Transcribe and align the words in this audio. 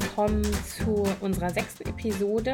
willkommen 0.00 0.42
zu 0.64 1.04
unserer 1.20 1.50
sechsten 1.50 1.88
Episode 1.88 2.52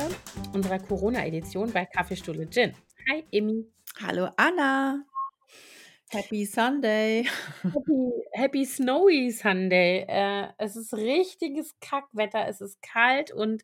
unserer 0.53 0.79
Corona-Edition 0.79 1.73
bei 1.73 1.87
Kaffeestuhle 1.87 2.47
Gin. 2.51 2.75
Hi, 3.11 3.25
Emmy. 3.33 3.65
Hallo 3.99 4.29
Anna. 4.37 5.07
Happy 6.11 6.45
Sunday. 6.45 7.27
Happy, 7.63 8.13
happy 8.33 8.67
Snowy 8.67 9.31
Sunday. 9.31 10.05
Äh, 10.07 10.49
es 10.59 10.77
ist 10.77 10.93
richtiges 10.93 11.75
Kackwetter. 11.81 12.47
Es 12.47 12.61
ist 12.61 12.83
kalt 12.83 13.33
und 13.33 13.63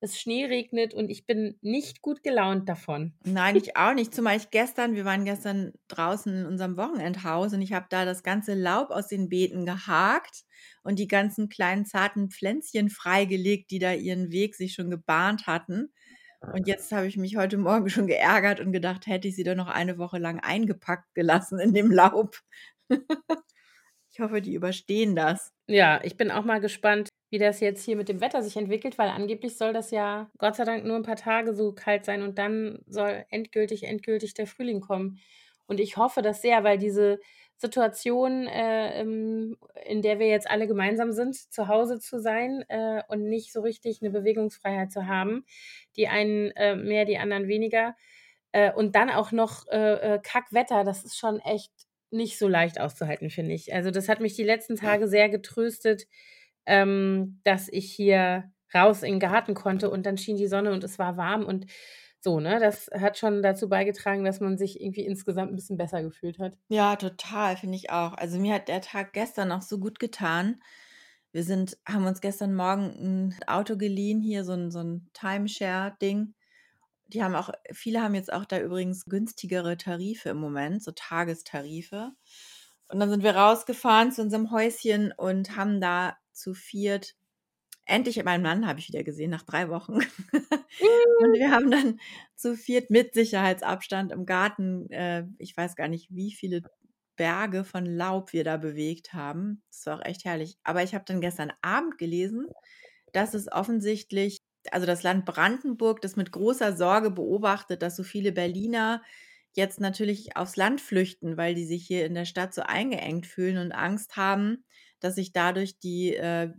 es 0.00 0.20
Schnee 0.20 0.44
regnet 0.44 0.94
und 0.94 1.10
ich 1.10 1.26
bin 1.26 1.58
nicht 1.60 2.02
gut 2.02 2.22
gelaunt 2.22 2.68
davon. 2.68 3.14
Nein, 3.24 3.56
ich 3.56 3.76
auch 3.76 3.94
nicht. 3.94 4.14
Zumal 4.14 4.36
ich 4.36 4.50
gestern, 4.50 4.94
wir 4.94 5.04
waren 5.04 5.24
gestern 5.24 5.72
draußen 5.88 6.32
in 6.32 6.46
unserem 6.46 6.76
Wochenendhaus 6.76 7.52
und 7.52 7.62
ich 7.62 7.72
habe 7.72 7.86
da 7.90 8.04
das 8.04 8.22
ganze 8.22 8.54
Laub 8.54 8.90
aus 8.90 9.08
den 9.08 9.28
Beeten 9.28 9.66
gehakt 9.66 10.44
und 10.88 10.98
die 10.98 11.06
ganzen 11.06 11.50
kleinen 11.50 11.84
zarten 11.84 12.30
Pflänzchen 12.30 12.88
freigelegt, 12.88 13.70
die 13.70 13.78
da 13.78 13.92
ihren 13.92 14.32
Weg 14.32 14.54
sich 14.54 14.72
schon 14.72 14.88
gebahnt 14.88 15.46
hatten. 15.46 15.92
Und 16.54 16.66
jetzt 16.66 16.90
habe 16.92 17.06
ich 17.06 17.18
mich 17.18 17.36
heute 17.36 17.58
Morgen 17.58 17.90
schon 17.90 18.06
geärgert 18.06 18.58
und 18.58 18.72
gedacht, 18.72 19.06
hätte 19.06 19.28
ich 19.28 19.36
sie 19.36 19.44
doch 19.44 19.54
noch 19.54 19.68
eine 19.68 19.98
Woche 19.98 20.16
lang 20.16 20.40
eingepackt 20.40 21.12
gelassen 21.12 21.60
in 21.60 21.74
dem 21.74 21.90
Laub. 21.90 22.38
ich 24.10 24.18
hoffe, 24.18 24.40
die 24.40 24.54
überstehen 24.54 25.14
das. 25.14 25.52
Ja, 25.66 26.00
ich 26.04 26.16
bin 26.16 26.30
auch 26.30 26.46
mal 26.46 26.58
gespannt, 26.58 27.10
wie 27.28 27.38
das 27.38 27.60
jetzt 27.60 27.84
hier 27.84 27.96
mit 27.96 28.08
dem 28.08 28.22
Wetter 28.22 28.42
sich 28.42 28.56
entwickelt, 28.56 28.96
weil 28.96 29.10
angeblich 29.10 29.58
soll 29.58 29.74
das 29.74 29.90
ja 29.90 30.30
Gott 30.38 30.56
sei 30.56 30.64
Dank 30.64 30.86
nur 30.86 30.96
ein 30.96 31.02
paar 31.02 31.16
Tage 31.16 31.52
so 31.52 31.74
kalt 31.74 32.06
sein 32.06 32.22
und 32.22 32.38
dann 32.38 32.78
soll 32.86 33.26
endgültig, 33.28 33.84
endgültig 33.84 34.32
der 34.32 34.46
Frühling 34.46 34.80
kommen. 34.80 35.20
Und 35.66 35.80
ich 35.80 35.98
hoffe 35.98 36.22
das 36.22 36.40
sehr, 36.40 36.64
weil 36.64 36.78
diese 36.78 37.20
Situation, 37.58 38.46
äh, 38.46 39.02
in 39.02 40.02
der 40.02 40.18
wir 40.18 40.28
jetzt 40.28 40.48
alle 40.48 40.66
gemeinsam 40.68 41.12
sind, 41.12 41.34
zu 41.36 41.68
Hause 41.68 41.98
zu 41.98 42.20
sein 42.20 42.64
äh, 42.68 43.02
und 43.08 43.28
nicht 43.28 43.52
so 43.52 43.60
richtig 43.60 44.00
eine 44.00 44.10
Bewegungsfreiheit 44.10 44.92
zu 44.92 45.06
haben, 45.06 45.44
die 45.96 46.08
einen 46.08 46.52
äh, 46.52 46.76
mehr, 46.76 47.04
die 47.04 47.18
anderen 47.18 47.48
weniger. 47.48 47.96
Äh, 48.52 48.72
und 48.72 48.94
dann 48.94 49.10
auch 49.10 49.32
noch 49.32 49.66
äh, 49.68 50.14
äh, 50.14 50.20
Kackwetter, 50.22 50.84
das 50.84 51.04
ist 51.04 51.18
schon 51.18 51.40
echt 51.40 51.72
nicht 52.10 52.38
so 52.38 52.48
leicht 52.48 52.80
auszuhalten, 52.80 53.28
finde 53.28 53.54
ich. 53.54 53.74
Also 53.74 53.90
das 53.90 54.08
hat 54.08 54.20
mich 54.20 54.34
die 54.34 54.44
letzten 54.44 54.76
Tage 54.76 55.08
sehr 55.08 55.28
getröstet, 55.28 56.06
ähm, 56.64 57.40
dass 57.44 57.68
ich 57.68 57.92
hier 57.92 58.50
raus 58.74 59.02
in 59.02 59.14
den 59.14 59.20
Garten 59.20 59.54
konnte 59.54 59.90
und 59.90 60.06
dann 60.06 60.16
schien 60.16 60.36
die 60.36 60.46
Sonne 60.46 60.72
und 60.72 60.84
es 60.84 60.98
war 60.98 61.16
warm 61.16 61.44
und 61.44 61.66
so, 62.20 62.40
ne? 62.40 62.58
Das 62.60 62.90
hat 62.92 63.18
schon 63.18 63.42
dazu 63.42 63.68
beigetragen, 63.68 64.24
dass 64.24 64.40
man 64.40 64.58
sich 64.58 64.80
irgendwie 64.80 65.04
insgesamt 65.06 65.52
ein 65.52 65.56
bisschen 65.56 65.76
besser 65.76 66.02
gefühlt 66.02 66.38
hat. 66.38 66.56
Ja, 66.68 66.96
total, 66.96 67.56
finde 67.56 67.76
ich 67.76 67.90
auch. 67.90 68.14
Also 68.14 68.38
mir 68.38 68.54
hat 68.54 68.68
der 68.68 68.80
Tag 68.80 69.12
gestern 69.12 69.52
auch 69.52 69.62
so 69.62 69.78
gut 69.78 69.98
getan. 70.00 70.60
Wir 71.32 71.44
sind, 71.44 71.78
haben 71.86 72.06
uns 72.06 72.20
gestern 72.20 72.54
Morgen 72.54 73.32
ein 73.36 73.36
Auto 73.46 73.76
geliehen, 73.76 74.20
hier 74.20 74.44
so 74.44 74.52
ein, 74.52 74.70
so 74.70 74.80
ein 74.80 75.08
Timeshare-Ding. 75.12 76.34
Die 77.08 77.22
haben 77.22 77.34
auch, 77.34 77.50
viele 77.72 78.02
haben 78.02 78.14
jetzt 78.14 78.32
auch 78.32 78.44
da 78.44 78.58
übrigens 78.60 79.04
günstigere 79.04 79.76
Tarife 79.76 80.30
im 80.30 80.38
Moment, 80.38 80.82
so 80.82 80.92
Tagestarife. 80.92 82.12
Und 82.88 83.00
dann 83.00 83.10
sind 83.10 83.22
wir 83.22 83.36
rausgefahren 83.36 84.12
zu 84.12 84.22
unserem 84.22 84.50
Häuschen 84.50 85.12
und 85.12 85.56
haben 85.56 85.80
da 85.80 86.16
zu 86.32 86.54
viert. 86.54 87.14
Endlich 87.88 88.22
meinen 88.22 88.42
Mann 88.42 88.66
habe 88.66 88.80
ich 88.80 88.88
wieder 88.88 89.02
gesehen 89.02 89.30
nach 89.30 89.42
drei 89.42 89.70
Wochen. 89.70 89.94
und 91.20 91.32
wir 91.32 91.50
haben 91.50 91.70
dann 91.70 91.98
zu 92.36 92.54
viert 92.54 92.90
mit 92.90 93.14
Sicherheitsabstand 93.14 94.12
im 94.12 94.26
Garten, 94.26 94.90
äh, 94.90 95.24
ich 95.38 95.56
weiß 95.56 95.74
gar 95.74 95.88
nicht, 95.88 96.08
wie 96.14 96.32
viele 96.32 96.62
Berge 97.16 97.64
von 97.64 97.86
Laub 97.86 98.34
wir 98.34 98.44
da 98.44 98.58
bewegt 98.58 99.14
haben. 99.14 99.62
Das 99.70 99.86
war 99.86 99.98
auch 100.00 100.04
echt 100.04 100.26
herrlich. 100.26 100.58
Aber 100.64 100.82
ich 100.82 100.94
habe 100.94 101.04
dann 101.06 101.22
gestern 101.22 101.50
Abend 101.62 101.96
gelesen, 101.96 102.46
dass 103.12 103.32
es 103.32 103.50
offensichtlich, 103.50 104.38
also 104.70 104.86
das 104.86 105.02
Land 105.02 105.24
Brandenburg, 105.24 106.02
das 106.02 106.14
mit 106.16 106.30
großer 106.30 106.76
Sorge 106.76 107.10
beobachtet, 107.10 107.80
dass 107.80 107.96
so 107.96 108.02
viele 108.04 108.32
Berliner 108.32 109.02
jetzt 109.54 109.80
natürlich 109.80 110.36
aufs 110.36 110.56
Land 110.56 110.82
flüchten, 110.82 111.38
weil 111.38 111.54
die 111.54 111.64
sich 111.64 111.86
hier 111.86 112.04
in 112.04 112.14
der 112.14 112.26
Stadt 112.26 112.52
so 112.52 112.62
eingeengt 112.62 113.26
fühlen 113.26 113.56
und 113.56 113.72
Angst 113.72 114.16
haben, 114.16 114.64
dass 115.00 115.14
sich 115.14 115.32
dadurch 115.32 115.78
die, 115.78 116.14
äh, 116.14 116.52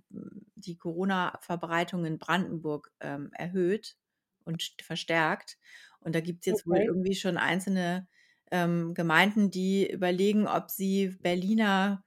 die 0.56 0.78
Corona-Verbreitung 0.78 2.06
in 2.06 2.20
Brandenburg 2.20 2.92
ähm, 3.00 3.32
erhöht 3.34 3.98
und 4.46 4.64
verstärkt. 4.82 5.58
Und 6.00 6.16
da 6.16 6.22
gibt 6.22 6.42
es 6.42 6.46
jetzt 6.46 6.66
okay. 6.66 6.80
wohl 6.80 6.86
irgendwie 6.86 7.16
schon 7.16 7.38
einzelne 7.38 8.08
ähm, 8.52 8.94
Gemeinden, 8.94 9.52
die 9.52 9.90
überlegen, 9.90 10.48
ob 10.48 10.70
sie 10.70 11.10
Berliner 11.22 12.04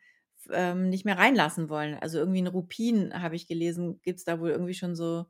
ähm, 0.50 0.88
nicht 0.88 1.04
mehr 1.04 1.19
reinlassen 1.19 1.69
wollen. 1.69 1.94
Also 1.94 2.19
irgendwie 2.19 2.41
in 2.41 2.47
Rupin, 2.47 3.22
habe 3.22 3.37
ich 3.37 3.47
gelesen, 3.47 4.00
gibt 4.03 4.19
es 4.19 4.25
da 4.25 4.41
wohl 4.41 4.50
irgendwie 4.50 4.75
schon 4.75 4.97
so 4.97 5.26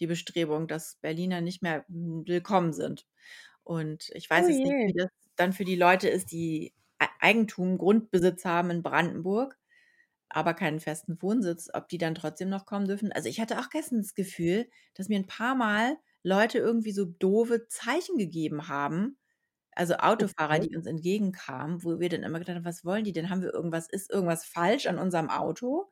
die 0.00 0.06
Bestrebung, 0.06 0.68
dass 0.68 0.96
Berliner 1.00 1.40
nicht 1.40 1.62
mehr 1.62 1.84
willkommen 1.88 2.72
sind. 2.72 3.06
Und 3.64 4.10
ich 4.14 4.28
weiß 4.28 4.46
oh 4.46 4.48
jetzt 4.48 4.58
nicht, 4.58 4.88
wie 4.88 4.92
das 4.98 5.10
dann 5.36 5.52
für 5.52 5.64
die 5.64 5.76
Leute 5.76 6.08
ist, 6.08 6.32
die 6.32 6.72
Eigentum, 7.20 7.78
Grundbesitz 7.78 8.44
haben 8.44 8.70
in 8.70 8.82
Brandenburg 8.82 9.58
aber 10.34 10.54
keinen 10.54 10.80
festen 10.80 11.20
Wohnsitz, 11.20 11.68
ob 11.72 11.88
die 11.88 11.98
dann 11.98 12.14
trotzdem 12.14 12.48
noch 12.48 12.66
kommen 12.66 12.86
dürfen. 12.86 13.12
Also 13.12 13.28
ich 13.28 13.40
hatte 13.40 13.58
auch 13.58 13.70
gestern 13.70 13.98
das 13.98 14.14
Gefühl, 14.14 14.68
dass 14.94 15.08
mir 15.08 15.18
ein 15.18 15.26
paar 15.26 15.54
Mal 15.54 15.96
Leute 16.22 16.58
irgendwie 16.58 16.92
so 16.92 17.04
doofe 17.04 17.66
Zeichen 17.68 18.16
gegeben 18.16 18.68
haben. 18.68 19.18
Also 19.74 19.94
Autofahrer, 19.96 20.56
okay. 20.56 20.68
die 20.68 20.76
uns 20.76 20.86
entgegenkamen, 20.86 21.82
wo 21.82 21.98
wir 21.98 22.08
dann 22.08 22.22
immer 22.22 22.38
gedacht 22.38 22.56
haben, 22.56 22.64
was 22.64 22.84
wollen 22.84 23.04
die 23.04 23.12
denn? 23.12 23.30
Haben 23.30 23.42
wir 23.42 23.54
irgendwas, 23.54 23.88
ist 23.88 24.10
irgendwas 24.10 24.44
falsch 24.44 24.86
an 24.86 24.98
unserem 24.98 25.30
Auto? 25.30 25.90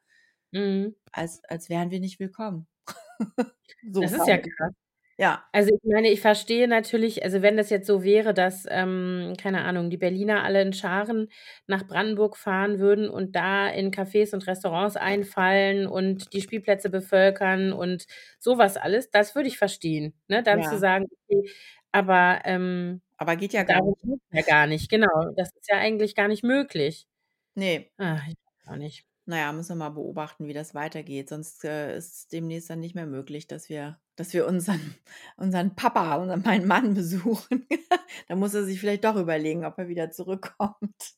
Mhm. 0.52 0.96
Als, 1.12 1.42
als 1.48 1.68
wären 1.68 1.90
wir 1.90 2.00
nicht 2.00 2.20
willkommen. 2.20 2.66
so 3.90 4.00
das 4.02 4.12
ist 4.12 4.26
ja 4.26 4.38
krass. 4.38 4.74
Ja. 5.20 5.44
Also 5.52 5.68
ich 5.74 5.82
meine, 5.84 6.08
ich 6.10 6.22
verstehe 6.22 6.66
natürlich, 6.66 7.22
also 7.22 7.42
wenn 7.42 7.58
das 7.58 7.68
jetzt 7.68 7.86
so 7.86 8.02
wäre, 8.02 8.32
dass, 8.32 8.64
ähm, 8.70 9.34
keine 9.38 9.64
Ahnung, 9.64 9.90
die 9.90 9.98
Berliner 9.98 10.42
alle 10.44 10.62
in 10.62 10.72
Scharen 10.72 11.28
nach 11.66 11.86
Brandenburg 11.86 12.38
fahren 12.38 12.78
würden 12.78 13.06
und 13.10 13.36
da 13.36 13.68
in 13.68 13.90
Cafés 13.90 14.32
und 14.32 14.46
Restaurants 14.46 14.96
einfallen 14.96 15.86
und 15.86 16.32
die 16.32 16.40
Spielplätze 16.40 16.88
bevölkern 16.88 17.74
und 17.74 18.06
sowas 18.38 18.78
alles, 18.78 19.10
das 19.10 19.34
würde 19.34 19.48
ich 19.48 19.58
verstehen. 19.58 20.14
Ne? 20.28 20.42
Dann 20.42 20.62
zu 20.62 20.78
sagen, 20.78 21.04
okay, 21.28 21.50
aber 21.92 22.40
ähm, 22.44 23.02
Aber 23.18 23.36
geht 23.36 23.52
ja 23.52 23.64
gar 23.64 23.82
nicht. 23.82 24.02
ja 24.32 24.42
gar 24.42 24.66
nicht, 24.66 24.88
genau. 24.88 25.32
Das 25.36 25.50
ist 25.54 25.68
ja 25.68 25.76
eigentlich 25.76 26.14
gar 26.14 26.28
nicht 26.28 26.44
möglich. 26.44 27.06
Nee. 27.54 27.90
Ah, 27.98 28.20
ich 28.28 28.36
weiß 28.64 28.72
auch 28.72 28.76
nicht. 28.76 29.04
Naja, 29.26 29.52
müssen 29.52 29.70
wir 29.70 29.76
mal 29.76 29.90
beobachten, 29.90 30.46
wie 30.46 30.52
das 30.52 30.74
weitergeht. 30.74 31.28
Sonst 31.28 31.64
äh, 31.64 31.96
ist 31.96 32.14
es 32.14 32.28
demnächst 32.28 32.70
dann 32.70 32.80
nicht 32.80 32.94
mehr 32.94 33.06
möglich, 33.06 33.46
dass 33.46 33.68
wir, 33.68 34.00
dass 34.16 34.32
wir 34.32 34.46
unseren, 34.46 34.80
unseren 35.36 35.74
Papa, 35.74 36.16
unseren, 36.16 36.42
meinen 36.42 36.66
Mann 36.66 36.94
besuchen. 36.94 37.66
da 38.28 38.36
muss 38.36 38.54
er 38.54 38.64
sich 38.64 38.80
vielleicht 38.80 39.04
doch 39.04 39.16
überlegen, 39.16 39.64
ob 39.64 39.78
er 39.78 39.88
wieder 39.88 40.10
zurückkommt. 40.10 41.14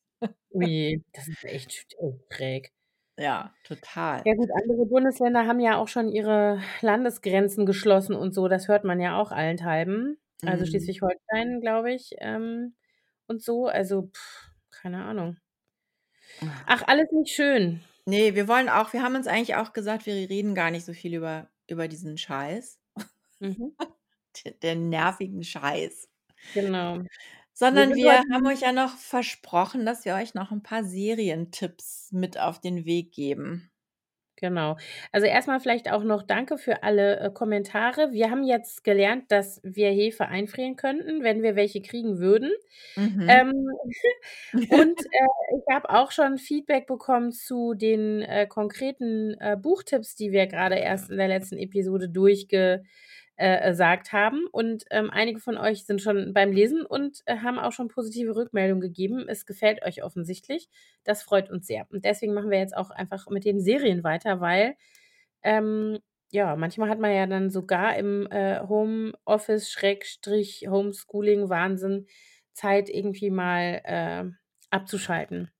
Ui, 0.50 1.02
das 1.12 1.28
ist 1.28 1.44
echt 1.44 1.96
schräg. 2.30 2.72
Ja, 3.18 3.52
total. 3.64 4.22
Ja 4.24 4.34
gut, 4.34 4.50
andere 4.52 4.86
Bundesländer 4.86 5.46
haben 5.46 5.60
ja 5.60 5.76
auch 5.76 5.88
schon 5.88 6.08
ihre 6.08 6.60
Landesgrenzen 6.80 7.66
geschlossen 7.66 8.14
und 8.14 8.34
so. 8.34 8.48
Das 8.48 8.68
hört 8.68 8.84
man 8.84 9.00
ja 9.00 9.20
auch 9.20 9.32
allenthalben. 9.32 10.18
Also 10.44 10.64
mhm. 10.64 10.68
Schleswig-Holstein, 10.68 11.60
glaube 11.60 11.92
ich, 11.92 12.14
ähm, 12.18 12.74
und 13.26 13.42
so. 13.42 13.66
Also, 13.66 14.08
pff, 14.08 14.50
keine 14.70 15.04
Ahnung. 15.04 15.36
Ach, 16.66 16.82
alles 16.86 17.10
nicht 17.12 17.34
schön. 17.34 17.82
Nee, 18.06 18.34
wir 18.34 18.48
wollen 18.48 18.68
auch 18.68 18.92
wir 18.92 19.02
haben 19.02 19.14
uns 19.14 19.26
eigentlich 19.28 19.54
auch 19.56 19.72
gesagt, 19.72 20.06
wir 20.06 20.14
reden 20.14 20.54
gar 20.54 20.70
nicht 20.70 20.84
so 20.84 20.92
viel 20.92 21.14
über 21.14 21.48
über 21.68 21.86
diesen 21.88 22.18
Scheiß. 22.18 22.78
Mhm. 23.40 23.76
D 24.44 24.54
der 24.62 24.76
nervigen 24.76 25.44
Scheiß. 25.44 26.08
Genau. 26.54 27.00
Sondern 27.54 27.94
wir 27.94 28.20
haben 28.32 28.46
euch 28.46 28.62
ja 28.62 28.72
noch 28.72 28.96
versprochen, 28.98 29.86
dass 29.86 30.04
wir 30.06 30.14
euch 30.14 30.34
noch 30.34 30.52
ein 30.52 30.62
paar 30.62 30.84
Serientipps 30.84 32.12
mit 32.12 32.38
auf 32.38 32.60
den 32.60 32.86
Weg 32.86 33.12
geben. 33.12 33.71
Genau. 34.42 34.76
Also 35.12 35.28
erstmal 35.28 35.60
vielleicht 35.60 35.88
auch 35.88 36.02
noch 36.02 36.24
danke 36.24 36.58
für 36.58 36.82
alle 36.82 37.20
äh, 37.20 37.30
Kommentare. 37.30 38.10
Wir 38.10 38.28
haben 38.28 38.42
jetzt 38.42 38.82
gelernt, 38.82 39.30
dass 39.30 39.60
wir 39.62 39.90
Hefe 39.90 40.26
einfrieren 40.26 40.74
könnten, 40.74 41.22
wenn 41.22 41.44
wir 41.44 41.54
welche 41.54 41.80
kriegen 41.80 42.18
würden. 42.18 42.50
Mhm. 42.96 43.28
Ähm, 43.28 43.52
und 44.70 45.00
äh, 45.00 45.56
ich 45.56 45.72
habe 45.72 45.90
auch 45.90 46.10
schon 46.10 46.38
Feedback 46.38 46.88
bekommen 46.88 47.30
zu 47.30 47.74
den 47.74 48.22
äh, 48.22 48.48
konkreten 48.48 49.36
äh, 49.38 49.56
Buchtipps, 49.56 50.16
die 50.16 50.32
wir 50.32 50.48
gerade 50.48 50.74
erst 50.74 51.08
in 51.08 51.18
der 51.18 51.28
letzten 51.28 51.56
Episode 51.56 52.08
durchge 52.08 52.82
äh, 53.42 53.74
sagt 53.74 54.12
haben. 54.12 54.46
Und 54.52 54.84
ähm, 54.90 55.10
einige 55.10 55.40
von 55.40 55.56
euch 55.58 55.84
sind 55.84 56.00
schon 56.00 56.32
beim 56.32 56.52
Lesen 56.52 56.86
und 56.86 57.22
äh, 57.26 57.38
haben 57.38 57.58
auch 57.58 57.72
schon 57.72 57.88
positive 57.88 58.36
Rückmeldungen 58.36 58.80
gegeben. 58.80 59.26
Es 59.28 59.46
gefällt 59.46 59.84
euch 59.84 60.02
offensichtlich. 60.04 60.68
Das 61.04 61.22
freut 61.22 61.50
uns 61.50 61.66
sehr. 61.66 61.86
Und 61.90 62.04
deswegen 62.04 62.34
machen 62.34 62.50
wir 62.50 62.58
jetzt 62.58 62.76
auch 62.76 62.90
einfach 62.90 63.28
mit 63.28 63.44
den 63.44 63.60
Serien 63.60 64.04
weiter, 64.04 64.40
weil 64.40 64.76
ähm, 65.42 65.98
ja, 66.30 66.56
manchmal 66.56 66.88
hat 66.88 66.98
man 66.98 67.12
ja 67.14 67.26
dann 67.26 67.50
sogar 67.50 67.96
im 67.96 68.26
äh, 68.30 68.60
Homeoffice, 68.60 69.70
Schrägstrich, 69.70 70.66
Homeschooling, 70.68 71.48
Wahnsinn, 71.50 72.06
Zeit 72.54 72.88
irgendwie 72.88 73.30
mal 73.30 73.80
äh, 73.84 74.24
abzuschalten. 74.70 75.50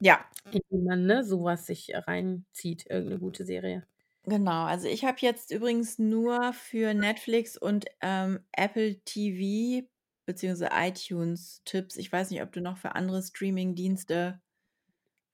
Ja. 0.00 0.24
Indem 0.50 0.84
man 0.84 1.06
ne, 1.06 1.24
sowas 1.24 1.66
sich 1.66 1.92
reinzieht, 1.94 2.86
irgendeine 2.86 3.18
gute 3.20 3.44
Serie. 3.44 3.86
Genau, 4.28 4.64
also 4.64 4.88
ich 4.88 5.04
habe 5.04 5.16
jetzt 5.20 5.50
übrigens 5.52 5.98
nur 5.98 6.52
für 6.52 6.92
Netflix 6.92 7.56
und, 7.56 7.86
ähm, 8.02 8.40
Apple 8.52 9.00
TV 9.04 9.86
beziehungsweise 10.26 10.70
iTunes 10.74 11.62
Tipps. 11.64 11.96
Ich 11.96 12.12
weiß 12.12 12.30
nicht, 12.30 12.42
ob 12.42 12.52
du 12.52 12.60
noch 12.60 12.76
für 12.78 12.94
andere 12.94 13.22
Streamingdienste 13.22 14.40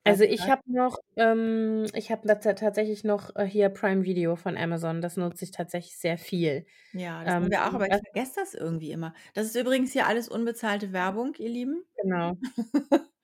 was 0.05 0.19
Also, 0.19 0.23
ich 0.23 0.47
hast? 0.47 0.49
habe 0.49 0.61
noch 0.67 0.97
ähm, 1.17 1.87
ich 1.95 2.11
habe 2.11 2.27
da 2.27 2.35
ta 2.35 2.53
tatsächlich 2.53 3.03
noch, 3.03 3.35
äh, 3.35 3.45
hier 3.45 3.69
Prime 3.69 4.03
Video 4.03 4.35
von 4.35 4.55
Amazon. 4.55 5.01
Das 5.01 5.17
nutze 5.17 5.45
ich 5.45 5.51
tatsächlich 5.51 5.97
sehr 5.97 6.17
viel. 6.19 6.65
Ja, 6.93 7.23
das 7.25 7.35
haben 7.37 7.47
Ähm, 7.47 7.51
wir 7.51 7.65
auch, 7.67 7.73
aber 7.73 7.87
ich 7.89 7.91
das 7.91 8.01
vergesse 8.13 8.33
das 8.37 8.53
irgendwie 8.53 8.91
immer. 8.91 9.13
Das 9.33 9.47
ist 9.47 9.55
übrigens 9.55 9.91
hier 9.91 10.07
alles 10.07 10.29
unbezahlte 10.29 10.93
Werbung, 10.93 11.35
ihr 11.35 11.49
Lieben. 11.49 11.83
Genau. 12.01 12.37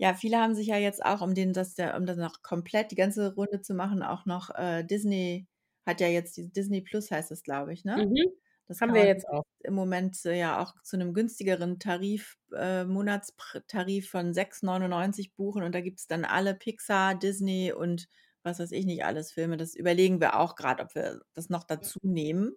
Ja, 0.00 0.14
viele 0.14 0.38
haben 0.38 0.54
sich 0.54 0.68
ja 0.68 0.76
jetzt 0.76 1.04
auch, 1.04 1.20
um 1.22 1.34
den 1.34 1.52
das 1.52 1.76
ja 1.76 1.96
um 1.96 2.06
das 2.06 2.16
noch 2.16 2.42
komplett 2.42 2.92
die 2.92 2.94
ganze 2.94 3.34
Runde 3.34 3.62
zu 3.62 3.74
machen, 3.74 4.04
auch 4.04 4.26
noch 4.26 4.50
äh, 4.54 4.84
Disney 4.84 5.48
hat 5.84 6.00
ja 6.00 6.06
jetzt 6.06 6.36
diese 6.36 6.50
Disney 6.50 6.82
Plus 6.82 7.10
heißt 7.10 7.32
das, 7.32 7.42
glaube 7.42 7.72
ich, 7.72 7.84
ne? 7.84 8.06
Mhm. 8.06 8.32
Das 8.68 8.80
Haben 8.80 8.94
wir 8.94 9.06
jetzt 9.06 9.28
auch. 9.28 9.44
im 9.60 9.74
Moment, 9.74 10.24
äh, 10.26 10.38
ja 10.38 10.62
auch 10.62 10.74
zu 10.84 10.96
'nem 10.98 11.14
günstigeren 11.14 11.78
Tarif 11.80 12.36
äh, 12.56 12.84
Monatspr 12.84 13.66
Tarif 13.68 14.10
von 14.10 14.34
6,99 14.34 15.34
buchen 15.34 15.62
und 15.64 15.74
da 15.74 15.80
gibt's 15.82 16.06
dann 16.06 16.24
alle 16.24 16.54
Pixar, 16.54 17.14
Disney 17.16 17.72
und 17.72 18.08
was 18.44 18.60
weiß 18.60 18.72
ich 18.72 18.86
nicht 18.86 19.04
alles 19.04 19.32
Filme. 19.32 19.56
Das 19.58 19.74
überlegen 19.74 20.20
wir 20.20 20.38
auch 20.38 20.56
grad, 20.56 20.80
ob 20.80 20.94
wir 20.94 21.20
das 21.34 21.48
noch 21.50 21.64
dazu 21.64 21.98
nehmen. 22.02 22.52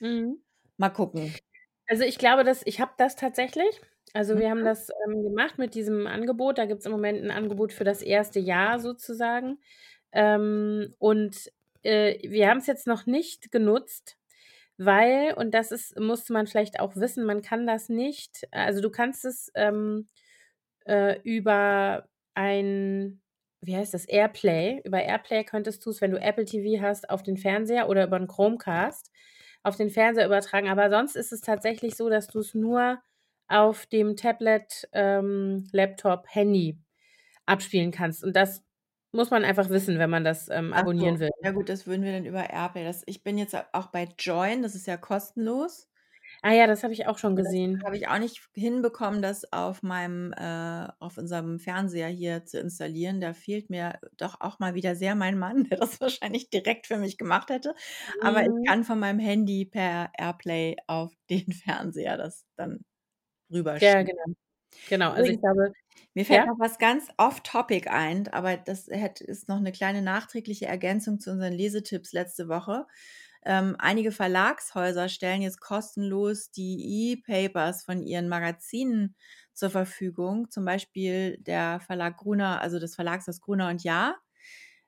Mhm. 0.00 0.40
Mal 0.78 0.90
gucken. 0.90 1.40
Also, 1.88 2.04
ich 2.04 2.18
glaube, 2.18 2.44
dass 2.44 2.62
ich 2.66 2.80
habe 2.80 2.92
das 2.96 3.16
tatsächlich. 3.16 3.80
Also, 4.14 4.38
wir 4.38 4.50
haben 4.50 4.64
Mhm. 4.64 4.64
das, 4.64 4.88
ähm, 5.06 5.22
gemacht 5.22 5.58
mit 5.58 5.74
diesem 5.74 6.06
Angebot. 6.06 6.58
Da 6.58 6.66
gibt's 6.66 6.84
im 6.86 6.92
Moment 6.92 7.20
'n 7.22 7.30
Angebot 7.30 7.72
für 7.72 7.84
das 7.84 8.02
1. 8.02 8.40
Jahr 8.40 8.80
sozusagen. 8.80 9.58
Ähm, 10.12 10.94
und, 10.98 11.50
äh, 11.82 12.18
wir 12.28 12.48
haben's 12.48 12.66
jetzt 12.66 12.86
noch 12.88 13.06
nicht 13.06 13.52
genutzt, 13.52 14.16
weil 14.78 15.34
und 15.34 15.52
das 15.54 15.72
ist 15.72 15.98
musste 16.00 16.32
man 16.32 16.46
vielleicht 16.48 16.80
auch 16.80 16.96
wissen, 16.96 17.24
man 17.24 17.42
kann 17.42 17.66
das 17.66 17.88
nicht 17.90 18.48
also, 18.52 18.80
du 18.82 18.90
kannst 18.90 19.24
es, 19.26 19.50
ähm, 19.54 20.08
äh, 20.86 21.20
über 21.24 22.08
ein 22.34 23.22
wie 23.62 23.76
heißt 23.76 23.94
das, 23.94 24.06
AirPlay 24.06 24.82
über 24.84 25.02
AirPlay 25.02 25.44
könntest 25.44 25.86
du's, 25.86 26.00
wenn 26.02 26.12
du 26.12 26.20
Apple 26.20 26.44
TV 26.46 26.82
hast, 26.82 27.10
auf 27.10 27.22
den 27.24 27.36
Fernseher 27.38 27.88
oder 27.90 28.06
über 28.06 28.16
'n 28.18 28.28
Chromecast 28.28 29.10
auf 29.64 29.76
den 29.76 29.90
Fernseher 29.90 30.26
übertragen. 30.26 30.68
Aber 30.70 30.90
sonst 30.90 31.16
ist 31.16 31.32
es 31.32 31.42
tatsächlich 31.42 31.96
so, 31.96 32.10
dass 32.10 32.28
du's 32.28 32.54
nur 32.54 33.00
auf 33.50 33.86
dem 33.86 34.16
Tablet, 34.16 34.88
ähm, 34.92 35.68
Laptop, 35.72 36.26
Handy 36.28 36.78
abspielen 37.46 37.92
kannst. 37.92 38.24
Und 38.24 38.36
das 38.36 38.64
muss 39.12 39.30
man 39.30 39.44
einfach 39.44 39.70
wissen, 39.70 39.98
wenn 39.98 40.10
man 40.10 40.24
das, 40.24 40.48
ähm, 40.50 40.72
Ach 40.72 40.86
so, 40.96 41.04
abonnieren 41.04 41.20
will. 41.20 41.30
ja 41.42 41.50
gut, 41.52 41.68
das 41.68 41.86
würden 41.86 42.02
wir 42.04 42.12
dann 42.12 42.24
über 42.26 42.48
AirPlay 42.50 42.84
das 42.84 43.02
ich 43.06 43.22
bin 43.22 43.38
jetzt 43.38 43.54
auch 43.72 43.88
bei 43.88 44.08
Joyn, 44.18 44.62
das 44.62 44.74
ist 44.74 44.86
ja 44.86 44.96
kostenlos. 44.96 45.88
Ah 46.42 46.52
ja, 46.52 46.66
das 46.66 46.82
habe 46.82 46.92
ich 46.92 47.06
auch 47.06 47.18
schon 47.18 47.34
gesehen. 47.36 47.84
habe 47.84 47.96
ich 47.96 48.08
auch 48.08 48.18
nicht 48.18 48.42
hinbekommen, 48.54 49.22
das 49.22 49.50
auf 49.52 49.82
meinem 49.82 50.32
äh, 50.34 50.88
auf 50.98 51.16
unserem 51.18 51.58
Fernseher 51.58 52.08
hier 52.08 52.44
zu 52.44 52.60
installieren. 52.60 53.20
Da 53.20 53.32
fehlt 53.32 53.70
mir 53.70 53.98
doch 54.18 54.40
auch 54.40 54.58
mal 54.58 54.74
wieder 54.74 54.94
sehr 54.96 55.14
mein 55.14 55.38
Mann, 55.38 55.64
der 55.64 55.78
das 55.78 56.00
wahrscheinlich 56.00 56.50
direkt 56.50 56.86
für 56.86 56.98
mich 56.98 57.16
gemacht 57.18 57.48
hätte. 57.50 57.74
Aber 58.20 58.42
ich 58.42 58.48
Mhm. 58.52 58.66
kann 58.66 58.84
von 58.84 58.98
meinem 58.98 59.18
Handy 59.18 59.64
per 59.64 60.10
AirPlay 60.18 60.76
auf 60.86 61.12
den 61.30 61.52
Fernseher 61.52 62.16
das 62.18 62.46
dann 62.56 62.80
Ja, 63.80 64.02
rüberschieben. 64.02 64.02
genau. 64.02 64.24
Genau, 64.88 65.12
also, 65.12 65.30
ich 65.32 65.38
Übrigens, 65.38 65.40
glaube 65.40 65.74
mir 66.14 66.26
fällt 66.26 66.44
ja? 66.44 66.46
noch 66.46 66.58
was 66.60 66.78
ganz 66.78 67.08
off 67.18 67.40
topic 67.42 67.88
ein, 67.90 68.28
aber 68.28 68.56
das 68.58 68.88
ist 68.88 69.48
noch 69.48 69.60
'ne 69.60 69.72
kleine 69.72 70.02
nachträgliche 70.02 70.66
Ergänzung 70.66 71.20
zu 71.20 71.30
unseren 71.32 71.52
Lesetipps 71.54 72.12
letzte 72.12 72.48
Woche. 72.48 72.86
Ähm, 73.44 73.76
einige 73.80 74.12
Verlagshäuser 74.12 75.08
stellen 75.10 75.42
jetzt 75.42 75.60
kostenlos 75.60 76.50
die 76.52 77.12
E-Papers 77.12 77.84
von 77.84 78.02
ihren 78.02 78.28
Magazinen 78.28 79.16
zur 79.54 79.70
Verfügung, 79.70 80.50
zum 80.50 80.64
Beispiel 80.66 81.38
der 81.40 81.80
Verlag 81.80 82.16
Gruner 82.18 82.60
also, 82.62 82.78
das 82.80 82.94
Verlagshaus 82.96 83.40
Gruner 83.42 83.70
und 83.70 83.84
Jahr. 83.84 84.16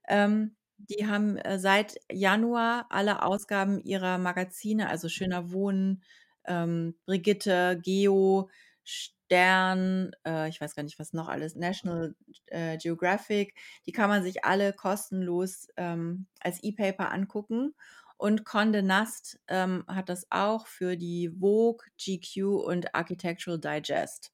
Ähm, 0.09 0.57
die 0.79 1.07
haben, 1.09 1.37
äh, 1.39 1.59
seit 1.61 1.97
Januar 2.13 2.87
alle 2.91 3.23
Ausgaben 3.25 3.81
ihrer 3.83 4.19
Magazine, 4.19 4.89
also, 4.91 5.09
Schöner 5.09 5.53
Wohnen, 5.53 6.03
ähm, 6.47 6.97
Brigitte, 7.07 7.79
Geo, 7.83 8.51
Stern, 8.85 10.13
äh, 10.27 10.49
ich 10.49 10.61
weiß 10.61 10.75
gar 10.75 10.83
nicht, 10.83 10.99
was 10.99 11.13
noch 11.13 11.29
alles, 11.29 11.55
National, 11.57 12.15
äh, 12.47 12.77
Geographic, 12.79 13.55
die 13.87 13.93
kann 13.93 14.09
man 14.11 14.23
sich 14.23 14.45
alle 14.45 14.73
kostenlos, 14.73 15.69
ähm, 15.77 16.27
als 16.41 16.63
E-Paper 16.63 17.11
angucken. 17.13 17.75
Und 18.19 18.45
Condé 18.47 18.83
Nast, 18.83 19.41
ähm, 19.49 19.85
hat 19.89 20.09
das 20.09 20.27
auch 20.31 20.67
für 20.69 20.97
die 20.97 21.29
Vogue, 21.41 21.85
GQ 21.99 22.57
und 22.65 22.95
Architectural 22.95 23.59
Digest 23.61 24.33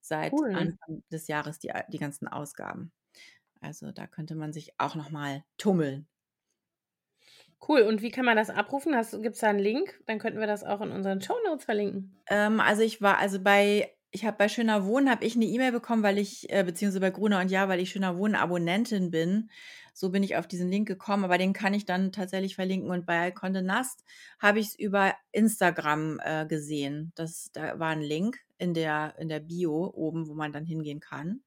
seit 0.00 0.32
Cool. 0.32 0.52
Anfang 0.52 1.02
des 1.12 1.28
Jahres 1.28 1.58
die 1.58 1.72
die 1.88 1.98
ganzen 1.98 2.28
Ausgaben. 2.28 2.92
Also, 3.60 3.92
da 3.92 4.06
könnte 4.06 4.34
man 4.36 4.52
sich 4.52 4.74
auch 4.78 4.94
noch 4.96 5.10
mal 5.10 5.44
tummeln. 5.58 6.08
Cool. 7.66 7.82
Und 7.82 8.00
wie 8.02 8.10
kann 8.10 8.24
man 8.24 8.36
das 8.36 8.48
abrufen? 8.50 8.92
Du 9.10 9.20
gibt's 9.20 9.40
da 9.40 9.48
'n 9.50 9.58
Link? 9.58 10.00
Dann 10.06 10.18
könnten 10.18 10.40
wir 10.40 10.46
das 10.46 10.64
auch 10.64 10.80
in 10.80 10.90
unseren 10.90 11.20
Shownotes 11.20 11.64
verlinken. 11.64 12.20
Ähm, 12.28 12.60
also, 12.60 12.82
ich 12.82 13.00
war 13.02 13.18
also, 13.18 13.40
bei 13.42 13.90
ich 14.12 14.24
habe 14.24 14.36
bei 14.38 14.48
Schöner 14.48 14.86
Wohnen 14.86 15.08
habe 15.08 15.24
ich 15.24 15.36
'ne 15.36 15.44
E-Mail 15.44 15.70
bekommen, 15.72 16.02
weil 16.02 16.18
ich 16.18 16.50
äh, 16.50 16.64
beziehungsweise 16.64 17.00
bei 17.00 17.10
Gruner 17.10 17.40
und 17.40 17.50
Jahr, 17.50 17.68
weil 17.68 17.78
ich 17.80 17.90
Schöner 17.90 18.18
Wohnen 18.18 18.34
Abonnentin 18.34 19.10
bin. 19.12 19.50
So 19.94 20.10
bin 20.10 20.22
ich 20.24 20.36
auf 20.36 20.48
diesen 20.48 20.68
Link 20.70 20.88
gekommen, 20.88 21.24
aber 21.24 21.38
den 21.38 21.52
kann 21.52 21.74
ich 21.74 21.84
dann 21.86 22.10
tatsächlich 22.12 22.56
verlinken. 22.56 22.90
Und 22.90 23.06
bei 23.06 23.28
Condé 23.28 23.62
Nast 23.62 24.04
habe 24.40 24.58
ich's 24.60 24.74
über 24.74 25.14
Instagram, 25.32 26.18
äh, 26.24 26.46
gesehen. 26.46 27.12
Das 27.14 27.50
da 27.52 27.78
war 27.78 27.92
'n 27.92 28.00
Link 28.00 28.38
in 28.58 28.74
der 28.74 29.14
in 29.18 29.28
der 29.28 29.40
Bio 29.40 29.92
oben, 29.94 30.26
wo 30.28 30.34
man 30.34 30.52
dann 30.52 30.64
hingehen 30.66 30.98
kann. 31.00 31.40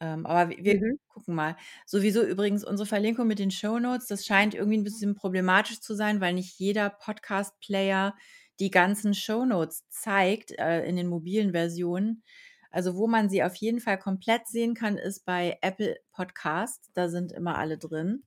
Ähm, 0.00 0.26
aber 0.26 0.50
wir 0.50 0.80
Mhm. 0.80 0.98
gucken 1.08 1.34
mal. 1.34 1.56
Sowieso 1.86 2.22
übrigens 2.24 2.64
unsere 2.64 2.86
Verlinkung 2.86 3.26
mit 3.26 3.38
den 3.38 3.50
Shownotes, 3.50 4.06
das 4.06 4.24
scheint 4.26 4.54
irgendwie 4.54 4.78
'n 4.78 4.84
bisschen 4.84 5.14
problematisch 5.14 5.80
zu 5.80 5.94
sein, 5.94 6.20
weil 6.20 6.34
nicht 6.34 6.58
jeder 6.58 6.90
Podcast-Player 6.90 8.16
die 8.60 8.70
ganzen 8.70 9.14
Shownotes 9.14 9.84
zeigt, 9.90 10.52
äh, 10.58 10.84
in 10.86 10.96
den 10.96 11.08
mobilen 11.08 11.52
Versionen. 11.52 12.22
Also, 12.70 12.96
wo 12.96 13.06
man 13.08 13.28
sie 13.30 13.42
auf 13.42 13.54
jeden 13.56 13.80
Fall 13.80 13.98
komplett 13.98 14.46
sehen 14.48 14.74
kann, 14.74 14.96
ist 14.98 15.24
bei 15.24 15.58
Apple 15.62 15.96
Podcasts, 16.12 16.90
da 16.94 17.08
sind 17.08 17.32
immer 17.32 17.58
alle 17.58 17.78
drin 17.78 18.22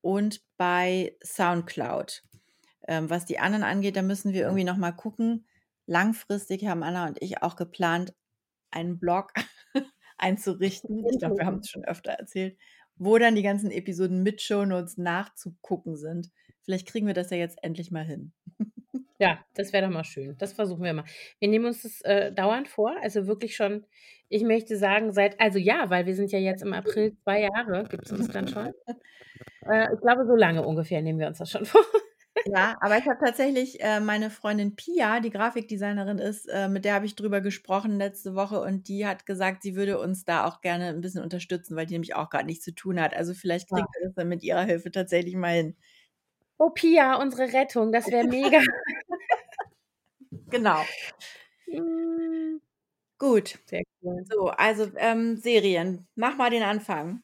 und 0.00 0.42
bei 0.56 1.16
Soundcloud. 1.24 2.22
Ähm, 2.88 3.10
was 3.10 3.26
die 3.26 3.38
anderen 3.40 3.64
angeht, 3.64 3.96
da 3.96 4.02
müssen 4.02 4.32
wir 4.34 4.42
irgendwie 4.42 4.64
noch 4.64 4.76
mal 4.78 4.92
gucken. 4.92 5.46
Langfristig 5.86 6.66
haben 6.66 6.82
Anna 6.84 7.06
und 7.08 7.22
ich 7.22 7.42
auch 7.42 7.56
geplant, 7.56 8.14
einen 8.72 8.98
Blog 9.00 9.32
einzurichten. 10.18 11.04
Ich 11.10 11.18
glaube, 11.18 11.38
wir 11.38 11.46
haben's 11.46 11.70
schon 11.70 11.84
öfter 11.84 12.12
erzählt, 12.12 12.56
wo 12.96 13.18
dann 13.18 13.34
die 13.34 13.42
ganzen 13.42 13.70
Episoden 13.70 14.22
mit 14.22 14.42
Shownotes 14.42 14.98
nachzugucken 14.98 15.96
sind. 15.96 16.30
Vielleicht 16.62 16.88
kriegen 16.88 17.06
wir 17.06 17.14
das 17.14 17.30
ja 17.30 17.36
jetzt 17.36 17.58
endlich 17.62 17.90
mal 17.90 18.04
hin. 18.04 18.32
Ja, 19.20 19.44
das 19.54 19.72
wäre 19.72 19.84
doch 19.84 19.92
mal 19.92 20.04
schön. 20.04 20.36
Das 20.38 20.52
versuchen 20.52 20.84
wir 20.84 20.92
mal. 20.92 21.04
Wir 21.40 21.48
nehmen 21.48 21.66
uns 21.66 21.82
das, 21.82 22.00
äh, 22.02 22.32
dauernd 22.32 22.68
vor, 22.68 22.94
also, 23.02 23.26
wirklich 23.26 23.56
schon 23.56 23.84
ich 24.28 24.42
möchte 24.42 24.76
sagen, 24.76 25.12
seit 25.12 25.40
also, 25.40 25.58
ja, 25.58 25.88
weil 25.90 26.06
wir 26.06 26.14
sind 26.14 26.30
ja 26.32 26.38
jetzt 26.38 26.62
im 26.62 26.72
April 26.72 27.16
2 27.24 27.40
Jahre 27.42 27.84
gibt's 27.88 28.12
uns 28.12 28.28
dann 28.28 28.48
schon. 28.48 28.72
Äh, 29.70 29.94
ich 29.94 30.00
glaube, 30.00 30.24
so 30.26 30.34
lange 30.34 30.66
ungefähr 30.66 31.00
nehmen 31.00 31.20
wir 31.20 31.28
uns 31.28 31.38
das 31.38 31.50
schon 31.50 31.64
vor. 31.66 31.82
Ja, 32.50 32.76
aber 32.80 32.98
ich 32.98 33.04
habe 33.08 33.18
tatsächlich 33.18 33.80
äh, 33.80 33.98
meine 33.98 34.30
Freundin 34.30 34.76
Pia, 34.76 35.18
die 35.18 35.30
Grafikdesignerin 35.30 36.18
ist, 36.18 36.46
äh, 36.48 36.68
mit 36.68 36.84
der 36.84 36.94
habe 36.94 37.04
ich 37.04 37.16
drüber 37.16 37.40
gesprochen 37.40 37.98
letzte 37.98 38.34
Woche 38.36 38.60
und 38.60 38.86
die 38.86 39.06
hat 39.06 39.26
gesagt, 39.26 39.62
sie 39.62 39.74
würde 39.74 39.98
uns 39.98 40.24
da 40.24 40.46
auch 40.46 40.60
gerne 40.60 40.90
'n 40.90 41.00
bisschen 41.00 41.22
unterstützen, 41.22 41.74
weil 41.74 41.86
die 41.86 41.94
nämlich 41.94 42.14
auch 42.14 42.30
grad 42.30 42.46
nichts 42.46 42.64
zu 42.64 42.72
tun 42.74 43.00
hat. 43.00 43.12
Also, 43.14 43.34
vielleicht 43.34 43.68
kriegen 43.68 43.86
Ja. 43.86 43.92
wir 43.92 44.06
das 44.06 44.14
dann 44.14 44.28
mit 44.28 44.44
ihrer 44.44 44.62
Hilfe 44.62 44.92
tatsächlich 44.92 45.34
mal 45.34 45.52
hin. 45.54 45.76
Oh, 46.60 46.70
Pia, 46.70 47.14
unsere 47.20 47.52
Rettung, 47.52 47.92
das 47.92 48.10
wäre 48.10 48.24
mega. 48.24 48.58
Genau. 50.50 50.94
Hm. 51.68 52.60
Gut. 53.18 53.58
Sehr 53.66 53.82
cool. 54.02 54.28
So, 54.30 54.48
also, 54.50 54.90
ähm, 54.96 55.36
Serien. 55.36 56.06
Mach 56.14 56.36
mal 56.36 56.50
den 56.50 56.62
Anfang. 56.62 57.22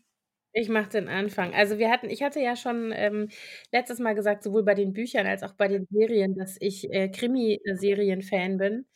Ich 0.57 0.69
mache 0.69 0.89
den 0.91 1.09
Anfang. 1.09 1.53
Also, 1.53 1.79
wir 1.79 1.91
hatten 1.91 2.09
ich 2.09 2.23
hatte 2.23 2.39
ja 2.41 2.55
schon, 2.55 2.93
ähm, 2.95 3.29
letztes 3.73 3.99
Mal 3.99 4.15
gesagt, 4.15 4.45
sowohl 4.45 4.63
bei 4.63 4.75
den 4.75 4.93
Büchern 4.93 5.27
als 5.27 5.43
auch 5.43 5.53
bei 5.55 5.67
den 5.67 5.85
Serien, 5.91 6.37
dass 6.37 6.57
ich, 6.61 6.89
äh, 6.93 7.09
Krimiserien-Fan 7.09 8.57
bin 8.59 8.87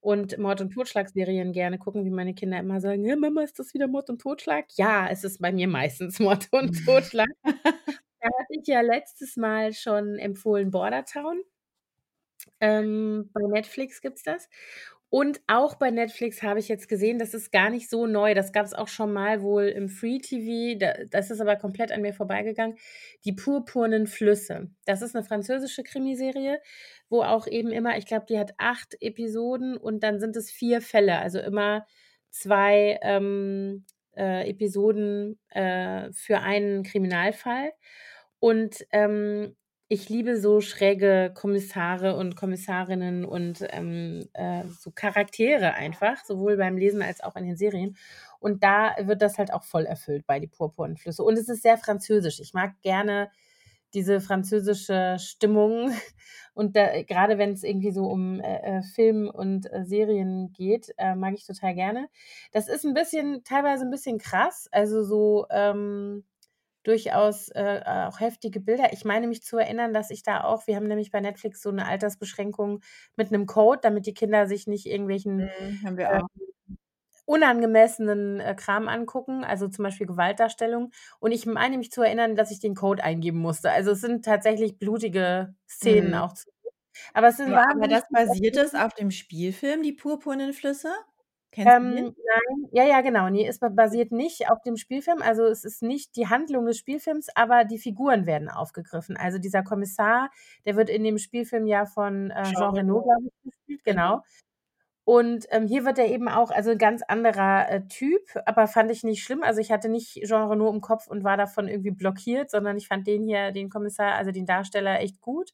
und 0.00 0.38
Mord 0.38 0.60
und 0.62 0.70
Totschlag-Serien 0.72 1.52
gerne 1.52 1.78
gucken, 1.78 2.04
wie 2.06 2.10
meine 2.10 2.34
Kinder 2.34 2.58
immer 2.58 2.80
sagen: 2.80 3.04
„Hä, 3.04 3.16
Mama, 3.16 3.42
ist 3.42 3.58
das 3.58 3.74
wieder 3.74 3.88
Mord 3.88 4.08
und 4.10 4.22
Totschlag?“ 4.22 4.66
Ja, 4.76 5.06
es 5.10 5.22
ist 5.24 5.40
bei 5.42 5.52
mir 5.52 5.68
meistens 5.68 6.18
Mord 6.20 6.48
und 6.52 6.74
Totschlag. 6.86 7.28
Da 8.22 8.28
hatte 8.40 8.54
ich 8.60 8.66
ja 8.68 8.80
letztes 8.82 9.36
Mal 9.36 9.72
schon 9.74 10.16
empfohlen 10.18 10.70
Bordertown. 10.70 11.42
Ähm, 12.60 13.30
bei 13.32 13.42
Netflix 13.48 14.00
gibt's 14.00 14.22
das. 14.22 14.48
Und 15.14 15.42
auch 15.46 15.74
bei 15.74 15.90
Netflix 15.90 16.42
habe 16.42 16.58
ich 16.58 16.68
jetzt 16.68 16.88
gesehen, 16.88 17.18
das 17.18 17.34
ist 17.34 17.52
gar 17.52 17.68
nicht 17.68 17.90
so 17.90 18.06
neu. 18.06 18.32
Das 18.32 18.50
gab's 18.50 18.72
auch 18.72 18.88
schon 18.88 19.12
mal 19.12 19.42
wohl 19.42 19.64
im 19.64 19.90
Free 19.90 20.20
TV. 20.20 20.78
Da 20.78 20.94
das 21.10 21.30
ist 21.30 21.38
aber 21.42 21.56
komplett 21.56 21.92
an 21.92 22.00
mir 22.00 22.14
vorbeigegangen. 22.14 22.78
Die 23.26 23.34
purpurnen 23.34 24.06
Flüsse. 24.06 24.70
Das 24.86 25.02
ist 25.02 25.14
'ne 25.14 25.22
französische 25.22 25.82
Krimiserie, 25.82 26.60
wo 27.10 27.20
auch 27.22 27.46
eben 27.46 27.72
immer 27.72 27.98
ich 27.98 28.06
glaube, 28.06 28.24
die 28.26 28.38
hat 28.38 28.54
8 28.56 28.96
Episoden 29.02 29.76
und 29.76 30.02
dann 30.02 30.18
sind 30.18 30.34
es 30.34 30.50
4 30.50 30.80
Fälle, 30.80 31.18
also 31.18 31.40
immer 31.40 31.84
2, 32.30 32.98
ähm, 33.02 33.84
äh, 34.16 34.48
Episoden, 34.48 35.38
äh, 35.50 36.10
für 36.14 36.40
einen 36.40 36.84
Kriminalfall. 36.84 37.72
Und, 38.40 38.86
ähm, 38.92 39.56
ich 39.92 40.08
liebe 40.08 40.40
so 40.40 40.60
schräge 40.60 41.32
Kommissare 41.34 42.16
und 42.16 42.36
Kommissarinnen 42.36 43.24
und, 43.24 43.64
ähm, 43.70 44.28
äh, 44.34 44.64
so 44.80 44.90
Charaktere 44.92 45.74
einfach, 45.74 46.24
sowohl 46.24 46.56
beim 46.56 46.76
Lesen 46.78 47.02
als 47.02 47.20
auch 47.22 47.36
in 47.36 47.44
den 47.46 47.56
Serien. 47.56 47.96
Und 48.40 48.62
da 48.64 48.94
wird 49.02 49.22
das 49.22 49.38
halt 49.38 49.52
auch 49.52 49.64
voll 49.64 49.84
erfüllt 49.86 50.26
bei 50.26 50.40
„Die 50.40 50.46
purpurnen 50.48 50.96
Flüsse“. 50.96 51.22
Und 51.24 51.38
es 51.38 51.48
ist 51.48 51.62
sehr 51.62 51.78
französisch. 51.78 52.40
Ich 52.40 52.54
mag 52.54 52.80
gerne 52.82 53.30
diese 53.94 54.20
französische 54.20 55.16
Stimmung 55.20 55.92
und 56.54 56.76
da 56.76 57.02
grade 57.02 57.38
wenn's 57.38 57.62
irgendwie 57.64 57.92
so 57.92 58.06
um, 58.06 58.40
äh, 58.40 58.78
äh, 58.78 58.82
Film 58.82 59.28
und, 59.30 59.70
äh, 59.72 59.84
Serien 59.84 60.52
geht, 60.52 60.92
äh, 60.98 61.14
mag 61.14 61.34
ich 61.34 61.46
total 61.46 61.74
gerne. 61.74 62.08
Das 62.52 62.68
ist 62.68 62.84
'n 62.86 62.94
bisschen 62.94 63.44
teilweise 63.44 63.84
'n 63.84 63.90
bisschen 63.90 64.18
krass, 64.18 64.68
also 64.72 65.02
so, 65.04 65.46
ähm, 65.50 66.24
durchaus, 66.84 67.48
äh, 67.50 67.80
auch 68.08 68.20
heftige 68.20 68.60
Bilder. 68.60 68.92
Ich 68.92 69.04
meine 69.04 69.28
mich 69.28 69.42
zu 69.44 69.58
erinnern, 69.58 69.92
dass 69.94 70.10
ich 70.10 70.22
da 70.22 70.44
auch 70.44 70.66
wir 70.66 70.76
haben 70.76 70.86
nämlich 70.88 71.10
bei 71.12 71.20
Netflix 71.20 71.62
so 71.62 71.70
'ne 71.72 71.86
Altersbeschränkung 71.86 72.80
mit 73.16 73.30
'nem 73.32 73.46
Code, 73.46 73.80
damit 73.82 74.06
die 74.06 74.14
Kinder 74.14 74.46
sich 74.46 74.66
nicht 74.66 74.86
irgendwelchen, 74.86 75.54
Mhm, 75.82 75.98
auch. 76.04 76.28
unangemessenen, 77.26 78.40
äh, 78.40 78.54
Kram 78.56 78.88
angucken, 78.88 79.44
also 79.44 79.68
zum 79.68 79.84
Beispiel 79.84 80.06
Gewaltdarstellung. 80.08 80.92
Und 81.20 81.32
ich 81.32 81.46
meine 81.46 81.78
mich 81.78 81.92
zu 81.92 82.02
erinnern, 82.02 82.36
dass 82.36 82.50
ich 82.52 82.60
den 82.60 82.74
Code 82.76 83.04
eingeben 83.04 83.38
musste. 83.40 83.70
Also, 83.72 83.92
es 83.92 84.00
sind 84.02 84.24
tatsächlich 84.24 84.78
blutige 84.78 85.54
Szenen 85.68 86.14
Mhm. 86.14 86.16
auch 86.16 86.34
zu 86.34 86.44
sehen. 86.62 86.72
Aber 87.14 87.28
es 87.28 87.38
sind 87.38 87.54
Aber 87.54 87.64
aber 87.74 87.88
das 87.88 88.04
basiert 88.12 88.56
geschrieben. 88.56 88.74
auf 88.76 88.94
dem 88.94 89.10
Spielfilm 89.10 89.82
„Die 89.82 89.92
purpurnen 89.92 90.52
Flüsse“? 90.52 90.92
Kennst 91.52 91.82
du? 91.82 91.86
Ähm, 91.86 92.14
nein. 92.16 92.68
Ja, 92.72 92.84
ja, 92.84 93.00
genau. 93.02 93.28
Ne, 93.30 93.46
es 93.46 93.60
ba 93.60 93.68
basiert 93.68 94.10
nicht 94.10 94.50
auf 94.50 94.60
dem 94.62 94.76
Spielfilm. 94.76 95.22
Also, 95.22 95.44
es 95.44 95.64
ist 95.64 95.82
nicht 95.82 96.16
die 96.16 96.26
Handlung 96.28 96.66
des 96.66 96.76
Spielfilms, 96.78 97.28
aber 97.36 97.64
die 97.64 97.78
Figuren 97.78 98.26
werden 98.26 98.48
aufgegriffen. 98.48 99.16
Also, 99.16 99.38
dieser 99.38 99.62
Kommissar, 99.62 100.30
der 100.66 100.76
wird 100.76 100.90
in 100.90 101.04
dem 101.04 101.18
Spielfilm 101.18 101.66
ja 101.66 101.86
von, 101.86 102.30
äh, 102.30 102.54
Jean 102.54 102.54
Jean 102.54 102.74
Reno, 102.74 102.98
Reno. 102.98 103.04
glaube 103.04 103.26
ich, 103.28 103.32
gespielt, 103.52 103.84
Genau. 103.84 104.16
genau. 104.16 104.24
Und, 105.04 105.46
ähm, 105.50 105.66
hier 105.68 105.84
wird 105.84 105.98
er 105.98 106.08
eben 106.08 106.28
auch 106.28 106.50
also 106.52 106.70
'n 106.72 106.78
ganz 106.78 107.02
anderer, 107.02 107.68
äh, 107.70 107.82
Typ, 107.88 108.22
aber 108.46 108.68
fand 108.68 108.90
ich 108.92 109.04
nicht 109.04 109.24
schlimm. 109.24 109.42
Also, 109.44 109.60
ich 109.60 109.72
hatte 109.72 109.88
nicht 109.90 110.22
Jean 110.26 110.48
Reno 110.50 110.70
im 110.70 110.80
Kopf 110.82 111.08
und 111.08 111.24
war 111.24 111.36
davon 111.38 111.68
irgendwie 111.68 111.92
blockiert, 111.92 112.50
sondern 112.50 112.76
ich 112.78 112.88
fand 112.88 113.06
den 113.08 113.24
hier, 113.24 113.52
den 113.52 113.70
Kommissar 113.70 114.14
also 114.16 114.32
den 114.32 114.46
Darsteller 114.46 115.00
echt 115.00 115.20
gut. 115.20 115.52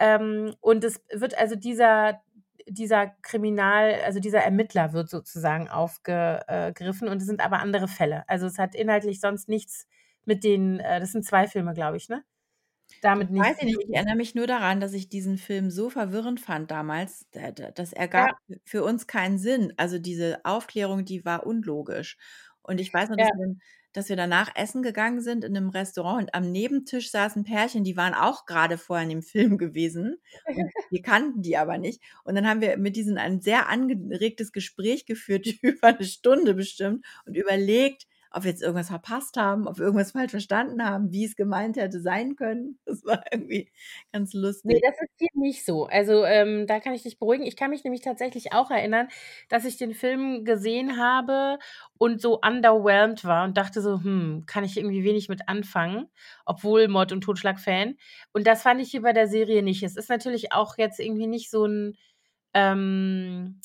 Ähm, 0.00 0.54
und 0.60 0.84
es 0.84 1.02
wird 1.12 1.38
also 1.38 1.56
dieser 1.56 2.22
dieser 2.68 3.08
Kriminal 3.22 3.94
also 4.04 4.20
dieser 4.20 4.40
Ermittler 4.40 4.92
wird 4.92 5.08
sozusagen 5.10 5.68
aufge 5.68 6.42
äh, 6.48 6.72
und 7.08 7.18
es 7.22 7.26
sind 7.26 7.44
aber 7.44 7.58
andere 7.60 7.88
Fälle. 7.88 8.24
Also, 8.28 8.46
es 8.46 8.58
hat 8.58 8.74
inhaltlich 8.74 9.20
sonst 9.20 9.48
nichts 9.48 9.86
mit 10.24 10.44
den 10.44 10.80
äh, 10.80 11.00
das 11.00 11.12
sind 11.12 11.24
2 11.24 11.46
Filme, 11.48 11.74
glaube 11.74 11.96
ich, 11.98 12.08
ne? 12.08 12.24
Damit 13.02 13.30
nichts 13.30 13.50
weiß 13.50 13.56
ich 13.62 13.64
nicht. 13.64 13.82
Ich 13.88 13.94
erinnere 13.94 14.16
mich 14.16 14.34
nur 14.34 14.46
daran, 14.46 14.80
dass 14.80 14.92
ich 14.92 15.08
diesen 15.08 15.38
Film 15.38 15.70
so 15.70 15.90
verwirrend 15.90 16.40
fand 16.40 16.70
damals. 16.70 17.26
Das 17.74 17.92
ergab 17.92 18.30
Ja. 18.30 18.56
für 18.64 18.84
uns 18.84 19.06
keinen 19.06 19.38
Sinn. 19.38 19.72
Also, 19.76 19.98
diese 19.98 20.44
Aufklärung, 20.44 21.04
die 21.04 21.24
war 21.24 21.46
unlogisch. 21.46 22.16
Und 22.62 22.80
ich 22.80 22.92
weiß 22.94 23.08
noch, 23.10 23.16
dass 23.18 23.28
Ja. 23.28 23.54
Dass 23.94 24.10
wir 24.10 24.16
danach 24.16 24.50
essen 24.56 24.82
gegangen 24.82 25.22
sind 25.22 25.44
in 25.44 25.52
'nem 25.54 25.70
Restaurant 25.70 26.22
und 26.24 26.34
am 26.34 26.52
Nebentisch 26.52 27.10
saß 27.10 27.36
'n 27.36 27.44
Pärchen, 27.44 27.84
die 27.84 27.96
waren 27.96 28.14
auch 28.14 28.46
grade 28.46 28.78
vorher 28.78 29.04
in 29.04 29.10
dem 29.10 29.22
Film 29.56 29.58
gewesen 29.58 30.18
wir 30.90 31.02
kannten 31.02 31.42
die 31.42 31.56
aber 31.58 31.78
nicht. 31.78 32.02
Und 32.24 32.34
dann 32.36 32.46
haben 32.48 32.60
wir 32.62 32.76
mit 32.78 32.96
diesen 32.96 33.18
ein 33.18 33.40
sehr 33.42 33.68
angeregtes 33.70 34.52
Gespräch 34.52 35.06
geführt 35.06 35.46
über 35.62 35.92
'ne 35.92 36.04
Stunde 36.06 36.54
bestimmt 36.54 37.04
und 37.26 37.36
überlegt, 37.36 38.06
ob 38.34 38.44
wir 38.44 38.50
jetzt 38.50 38.62
irgendwas 38.62 38.88
verpasst 38.88 39.36
haben, 39.36 39.66
ob 39.68 39.78
wir 39.78 39.84
irgendwas 39.86 40.12
falsch 40.12 40.32
verstanden 40.32 40.84
haben, 40.84 41.12
wie 41.12 41.24
es 41.24 41.36
gemeint 41.36 41.76
hätte 41.76 42.00
sein 42.00 42.36
können. 42.36 42.78
Das 42.86 43.04
war 43.04 43.22
irgendwie 43.32 43.70
ganz 44.12 44.32
lustig. 44.34 44.82
das 44.82 44.94
ist 45.00 45.10
hier 45.18 45.28
nicht 45.34 45.64
so. 45.66 45.86
Also, 45.86 46.24
ähm, 46.24 46.66
da 46.66 46.80
kann 46.80 46.94
ich 46.94 47.02
dich 47.02 47.18
beruhigen. 47.18 47.44
Ich 47.44 47.56
kann 47.56 47.70
mich 47.70 47.84
nämlich 47.84 48.00
tatsächlich 48.00 48.52
auch 48.54 48.70
erinnern, 48.70 49.08
dass 49.50 49.64
ich 49.66 49.76
den 49.76 49.92
Film 49.94 50.44
gesehen 50.44 50.96
habe 50.98 51.58
und 51.98 52.20
so 52.22 52.40
underwhelmed 52.40 53.24
war 53.24 53.44
und 53.44 53.56
dachte 53.58 53.82
so: 53.82 54.02
„Hm, 54.02 54.44
kann 54.46 54.64
ich 54.64 54.76
irgendwie 54.78 55.04
wenig 55.04 55.28
mit 55.28 55.48
anfangen“, 55.48 56.06
obwohl 56.46 56.88
Mord 56.88 57.12
und 57.12 57.20
Totschlag-Fan. 57.22 57.96
Und 58.32 58.46
das 58.46 58.62
fand 58.62 58.80
ich 58.80 58.90
hier 58.90 59.02
bei 59.02 59.12
der 59.12 59.28
Serie 59.28 59.62
nicht. 59.62 59.82
Es 59.82 59.96
ist 59.96 60.08
natürlich 60.08 60.52
auch 60.52 60.78
jetzt 60.78 60.98
irgendwie 61.00 61.26
nicht 61.26 61.50
so 61.50 61.64
'n 61.66 61.96
ähm, 62.54 63.60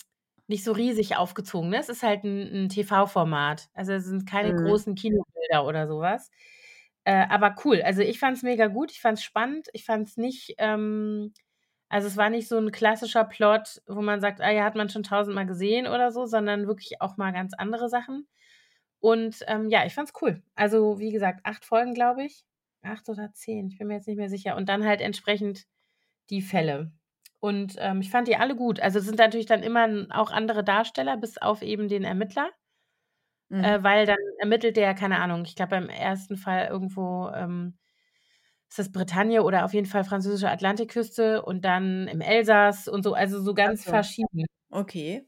nicht 0.49 0.63
so 0.65 0.73
riesig 0.73 1.17
aufgezogen, 1.17 1.69
ne? 1.69 1.79
Es 1.79 1.89
ist 1.89 2.03
halt 2.03 2.23
'n 2.25 2.47
'n 2.65 2.69
TV-Format. 2.69 3.69
Also, 3.75 3.93
es 3.93 4.05
sind 4.05 4.27
keine 4.27 4.53
Mhm. 4.53 4.55
großen 4.55 4.95
Kinobilder 4.95 5.65
oder 5.67 5.87
so 5.87 5.99
was. 6.01 6.31
Äh, 7.05 7.25
aber 7.29 7.55
cool. 7.65 7.81
Also, 7.83 8.01
ich 8.03 8.19
fand's 8.19 8.43
mega 8.43 8.67
gut. 8.67 8.91
Ich 8.91 9.01
fand's 9.01 9.23
spannend. 9.23 9.69
Ich 9.73 9.85
fand's 9.85 10.17
nicht, 10.17 10.55
ähm 10.59 11.33
also, 11.91 12.07
es 12.07 12.17
war 12.17 12.29
nicht 12.31 12.47
so 12.49 12.57
'n 12.59 12.71
klassischer 12.71 13.25
Plot, 13.25 13.81
wo 13.87 14.01
man 14.01 14.21
sagt: 14.21 14.41
„Ah 14.41 14.51
ja, 14.51 14.63
hat 14.65 14.75
man 14.75 14.89
schon 14.89 15.03
tausendmal 15.03 15.45
gesehen“ 15.47 15.87
oder 15.87 16.11
so, 16.11 16.25
sondern 16.27 16.67
wirklich 16.67 17.01
auch 17.01 17.17
mal 17.17 17.31
ganz 17.33 17.53
andere 17.55 17.89
Sachen. 17.89 18.27
Und, 19.01 19.43
ähm, 19.47 19.69
ja, 19.69 19.85
ich 19.85 19.93
fand's 19.95 20.13
cool. 20.21 20.43
Also, 20.55 20.99
wie 20.99 21.11
gesagt, 21.13 21.41
8 21.45 21.65
Folgen, 21.65 21.93
glaube 21.95 22.23
ich. 22.25 22.45
8 22.83 23.09
oder 23.09 23.33
10, 23.33 23.67
ich 23.69 23.77
bin 23.79 23.87
mir 23.87 23.95
jetzt 23.95 24.07
nicht 24.07 24.17
mehr 24.17 24.29
sicher. 24.29 24.55
Und 24.57 24.69
dann 24.69 24.85
halt 24.85 25.01
entsprechend 25.01 25.65
die 26.31 26.41
Fälle. 26.43 26.93
Und, 27.43 27.75
ähm, 27.79 28.01
ich 28.01 28.09
fand 28.11 28.27
die 28.27 28.35
alle 28.35 28.55
gut. 28.55 28.79
Also, 28.81 28.99
es 28.99 29.05
sind 29.05 29.17
natürlich 29.17 29.45
dann 29.45 29.63
immer 29.63 29.87
auch 30.11 30.31
andere 30.31 30.63
Darsteller, 30.63 31.15
bis 31.17 31.37
auf 31.37 31.61
eben 31.61 31.87
den 31.87 32.03
Ermittler. 32.03 32.49
Mhm. 33.51 33.79
Äh, 33.79 33.83
weil 33.83 34.05
dann 34.05 34.17
ermittelt 34.39 34.77
der, 34.77 34.93
keine 34.95 35.19
Ahnung, 35.19 35.43
ich 35.45 35.55
glaube, 35.55 35.71
beim 35.71 35.89
1. 35.89 36.37
Fall 36.37 36.67
irgendwo, 36.67 37.29
ähm, 37.29 37.77
ist 38.69 38.79
das 38.79 38.91
Bretagne 38.91 39.43
oder 39.43 39.65
auf 39.65 39.73
jeden 39.73 39.87
Fall 39.87 40.03
französische 40.05 40.49
Atlantikküste 40.51 41.43
und 41.43 41.65
dann 41.65 42.07
im 42.09 42.21
Elsass 42.21 42.87
und 42.87 43.03
so, 43.03 43.13
also 43.15 43.41
so 43.41 43.53
ganz 43.55 43.85
so. 43.85 43.89
verschieden. 43.89 44.45
Okay. 44.71 45.27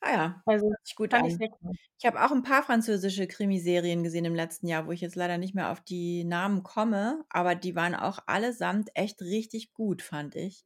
Ah 0.00 0.12
ja, 0.12 0.44
Also, 0.46 0.72
sich 0.84 0.96
gut 0.96 1.14
ich 1.22 1.38
an. 1.38 1.42
cool. 1.62 1.74
Ich 1.98 2.06
habe 2.06 2.22
auch 2.24 2.32
'n 2.32 2.42
paar 2.42 2.62
französische 2.64 3.26
Krimiserien 3.28 4.02
gesehen 4.04 4.24
im 4.24 4.34
letzten 4.34 4.66
Jahr, 4.68 4.86
wo 4.86 4.92
ich 4.92 5.00
jetzt 5.02 5.16
leider 5.16 5.38
nicht 5.38 5.54
mehr 5.54 5.70
auf 5.72 5.80
die 5.82 6.24
Namen 6.24 6.62
komme, 6.64 7.24
aber 7.30 7.54
die 7.54 7.76
waren 7.76 7.94
auch 7.94 8.20
allesamt 8.26 8.90
echt 8.94 9.22
richtig 9.22 9.72
gut, 9.74 10.02
fand 10.02 10.34
ich. 10.36 10.62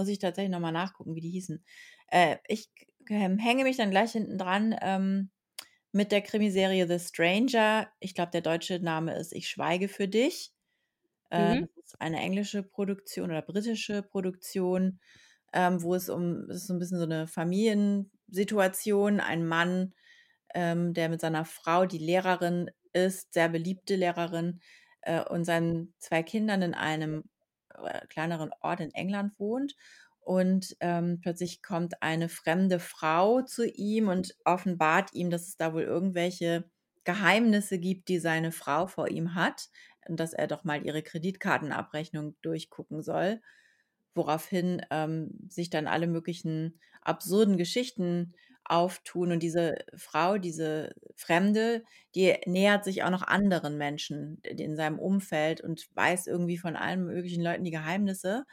Muss 0.00 0.08
ich 0.08 0.18
tatsächlich 0.18 0.50
noch 0.52 0.60
mal 0.60 0.72
nachgucken, 0.72 1.14
wie 1.14 1.20
die 1.20 1.28
hießen. 1.30 1.62
Äh, 2.08 2.38
ich 2.48 2.70
ähm, 3.10 3.38
hänge 3.38 3.64
mich 3.64 3.76
dann 3.76 3.90
gleich 3.90 4.12
hinten 4.12 4.38
dran, 4.38 4.74
ähm, 4.80 5.30
mit 5.92 6.12
der 6.12 6.22
Krimiserie 6.22 6.86
„The 6.88 6.98
Stranger“. 7.00 7.88
Ich 8.00 8.14
glaube, 8.14 8.32
der 8.32 8.42
deutsche 8.42 8.80
Name 8.80 9.14
ist 9.16 9.32
„Ich 9.34 9.48
schweige 9.48 9.88
für 9.88 10.08
dich“. 10.08 10.52
Äh, 11.30 11.38
Mhm. 11.38 11.70
das 11.76 11.84
ist 11.86 12.00
eine 12.00 12.18
englische 12.20 12.62
Produktion 12.64 13.30
oder 13.30 13.42
britische 13.42 14.02
Produktion, 14.02 15.00
ähm, 15.54 15.82
wo 15.82 15.94
es 15.96 16.08
um 16.10 16.48
es 16.50 16.58
ist 16.62 16.66
so 16.68 16.74
'n 16.74 16.78
bisschen 16.80 16.98
so 17.00 17.06
'ne 17.06 17.26
Familiensituation. 17.28 19.20
Ein 19.20 19.46
Mann, 19.46 19.94
ähm, 20.54 20.94
der 20.94 21.08
mit 21.10 21.20
seiner 21.22 21.44
Frau, 21.46 21.86
die 21.86 21.98
Lehrerin 21.98 22.70
ist, 22.94 23.34
sehr 23.34 23.48
beliebte 23.50 23.96
Lehrerin, 23.96 24.60
äh, 25.02 25.24
und 25.24 25.44
seinen 25.46 25.94
2 26.00 26.22
Kindern 26.24 26.62
in 26.62 26.74
einem, 26.74 27.24
kleineren 28.08 28.50
Ort 28.60 28.80
in 28.80 28.92
England 28.94 29.38
wohnt. 29.38 29.74
Und, 30.20 30.76
ähm, 30.80 31.18
plötzlich 31.20 31.62
kommt 31.62 32.02
eine 32.02 32.28
fremde 32.28 32.78
Frau 32.78 33.42
zu 33.42 33.66
ihm 33.66 34.08
und 34.08 34.36
offenbart 34.44 35.12
ihm, 35.14 35.30
dass 35.30 35.48
es 35.48 35.56
da 35.56 35.72
wohl 35.72 35.82
irgendwelche 35.82 36.70
Geheimnisse 37.04 37.78
gibt, 37.78 38.08
die 38.08 38.18
seine 38.18 38.52
Frau 38.52 38.86
vor 38.86 39.08
ihm 39.08 39.34
hat 39.34 39.68
und 40.06 40.20
dass 40.20 40.32
er 40.34 40.46
doch 40.46 40.64
mal 40.64 40.84
ihre 40.84 41.02
Kreditkartenabrechnung 41.02 42.36
durchgucken 42.42 43.02
soll. 43.02 43.40
Woraufhin, 44.14 44.82
ähm, 44.90 45.30
sich 45.48 45.70
dann 45.70 45.86
alle 45.86 46.08
möglichen 46.08 46.80
absurden 47.00 47.56
Geschichten 47.56 48.34
auftun 48.70 49.32
und 49.32 49.42
diese 49.42 49.76
Frau, 49.96 50.38
diese 50.38 50.94
Fremde, 51.16 51.82
die 52.14 52.36
nähert 52.46 52.84
sich 52.84 53.02
auch 53.02 53.10
noch 53.10 53.22
anderen 53.22 53.76
Menschen 53.78 54.40
in 54.42 54.76
seinem 54.76 54.98
Umfeld 54.98 55.60
und 55.60 55.88
weiß 55.94 56.26
irgendwie 56.28 56.58
von 56.58 56.76
allen 56.76 57.04
möglichen 57.04 57.42
Leuten 57.42 57.64
die 57.64 57.70
Geheimnisse 57.72 58.46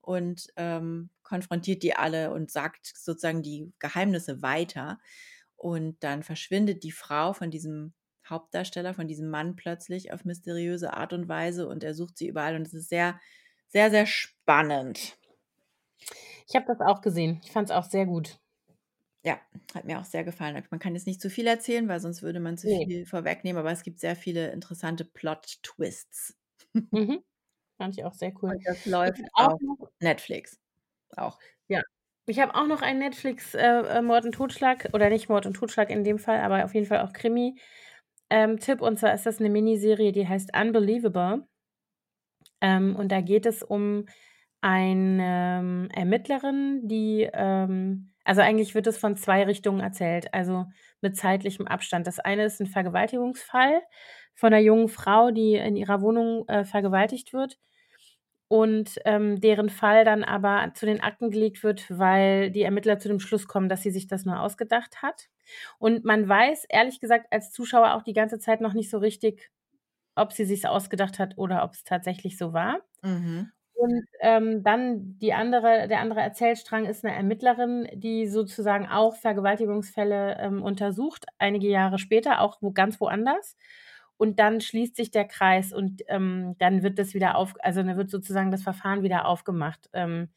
und, 0.00 0.48
ähm, 0.56 1.10
konfrontiert 1.22 1.82
die 1.82 1.96
alle 1.96 2.32
und 2.32 2.50
sagt 2.50 2.86
sozusagen 2.86 3.42
die 3.42 3.72
Geheimnisse 3.78 4.42
weiter. 4.42 4.98
Und 5.56 6.02
dann 6.04 6.22
verschwindet 6.22 6.82
die 6.84 6.92
Frau 6.92 7.32
von 7.32 7.50
diesem 7.50 7.94
Hauptdarsteller, 8.28 8.94
von 8.94 9.08
diesem 9.08 9.30
Mann 9.30 9.56
plötzlich 9.56 10.12
auf 10.12 10.24
mysteriöse 10.24 10.94
Art 10.94 11.12
und 11.12 11.28
Weise 11.28 11.66
und 11.68 11.84
er 11.84 11.94
sucht 11.94 12.18
sie 12.18 12.28
überall 12.28 12.56
und 12.56 12.66
es 12.66 12.74
ist 12.74 12.88
sehr, 12.88 13.18
sehr, 13.68 13.90
sehr 13.90 14.06
spannend. 14.06 15.16
Ich 16.48 16.54
habe 16.56 16.64
das 16.66 16.80
auch 16.80 17.00
gesehen. 17.02 17.40
Ich 17.44 17.52
fand's 17.52 17.70
auch 17.70 17.84
sehr 17.84 18.06
gut. 18.06 18.38
Ja, 19.26 19.40
hat 19.74 19.86
mir 19.86 19.98
auch 19.98 20.04
sehr 20.04 20.22
gefallen. 20.22 20.62
Man 20.70 20.78
kann 20.80 20.94
jetzt 20.94 21.06
nicht 21.06 21.18
zu 21.22 21.30
viel 21.30 21.46
erzählen, 21.46 21.88
weil 21.88 21.98
sonst 21.98 22.20
würde 22.22 22.40
man 22.40 22.58
zu 22.58 22.66
Ne. 22.66 22.84
viel 22.84 23.06
vorwegnehmen, 23.06 23.58
aber 23.58 23.72
es 23.72 23.82
gibt 23.82 23.98
sehr 23.98 24.16
viele 24.16 24.50
interessante 24.52 25.06
Plot-Twists. 25.06 26.36
Mhm. 26.92 27.24
Fand 27.80 27.98
ich 27.98 28.04
auch 28.04 28.14
sehr 28.14 28.32
cool. 28.42 28.54
Und 28.54 28.66
das 28.66 28.84
läuft 28.84 29.24
auch 29.32 29.48
auf 29.48 29.60
noch 29.60 29.90
Netflix 30.00 30.58
auch. 31.16 31.40
Ja. 31.70 31.84
Ich 32.28 32.40
habe 32.40 32.54
auch 32.54 32.66
noch 32.66 32.82
einen 32.82 33.00
Netflix, 33.00 33.54
äh, 33.54 33.60
äh, 33.60 34.02
Mord 34.02 34.24
und 34.24 34.32
Totschlag 34.32 34.88
oder 34.94 35.10
nicht 35.10 35.28
Mord 35.28 35.46
und 35.46 35.54
Totschlag 35.54 35.90
in 35.90 36.04
dem 36.04 36.18
Fall, 36.18 36.40
aber 36.40 36.64
auf 36.64 36.74
jeden 36.74 36.86
Fall 36.86 37.00
auch 37.02 37.12
Krimi, 37.12 37.56
ähm, 38.30 38.58
Tipp, 38.60 38.80
und 38.82 38.98
zwar 38.98 39.14
ist 39.14 39.26
das 39.26 39.40
'ne 39.40 39.50
Miniserie, 39.50 40.12
die 40.12 40.28
heißt 40.28 40.50
„Unbelievable“. 40.56 41.46
Ähm, 42.62 42.96
und 42.96 43.10
da 43.12 43.20
geht 43.20 43.46
es 43.46 43.62
um 43.62 44.06
eine, 44.60 45.22
ähm, 45.60 45.88
Ermittlerin, 45.92 46.88
die, 46.88 47.28
ähm 47.32 48.13
also, 48.24 48.40
eigentlich 48.42 48.74
wird 48.74 48.86
es 48.86 48.98
von 48.98 49.16
2 49.16 49.44
Richtungen 49.44 49.80
erzählt, 49.80 50.32
also, 50.34 50.66
mit 51.02 51.16
zeitlichem 51.16 51.66
Abstand. 51.68 52.06
Das 52.06 52.20
eine 52.20 52.44
ist 52.46 52.60
'n 52.60 52.66
Vergewaltigungsfall 52.66 53.82
von 54.34 54.50
'ner 54.52 54.58
jungen 54.60 54.88
Frau, 54.88 55.30
die 55.30 55.54
in 55.56 55.76
ihrer 55.76 56.00
Wohnung, 56.02 56.48
äh, 56.48 56.64
vergewaltigt 56.64 57.32
wird 57.34 57.58
und, 58.48 58.98
ähm, 59.06 59.40
deren 59.40 59.70
Fall 59.70 60.04
dann 60.04 60.24
aber 60.24 60.72
zu 60.74 60.86
den 60.86 61.00
Akten 61.02 61.30
gelegt 61.30 61.64
wird, 61.64 61.86
weil 61.90 62.50
die 62.52 62.62
Ermittler 62.62 62.98
zu 63.00 63.08
dem 63.08 63.20
Schluss 63.20 63.48
kommen, 63.48 63.68
dass 63.70 63.82
sie 63.82 63.90
sich 63.92 64.06
das 64.08 64.24
nur 64.26 64.40
ausgedacht 64.40 65.02
hat. 65.02 65.28
Und 65.78 66.04
man 66.04 66.28
weiß 66.28 66.66
ehrlich 66.70 67.00
gesagt 67.00 67.26
als 67.32 67.52
Zuschauer 67.52 67.94
auch 67.94 68.02
die 68.04 68.14
ganze 68.14 68.38
Zeit 68.40 68.60
noch 68.62 68.74
nicht 68.74 68.90
so 68.90 68.98
richtig, 68.98 69.50
ob 70.16 70.32
sie 70.32 70.44
sich's 70.46 70.64
ausgedacht 70.66 71.18
hat 71.20 71.38
oder 71.38 71.64
ob's 71.64 71.84
tatsächlich 71.84 72.38
so 72.38 72.52
war. 72.54 72.80
Mhm. 73.02 73.50
Und, 73.76 74.04
ähm, 74.20 74.62
dann 74.62 75.18
die 75.18 75.32
andere 75.34 75.88
der 75.88 76.00
andere 76.00 76.20
Erzählstrang 76.20 76.84
ist 76.86 77.02
'ne 77.04 77.14
Ermittlerin, 77.14 77.88
die 77.94 78.26
sozusagen 78.28 78.86
auch 78.88 79.16
Vergewaltigungsfälle, 79.16 80.36
ähm, 80.40 80.62
untersucht, 80.62 81.26
einige 81.38 81.68
Jahre 81.68 81.98
später, 81.98 82.40
auch 82.40 82.58
wo 82.62 82.70
ganz 82.72 83.00
woanders. 83.00 83.56
Und 84.16 84.38
dann 84.38 84.60
schließt 84.60 84.94
sich 84.96 85.10
der 85.10 85.24
Kreis 85.26 85.72
und, 85.72 86.02
ähm, 86.08 86.54
dann 86.58 86.82
wird 86.84 86.98
das 87.00 87.14
wieder 87.14 87.36
auf 87.36 87.54
also, 87.60 87.82
dann 87.82 87.96
wird 87.96 88.10
sozusagen 88.10 88.52
das 88.52 88.62
Verfahren 88.62 89.02
wieder 89.02 89.26
aufgemacht. 89.26 89.90
Ähm, 89.92 90.28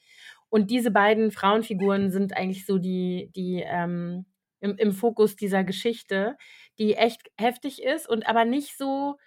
und 0.50 0.72
diese 0.72 0.91
beiden 0.91 1.32
Frauenfiguren 1.32 2.10
sind 2.12 2.36
eigentlich 2.38 2.65
so 2.65 2.79
die 2.79 3.32
die, 3.36 3.63
ähm, 3.67 4.25
im 4.62 4.75
im 4.77 4.94
Fokus 4.94 5.36
dieser 5.36 5.63
Geschichte, 5.63 6.38
die 6.79 6.96
echt 6.96 7.22
heftig 7.39 7.84
ist 7.84 8.10
und 8.10 8.27
aber 8.27 8.46
nicht 8.46 8.77
so 8.77 9.17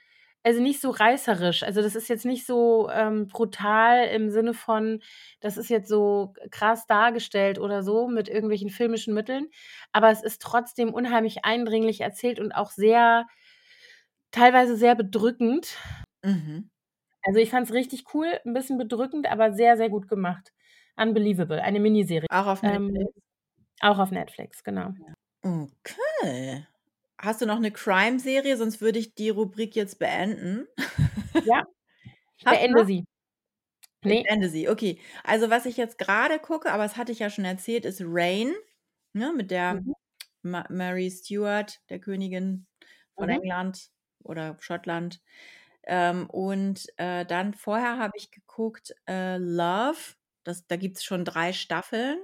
also, 0.44 0.60
nicht 0.62 0.80
so 0.80 0.90
reißerisch. 0.90 1.62
Also, 1.64 1.82
das 1.82 1.94
ist 1.96 2.08
jetzt 2.08 2.24
nicht 2.26 2.46
so, 2.46 2.88
ähm, 2.90 3.28
brutal 3.28 4.06
im 4.08 4.30
Sinne 4.30 4.54
von, 4.54 5.02
das 5.40 5.56
ist 5.58 5.70
jetzt 5.70 5.88
so 5.88 6.34
krass 6.50 6.86
dargestellt 6.86 7.58
oder 7.58 7.82
so 7.82 8.08
mit 8.08 8.28
irgendwelchen 8.28 8.70
filmischen 8.70 9.14
Mitteln, 9.14 9.48
aber 9.92 10.10
es 10.10 10.22
ist 10.22 10.42
trotzdem 10.42 10.94
unheimlich 10.94 11.44
eindringlich 11.44 12.00
erzählt 12.02 12.40
und 12.40 12.52
auch 12.52 12.70
sehr 12.70 13.26
teilweise 14.32 14.76
sehr 14.76 14.94
bedrückend. 14.94 15.76
Mhm. 16.24 16.70
Also, 17.24 17.38
ich 17.38 17.50
fand's 17.50 17.72
richtig 17.72 18.14
cool, 18.14 18.40
'n 18.44 18.54
bisschen 18.54 18.78
bedrückend, 18.78 19.30
aber 19.30 19.52
sehr, 19.52 19.76
sehr 19.76 19.90
gut 19.90 20.08
gemacht. 20.08 20.52
Unbelievable, 20.96 21.62
eine 21.62 21.78
Miniserie. 21.80 22.26
Auch 22.28 22.46
auf 22.46 22.62
Ähm, 22.62 22.90
Netflix? 22.92 23.20
auch 23.80 23.98
auf 23.98 24.10
Netflix, 24.12 24.64
genau. 24.64 24.94
Okay. 25.44 26.66
Hast 27.22 27.42
du 27.42 27.46
noch 27.46 27.58
'ne 27.60 27.70
Crime-Serie? 27.70 28.56
Sonst 28.56 28.80
würde 28.80 28.98
ich 28.98 29.14
die 29.14 29.28
Rubrik 29.30 29.76
jetzt 29.76 29.98
beenden. 29.98 30.66
Ja, 31.42 31.62
ich 32.38 32.48
beende 32.48 32.84
sie. 32.86 33.06
Ich 34.04 34.04
Ne. 34.04 34.22
beende 34.22 34.48
sie, 34.48 34.68
okay. 34.68 34.98
Also, 35.24 35.50
was 35.50 35.66
ich 35.66 35.76
jetzt 35.76 35.98
grade 35.98 36.38
gucke, 36.38 36.72
aber 36.72 36.82
das 36.84 36.96
hatte 36.96 37.12
ich 37.12 37.18
ja 37.20 37.30
schon 37.30 37.44
erzählt, 37.44 37.84
ist 37.84 38.00
„Reign“, 38.04 38.54
ne, 39.12 39.32
mit 39.34 39.50
der 39.50 39.82
Mhm. 39.82 39.92
Ma 40.42 40.64
Mary 40.70 41.10
Stuart, 41.10 41.80
der 41.90 42.00
Königin 42.00 42.66
von 43.18 43.28
Mhm. 43.28 43.40
England 43.42 43.90
oder 44.24 44.56
Schottland. 44.60 45.20
Ähm, 45.84 46.28
und, 46.30 46.86
äh, 46.98 47.26
dann 47.26 47.54
vorher 47.54 47.98
habe 47.98 48.12
ich 48.16 48.30
geguckt, 48.32 48.94
äh, 49.08 49.38
„Love“. 49.38 50.14
Das 50.44 50.66
da 50.68 50.76
gibt's 50.76 51.04
schon 51.04 51.24
3 51.26 51.52
Staffeln. 51.54 52.18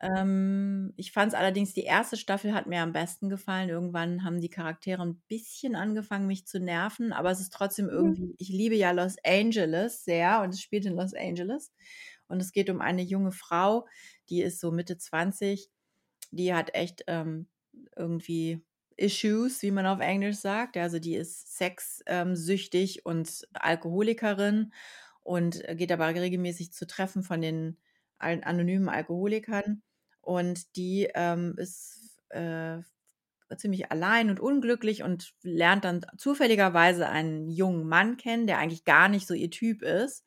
Ähm, 0.00 0.92
ich 0.96 1.12
fand's 1.12 1.34
allerdings 1.34 1.72
die 1.74 1.84
1. 1.84 2.16
Staffel 2.16 2.52
hat 2.54 2.66
mir 2.66 2.80
am 2.82 2.92
besten 2.92 3.28
gefallen. 3.30 3.68
Irgendwann 3.70 4.24
haben 4.24 4.40
die 4.40 4.50
Charaktere 4.50 5.02
'n 5.02 5.22
bisschen 5.28 5.74
angefangen, 5.76 6.26
mich 6.26 6.46
zu 6.46 6.60
nerven, 6.60 7.12
aber 7.12 7.30
es 7.30 7.40
ist 7.40 7.52
trotzdem 7.52 7.88
Mhm. 8.00 8.16
irgendwie 8.16 8.34
ich 8.38 8.48
liebe 8.50 8.74
ja 8.76 8.90
Los 8.92 9.16
Angeles 9.24 10.04
sehr 10.04 10.42
und 10.42 10.50
es 10.50 10.60
spielt 10.60 10.86
in 10.86 10.94
Los 10.94 11.14
Angeles. 11.14 11.72
Und 12.28 12.40
es 12.42 12.52
geht 12.52 12.70
um 12.70 12.80
eine 12.80 13.02
junge 13.02 13.32
Frau, 13.32 13.86
die 14.30 14.42
ist 14.42 14.60
so 14.60 14.70
Mitte 14.72 14.98
20. 14.98 15.70
Die 16.32 16.54
hat 16.54 16.74
echt, 16.74 17.04
ähm, 17.08 17.48
irgendwie 17.96 18.62
Issues, 18.96 19.62
wie 19.62 19.70
man 19.70 19.86
auf 19.86 20.00
Englisch 20.00 20.36
sagt. 20.38 20.76
Also, 20.76 20.98
die 20.98 21.14
ist 21.16 21.56
sex 21.56 22.02
ähm, 22.06 22.34
und 23.04 23.48
Alkoholikerin 23.54 24.72
und, 25.22 25.62
geht 25.76 25.92
aber 25.92 26.08
regelmäßig 26.14 26.72
zu 26.72 26.86
Treffen 26.86 27.22
von 27.22 27.40
den 27.42 27.78
an 28.18 28.42
anonymen 28.44 28.88
Alkoholikern. 28.88 29.82
Und 30.22 30.76
die, 30.76 31.08
ähm, 31.14 31.54
ist, 31.58 32.20
äh, 32.30 32.78
ziemlich 33.58 33.92
allein 33.92 34.30
und 34.30 34.40
unglücklich 34.40 35.02
und 35.04 35.32
lernt 35.42 35.84
dann 35.84 36.06
zufälligerweise 36.18 37.08
einen 37.08 37.48
jungen 37.50 37.88
Mann 37.88 38.16
kennen, 38.18 38.46
der 38.48 38.58
eigentlich 38.58 38.84
gar 38.84 39.08
nicht 39.08 39.26
so 39.28 39.34
ihr 39.34 39.50
Typ 39.50 39.82
ist. 39.82 40.24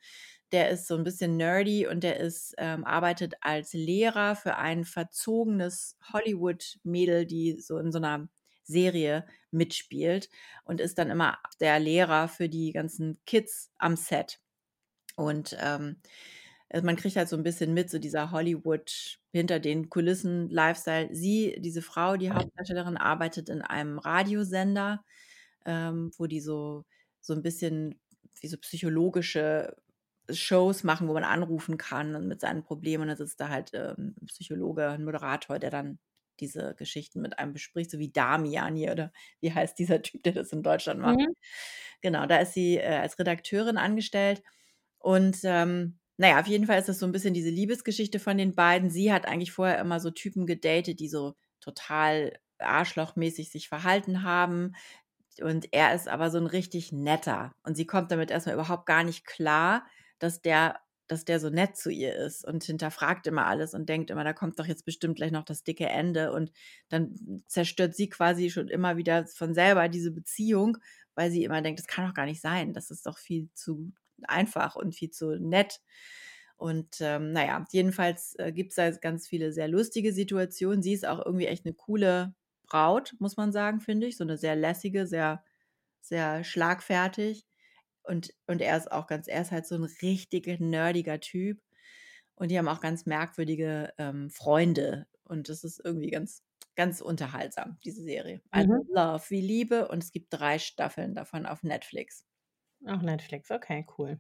Der 0.54 0.70
ist 0.70 0.88
so 0.88 0.96
'n 0.98 1.04
bisschen 1.06 1.38
nerdy 1.38 1.88
und 1.88 2.04
der 2.04 2.20
ist 2.20 2.56
ähm, 2.60 2.86
arbeitet 2.86 3.36
als 3.42 3.74
Lehrer 3.74 4.36
für 4.38 4.58
ein 4.58 4.86
verzogenes 4.86 5.98
Hollywood-Mädel, 6.14 7.26
die 7.28 7.60
so 7.62 7.78
in 7.80 7.92
so 7.92 8.00
'ner 8.00 8.30
Serie 8.64 9.26
mitspielt 9.52 10.30
und 10.66 10.82
ist 10.82 10.98
dann 11.00 11.10
immer 11.12 11.40
der 11.62 11.80
Lehrer 11.80 12.28
für 12.30 12.50
die 12.50 12.72
ganzen 12.74 13.20
Kids 13.26 13.72
am 13.80 13.96
Set. 13.98 14.40
Und, 15.18 15.58
ähm, 15.62 16.02
äh, 16.70 16.82
man 16.82 16.96
kriegt 16.98 17.16
halt 17.18 17.30
so 17.30 17.36
'n 17.38 17.44
bisschen 17.44 17.74
mit, 17.74 17.90
so 17.92 18.00
dieser 18.00 18.32
Hollywood 18.32 19.20
hinter 19.34 19.60
den 19.60 19.90
Kulissen-Lifestyle. 19.90 21.10
Sie, 21.16 21.58
diese 21.62 21.82
Frau, 21.84 22.18
die 22.18 22.32
Hauptdarstellerin, 22.32 22.98
arbeitet 22.98 23.50
in 23.50 23.62
einem 23.64 24.00
Radiosender, 24.00 25.04
ähm, 25.66 26.12
wo 26.18 26.28
die 26.28 26.42
so 26.42 26.86
so 27.22 27.34
'n 27.34 27.44
bisschen 27.44 28.00
wie 28.42 28.48
so 28.48 28.58
psychologische 28.60 29.76
Shows 30.32 30.84
machen, 30.86 31.08
wo 31.10 31.14
man 31.14 31.24
anrufen 31.26 31.78
kann 31.78 32.16
und 32.16 32.28
mit 32.28 32.42
seinen 32.42 32.64
Problemen. 32.64 33.04
Und 33.04 33.10
dann 33.10 33.18
sitzt 33.18 33.40
da 33.42 33.50
halt, 33.50 33.72
ähm, 33.74 34.16
'n 34.22 34.26
Psychologe, 34.28 34.84
'n 34.90 35.06
Moderator, 35.06 35.60
der 35.60 35.72
dann 35.72 36.00
diese 36.42 36.76
Geschichten 36.76 37.22
mit 37.22 37.40
einem 37.40 37.54
bespricht, 37.54 37.92
so 37.92 38.00
wie 38.00 38.12
Damian 38.12 38.76
hier 38.76 38.94
oder 38.94 39.12
wie 39.42 39.54
heißt 39.54 39.78
dieser 39.80 40.02
Typ, 40.04 40.24
der 40.24 40.34
das 40.34 40.52
in 40.54 40.64
Deutschland 40.64 41.00
macht? 41.02 41.20
Mhm. 41.20 41.34
Genau, 42.02 42.26
da 42.28 42.38
ist 42.40 42.54
sie, 42.56 42.78
äh, 42.78 42.98
als 43.00 43.20
Redakteurin 43.20 43.78
angestellt. 43.80 44.44
Und, 45.00 45.40
ähm, 45.46 45.99
na 46.20 46.30
ja, 46.30 46.42
auf 46.42 46.48
jeden 46.48 46.68
Fall 46.68 46.80
ist 46.80 46.90
das 46.90 47.00
so 47.00 47.08
'n 47.08 47.14
bisschen 47.14 47.34
diese 47.36 47.50
Liebesgeschichte 47.52 48.20
von 48.20 48.38
den 48.38 48.56
beiden. 48.56 48.92
Sie 48.92 49.14
hat 49.14 49.28
eigentlich 49.28 49.54
vorher 49.54 49.80
immer 49.80 50.00
so 50.02 50.12
Typen 50.12 50.46
gedatet, 50.48 51.00
die 51.02 51.10
so 51.10 51.36
total 51.62 52.38
arschlochmäßig 52.60 53.52
sich 53.52 53.70
verhalten 53.70 54.24
haben. 54.24 54.74
Und 55.42 55.70
er 55.74 55.96
ist 55.96 56.08
aber 56.10 56.32
so 56.32 56.38
'n 56.40 56.48
richtig 56.48 56.92
Netter. 56.92 57.54
Und 57.64 57.76
sie 57.78 57.86
kommt 57.88 58.12
damit 58.12 58.32
erst 58.32 58.48
mal 58.48 58.54
überhaupt 58.54 58.86
gar 58.88 59.04
nicht 59.06 59.26
klar, 59.26 59.86
dass 60.20 60.42
der 60.42 60.80
dass 61.08 61.26
der 61.26 61.40
so 61.40 61.50
nett 61.50 61.76
zu 61.78 61.90
ihr 61.92 62.16
ist 62.16 62.46
und 62.46 62.64
hinterfragt 62.64 63.28
immer 63.28 63.48
alles 63.48 63.74
und 63.74 63.90
denkt 63.90 64.12
immer, 64.12 64.24
da 64.24 64.34
kommt 64.34 64.60
doch 64.60 64.68
jetzt 64.68 64.86
bestimmt 64.86 65.16
gleich 65.18 65.32
noch 65.32 65.44
das 65.44 65.64
dicke 65.64 65.88
Ende. 65.88 66.32
Und 66.34 66.52
dann 66.90 67.16
zerstört 67.48 67.96
sie 67.96 68.10
quasi 68.10 68.52
schon 68.52 68.68
immer 68.70 68.98
wieder 68.98 69.26
von 69.28 69.54
selber 69.56 69.90
diese 69.90 70.12
Beziehung, 70.12 70.78
weil 71.16 71.32
sie 71.32 71.44
immer 71.46 71.62
denkt: 71.64 71.80
„Das 71.80 71.88
kann 71.88 72.08
doch 72.08 72.14
gar 72.14 72.26
nicht 72.28 72.42
sein. 72.42 72.74
Das 72.74 72.92
ist 72.92 73.06
doch 73.08 73.18
viel 73.18 73.50
zu 73.56 73.92
einfach 74.26 74.76
und 74.76 74.96
viel 74.96 75.12
zu 75.12 75.38
nett.“ 75.40 75.82
Und, 76.58 76.98
ähm, 77.02 77.32
na 77.34 77.46
ja, 77.46 77.66
jedenfalls, 77.72 78.36
äh, 78.40 78.52
gibt's 78.54 78.76
da 78.76 78.86
jetzt 78.86 79.02
ganz 79.02 79.28
viele 79.28 79.54
sehr 79.54 79.68
lustige 79.70 80.14
Situationen. 80.14 80.82
Sie 80.84 80.94
ist 80.94 81.06
auch 81.08 81.26
irgendwie 81.26 81.48
echt 81.48 81.66
'ne 81.66 81.74
coole 81.74 82.36
Braut, 82.68 83.16
muss 83.20 83.38
man 83.38 83.52
sagen, 83.54 83.80
finde 83.82 84.08
ich, 84.08 84.18
so 84.18 84.26
'ne 84.26 84.38
sehr 84.38 84.56
lässige, 84.58 85.08
sehr 85.08 85.44
sehr 86.02 86.44
schlagfertig. 86.46 87.46
Und 88.04 88.34
und 88.48 88.62
er 88.62 88.78
ist 88.78 88.92
auch 88.92 89.08
ganz 89.08 89.28
er 89.30 89.42
ist 89.44 89.52
halt 89.52 89.68
so 89.68 89.76
'n 89.76 89.86
richtig 90.04 90.48
nerdiger 90.62 91.20
Typ. 91.22 91.62
Und 92.36 92.52
die 92.52 92.58
haben 92.60 92.68
auch 92.70 92.82
ganz 92.82 93.06
merkwürdige, 93.08 93.94
ähm, 94.00 94.30
Freunde. 94.32 95.08
Und 95.26 95.50
das 95.50 95.64
ist 95.66 95.82
irgendwie 95.86 96.12
ganz 96.12 96.44
ganz 96.78 97.02
unterhaltsam, 97.02 97.78
diese 97.86 98.04
Serie. 98.04 98.42
Also, 98.52 98.68
Mhm. 98.68 98.90
„Love“ 98.90 99.26
wie 99.30 99.42
Liebe 99.42 99.88
und 99.90 100.04
es 100.04 100.12
gibt 100.14 100.30
3 100.34 100.60
Staffeln 100.60 101.16
davon 101.16 101.46
auf 101.48 101.64
Netflix. 101.64 102.24
Auf 102.86 103.02
Netflix, 103.02 103.52
okay, 103.52 103.86
cool. 103.98 104.20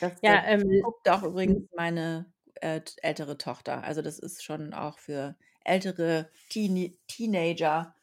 Das 0.00 0.24
das 0.24 0.24
Ja, 0.24 0.42
ähm 0.46 0.82
guckt 0.82 1.08
auch 1.08 1.22
übrigens 1.22 1.56
mhm. 1.56 1.68
meine, 1.76 2.32
äh, 2.56 2.80
ältere 3.02 3.38
Tochter. 3.38 3.84
Also, 3.84 4.02
das 4.02 4.18
ist 4.18 4.44
schon 4.44 4.74
auch 4.74 4.98
für 4.98 5.36
ältere 5.64 6.30
Teenie 6.50 6.98
Teenager 7.08 7.94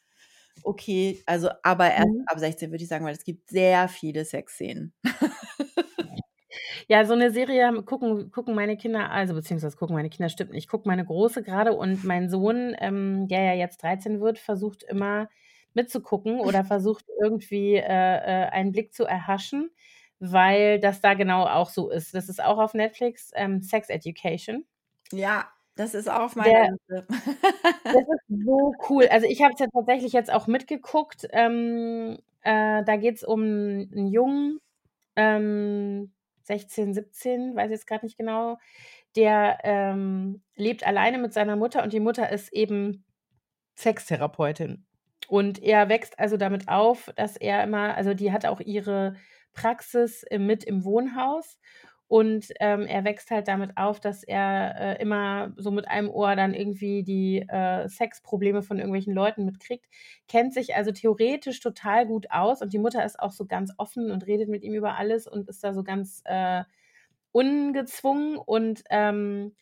okay. 0.64 1.24
Also, 1.28 1.50
aber 1.64 1.92
erst 1.92 2.10
Mhm. 2.10 2.28
ab 2.28 2.40
16, 2.40 2.72
würde 2.72 2.84
ich 2.84 2.90
sagen, 2.90 3.06
weil 3.06 3.16
es 3.16 3.26
gibt 3.26 3.50
sehr 3.50 3.90
viele 3.90 4.26
Sexszenen. 4.26 4.94
Ja, 6.90 7.06
so 7.06 7.16
'ne 7.16 7.32
Serie 7.32 7.84
gucken 7.84 8.32
gucken 8.32 8.56
meine 8.56 8.78
Kinder 8.78 9.12
also, 9.12 9.34
beziehungsweise 9.34 9.78
gucken 9.78 9.96
meine 9.96 10.10
Kinder 10.10 10.30
stimmt 10.30 10.52
nicht, 10.52 10.70
guckt 10.70 10.86
meine 10.86 11.06
Große 11.06 11.44
grade 11.44 11.74
und 11.74 12.04
mein 12.04 12.30
Sohn, 12.30 12.76
ähm, 12.80 13.28
der 13.28 13.44
ja 13.44 13.54
jetzt 13.54 13.84
13 13.84 14.22
wird, 14.22 14.40
versucht 14.40 14.84
immer 14.84 15.30
mitzugucken 15.76 16.40
oder 16.40 16.64
versucht 16.66 17.06
irgendwie, 17.22 17.76
äh, 17.76 17.82
äh, 17.84 18.50
einen 18.50 18.72
Blick 18.72 18.94
zu 18.94 19.06
erhaschen, 19.06 19.72
weil 20.20 20.80
das 20.80 21.02
da 21.02 21.14
genau 21.14 21.46
auch 21.46 21.70
so 21.70 21.90
ist. 21.90 22.14
Das 22.14 22.30
ist 22.30 22.44
auch 22.44 22.58
auf 22.60 22.74
Netflix, 22.74 23.32
ähm, 23.36 23.62
Sex 23.62 23.90
Education. 23.90 24.66
Ja, 25.12 25.48
das 25.76 25.94
ist 25.94 26.10
auch 26.10 26.22
auf 26.22 26.36
meiner 26.36 26.70
Liste. 26.72 27.08
das 27.84 27.96
ist 27.96 28.26
so 28.46 28.74
cool. 28.90 29.08
Also, 29.10 29.28
ich 29.28 29.42
habe 29.42 29.54
es 29.54 29.60
ja 29.60 29.68
tatsächlich 29.74 30.14
jetzt 30.14 30.32
auch 30.32 30.48
mitgeguckt. 30.48 31.28
Ähm, 31.32 32.18
äh, 32.44 32.84
da 32.84 32.96
geht's 32.98 33.24
um 33.24 33.42
'n 33.44 34.08
Jungen, 34.08 34.60
ähm, 35.16 36.14
16, 36.44 36.94
17, 36.94 37.56
weiß 37.56 37.72
jetzt 37.72 37.88
grad 37.88 38.04
nicht 38.04 38.18
genau, 38.18 38.58
der, 39.16 39.60
ähm, 39.64 40.42
lebt 40.56 40.86
alleine 40.86 41.18
mit 41.20 41.34
seiner 41.34 41.56
Mutter 41.56 41.84
und 41.84 41.94
die 41.94 42.00
Mutter 42.00 42.30
ist 42.32 42.54
eben 42.54 43.06
Sextherapeutin. 43.78 44.86
Und 45.28 45.62
er 45.64 45.90
wächst 45.90 46.20
also 46.20 46.38
damit 46.38 46.68
auf, 46.68 47.12
dass 47.16 47.38
er 47.38 47.64
immer 47.64 47.96
also, 47.96 48.14
die 48.14 48.32
hat 48.32 48.46
auch 48.46 48.60
ihre 48.60 49.16
Praxis, 49.54 50.26
mit 50.38 50.64
im 50.64 50.84
Wohnhaus. 50.86 51.60
Und, 52.08 52.48
ähm, 52.60 52.82
er 52.88 53.06
wächst 53.06 53.32
halt 53.32 53.48
damit 53.48 53.78
auf, 53.78 54.02
dass 54.02 54.24
er, 54.24 54.76
äh, 54.98 55.02
immer 55.02 55.54
so 55.56 55.72
mit 55.72 55.88
einem 55.88 56.10
Ohr 56.10 56.36
dann 56.36 56.54
irgendwie 56.54 57.04
die, 57.04 57.46
äh, 57.48 57.88
Sexprobleme 57.88 58.64
von 58.64 58.78
irgendwelchen 58.80 59.14
Leuten 59.14 59.46
mitkriegt, 59.46 59.86
kennt 60.28 60.54
sich 60.54 60.76
also 60.76 60.92
theoretisch 60.92 61.62
total 61.62 62.06
gut 62.06 62.28
aus 62.32 62.62
und 62.62 62.74
die 62.74 62.80
Mutter 62.80 63.06
ist 63.06 63.18
auch 63.20 63.32
so 63.32 63.46
ganz 63.46 63.72
offen 63.78 64.12
und 64.12 64.28
redet 64.28 64.50
mit 64.50 64.64
ihm 64.64 64.74
über 64.74 64.98
alles 64.98 65.26
und 65.28 65.48
ist 65.48 65.64
da 65.64 65.74
so 65.74 65.84
ganz, 65.84 66.22
äh, 66.26 66.64
ungezwungen. 67.32 68.38
Und, 68.38 68.84
ähm 68.90 69.54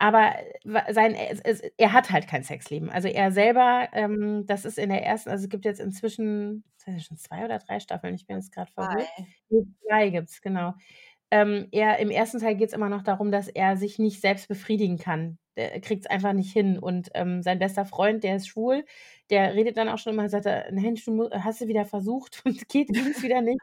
aber 0.00 0.34
wa 0.64 0.84
sein 0.92 1.14
es 1.14 1.40
es 1.42 1.60
er 1.78 1.92
hat 1.94 2.10
halt 2.12 2.28
kein 2.28 2.44
Sexleben. 2.44 2.90
Also, 2.90 3.08
er 3.08 3.32
selber, 3.32 3.88
ähm 3.94 4.46
das 4.46 4.64
ist 4.66 4.78
in 4.78 4.90
der 4.90 5.04
ersten 5.04 5.30
also, 5.30 5.44
es 5.44 5.50
gibt 5.50 5.66
jetzt 5.66 5.80
inzwischen 5.80 6.64
das 6.86 7.04
schon 7.06 7.18
2 7.18 7.44
oder 7.46 7.58
3 7.60 7.80
Staffeln? 7.80 8.14
Ich 8.16 8.26
bin 8.26 8.36
jetzt 8.38 8.52
grad 8.52 8.70
verwirrt. 8.70 9.10
2. 9.18 9.26
Ne, 9.50 9.66
2 9.86 10.10
gibt's, 10.10 10.42
genau. 10.42 10.74
Ähm, 11.32 11.68
er 11.72 11.98
im 12.00 12.10
1. 12.10 12.40
Teil 12.40 12.56
geht's 12.56 12.74
immer 12.74 12.88
noch 12.90 13.02
darum, 13.02 13.32
dass 13.32 13.48
er 13.48 13.76
sich 13.78 13.98
nicht 14.00 14.20
selbst 14.22 14.48
befriedigen 14.48 14.98
kann. 14.98 15.38
Der 15.56 15.80
kriegt's 15.80 16.06
einfach 16.08 16.32
nicht 16.34 16.52
hin 16.52 16.78
und, 16.78 17.10
ähm, 17.14 17.42
sein 17.42 17.58
bester 17.60 17.86
Freund, 17.86 18.24
der 18.24 18.36
ist 18.36 18.48
schwul, 18.48 18.84
der 19.30 19.54
redet 19.54 19.76
dann 19.78 19.88
auch 19.90 19.98
schon 19.98 20.14
immer, 20.14 20.28
sagt 20.30 20.46
er: 20.46 20.72
„Mensch, 20.72 21.04
du 21.06 21.30
hast 21.32 21.62
du 21.62 21.68
wieder 21.68 21.86
versucht 21.86 22.42
und 22.46 22.68
geht 22.68 22.92
ging's 22.94 23.22
wieder 23.22 23.42
nicht?“ 23.42 23.60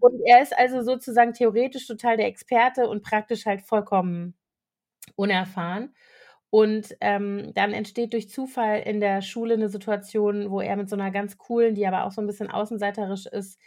Und 0.00 0.20
er 0.26 0.42
ist 0.42 0.56
also 0.58 0.82
sozusagen 0.82 1.34
theoretisch 1.34 1.86
total 1.88 2.16
der 2.18 2.26
Experte 2.28 2.88
und 2.88 3.02
praktisch 3.04 3.46
halt 3.46 3.62
vollkommen 3.62 4.34
unerfahren. 5.16 5.94
Und, 6.50 6.96
ähm, 7.00 7.52
dann 7.54 7.72
entsteht 7.74 8.12
durch 8.14 8.28
Zufall 8.30 8.80
in 8.82 9.00
der 9.00 9.22
Schule 9.22 9.56
'ne 9.58 9.68
Situation, 9.70 10.50
wo 10.50 10.60
er 10.60 10.76
mit 10.76 10.88
so 10.90 10.96
'ner 10.96 11.10
ganz 11.12 11.38
coolen, 11.38 11.74
die 11.76 11.86
aber 11.86 12.04
auch 12.06 12.12
so 12.12 12.20
'n 12.22 12.26
bisschen 12.26 12.50
außenseiterisch 12.50 13.26
ist, 13.26 13.60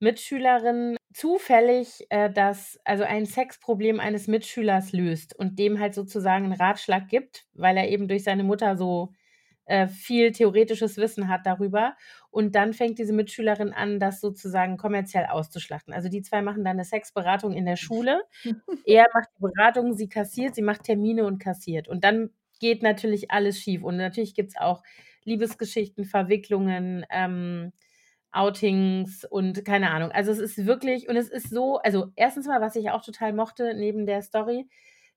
Mitschülerin 0.00 0.96
zufällig, 1.14 2.06
äh, 2.10 2.30
das 2.32 2.78
also, 2.84 3.04
ein 3.04 3.26
Sexproblem 3.26 4.00
eines 4.00 4.28
Mitschülers 4.28 4.92
löst 4.92 5.36
und 5.38 5.58
dem 5.58 5.80
halt 5.80 5.94
sozusagen 5.94 6.46
'n 6.46 6.52
Ratschlag 6.52 7.08
gibt, 7.08 7.46
weil 7.54 7.76
er 7.76 7.88
eben 7.90 8.08
durch 8.08 8.24
seine 8.24 8.44
Mutter 8.44 8.76
so, 8.76 9.12
viel 9.88 10.32
theoretisches 10.32 10.96
Wissen 10.98 11.28
hat 11.28 11.46
darüber. 11.46 11.94
Und 12.30 12.54
dann 12.54 12.72
fängt 12.74 12.98
diese 12.98 13.12
Mitschülerin 13.12 13.72
an, 13.72 14.00
das 14.00 14.20
sozusagen 14.20 14.76
kommerziell 14.78 15.26
auszuschlachten. 15.26 15.92
Also, 15.94 16.08
die 16.08 16.22
2 16.22 16.42
machen 16.42 16.64
dann 16.64 16.76
'ne 16.78 16.84
Sexberatung 16.84 17.52
in 17.54 17.66
der 17.66 17.76
Schule. 17.76 18.22
Er 18.84 19.06
macht 19.14 19.28
die 19.38 19.42
Beratung, 19.42 19.94
sie 19.94 20.08
kassiert, 20.08 20.54
sie 20.56 20.62
macht 20.62 20.84
Termine 20.84 21.24
und 21.26 21.38
kassiert. 21.40 21.88
Und 21.88 22.04
dann 22.04 22.30
geht 22.60 22.82
natürlich 22.82 23.30
alles 23.32 23.60
schief. 23.60 23.84
Und 23.84 23.96
natürlich 23.98 24.34
gibt's 24.34 24.56
auch 24.58 24.82
Liebesgeschichten, 25.24 26.04
Verwicklungen, 26.06 27.04
ähm, 27.10 27.72
Outings 28.32 29.24
und 29.26 29.64
keine 29.66 29.90
Ahnung. 29.92 30.12
Also, 30.12 30.32
es 30.32 30.38
ist 30.40 30.66
wirklich 30.66 31.08
und 31.08 31.16
es 31.16 31.28
ist 31.30 31.50
so 31.50 31.78
also, 31.78 32.12
1. 32.16 32.48
mal, 32.48 32.60
was 32.62 32.76
ich 32.76 32.90
auch 32.90 33.02
total 33.04 33.32
mochte 33.34 33.74
neben 33.76 34.06
der 34.06 34.22
Story, 34.22 34.68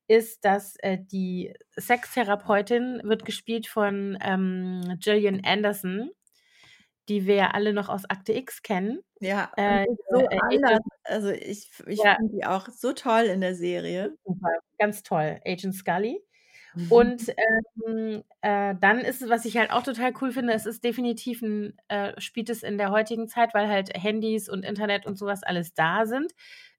ist, 0.08 0.46
dass, 0.46 0.76
äh, 0.82 0.98
die 1.02 1.54
Sextherapeutin 1.80 3.02
wird 3.04 3.26
gespielt 3.26 3.68
von, 3.68 4.18
ähm, 4.22 4.98
Gillian 5.00 5.42
Anderson, 5.46 6.12
die 7.10 7.28
wir 7.28 7.36
ja 7.36 7.52
alle 7.52 7.74
noch 7.74 7.90
aus 7.90 8.06
Akte 8.10 8.34
X 8.34 8.64
kennen. 8.64 9.02
Ja, 9.22 9.52
Äh, 9.58 9.86
so 10.10 10.28
äh, 10.30 10.42
anders. 10.50 10.80
Agent 10.80 10.82
Also, 11.04 11.30
ich 11.32 11.72
ich 11.88 12.04
Ja. 12.04 12.18
finde 12.18 12.34
die 12.36 12.46
auch 12.46 12.70
so 12.70 12.94
toll 12.94 13.26
in 13.26 13.42
der 13.42 13.56
Serie. 13.56 14.18
Super, 14.26 14.50
ganz 14.78 15.02
toll, 15.04 15.40
Agent 15.46 15.76
Scully. 15.76 16.22
Und, 16.90 17.24
ähm, 17.88 18.24
äh, 18.42 18.76
dann 18.80 19.00
ist 19.02 19.22
es 19.22 19.30
was 19.30 19.46
ich 19.46 19.58
halt 19.58 19.72
auch 19.72 19.84
total 19.84 20.14
cool 20.22 20.32
finde, 20.34 20.54
es 20.54 20.66
ist 20.68 20.84
definitiv 20.84 21.42
'n 21.44 21.76
äh, 21.90 22.20
spielt 22.22 22.50
es 22.50 22.64
in 22.64 22.78
der 22.78 22.92
heutigen 22.92 23.28
Zeit, 23.30 23.54
weil 23.56 23.68
halt 23.70 23.92
Handys 23.98 24.50
und 24.50 24.64
Internet 24.66 25.06
und 25.08 25.18
so 25.18 25.26
was 25.28 25.44
alles 25.44 25.74
da 25.74 26.06
sind. 26.06 26.34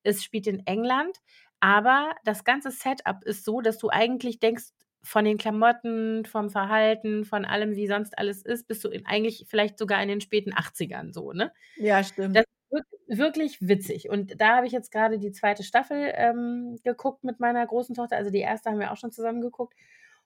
Es 0.04 0.24
spielt 0.24 0.46
in 0.48 0.66
England, 0.66 1.18
aber 1.62 2.14
das 2.26 2.44
ganze 2.44 2.72
Setup 2.72 3.24
ist 3.24 3.44
so, 3.46 3.62
dass 3.62 3.78
du 3.78 3.90
eigentlich 3.90 4.40
denkst, 4.40 4.66
von 5.04 5.24
den 5.24 5.38
Klamotten, 5.38 6.24
vom 6.26 6.50
Verhalten, 6.50 7.24
von 7.24 7.44
allem, 7.46 7.76
wie 7.76 7.88
sonst 7.88 8.18
alles 8.18 8.42
ist, 8.42 8.68
bist 8.68 8.84
du 8.84 8.90
in 8.90 9.06
eigentlich 9.06 9.46
vielleicht 9.48 9.78
sogar 9.78 10.02
in 10.02 10.08
den 10.08 10.20
späten 10.20 10.52
80ern 10.54 11.12
so, 11.14 11.32
ne? 11.32 11.52
Ja, 11.76 12.02
stimmt. 12.04 12.36
Das 12.36 12.46
wirk 12.70 12.86
wirklich 13.08 13.58
witzig. 13.60 14.08
Und 14.10 14.40
da 14.40 14.56
habe 14.56 14.66
ich 14.66 14.72
jetzt 14.72 14.92
grade 14.92 15.18
die 15.18 15.32
2. 15.32 15.64
Staffel, 15.64 16.12
ähm, 16.16 16.78
geguckt 16.84 17.24
mit 17.24 17.40
meiner 17.40 17.66
großen 17.66 17.94
Tochter. 17.96 18.16
Also, 18.16 18.30
die 18.30 18.42
1. 18.44 18.70
haben 18.70 18.80
wir 18.80 18.92
auch 18.92 18.96
schon 18.98 19.12
zusammen 19.12 19.40
geguckt. 19.42 19.74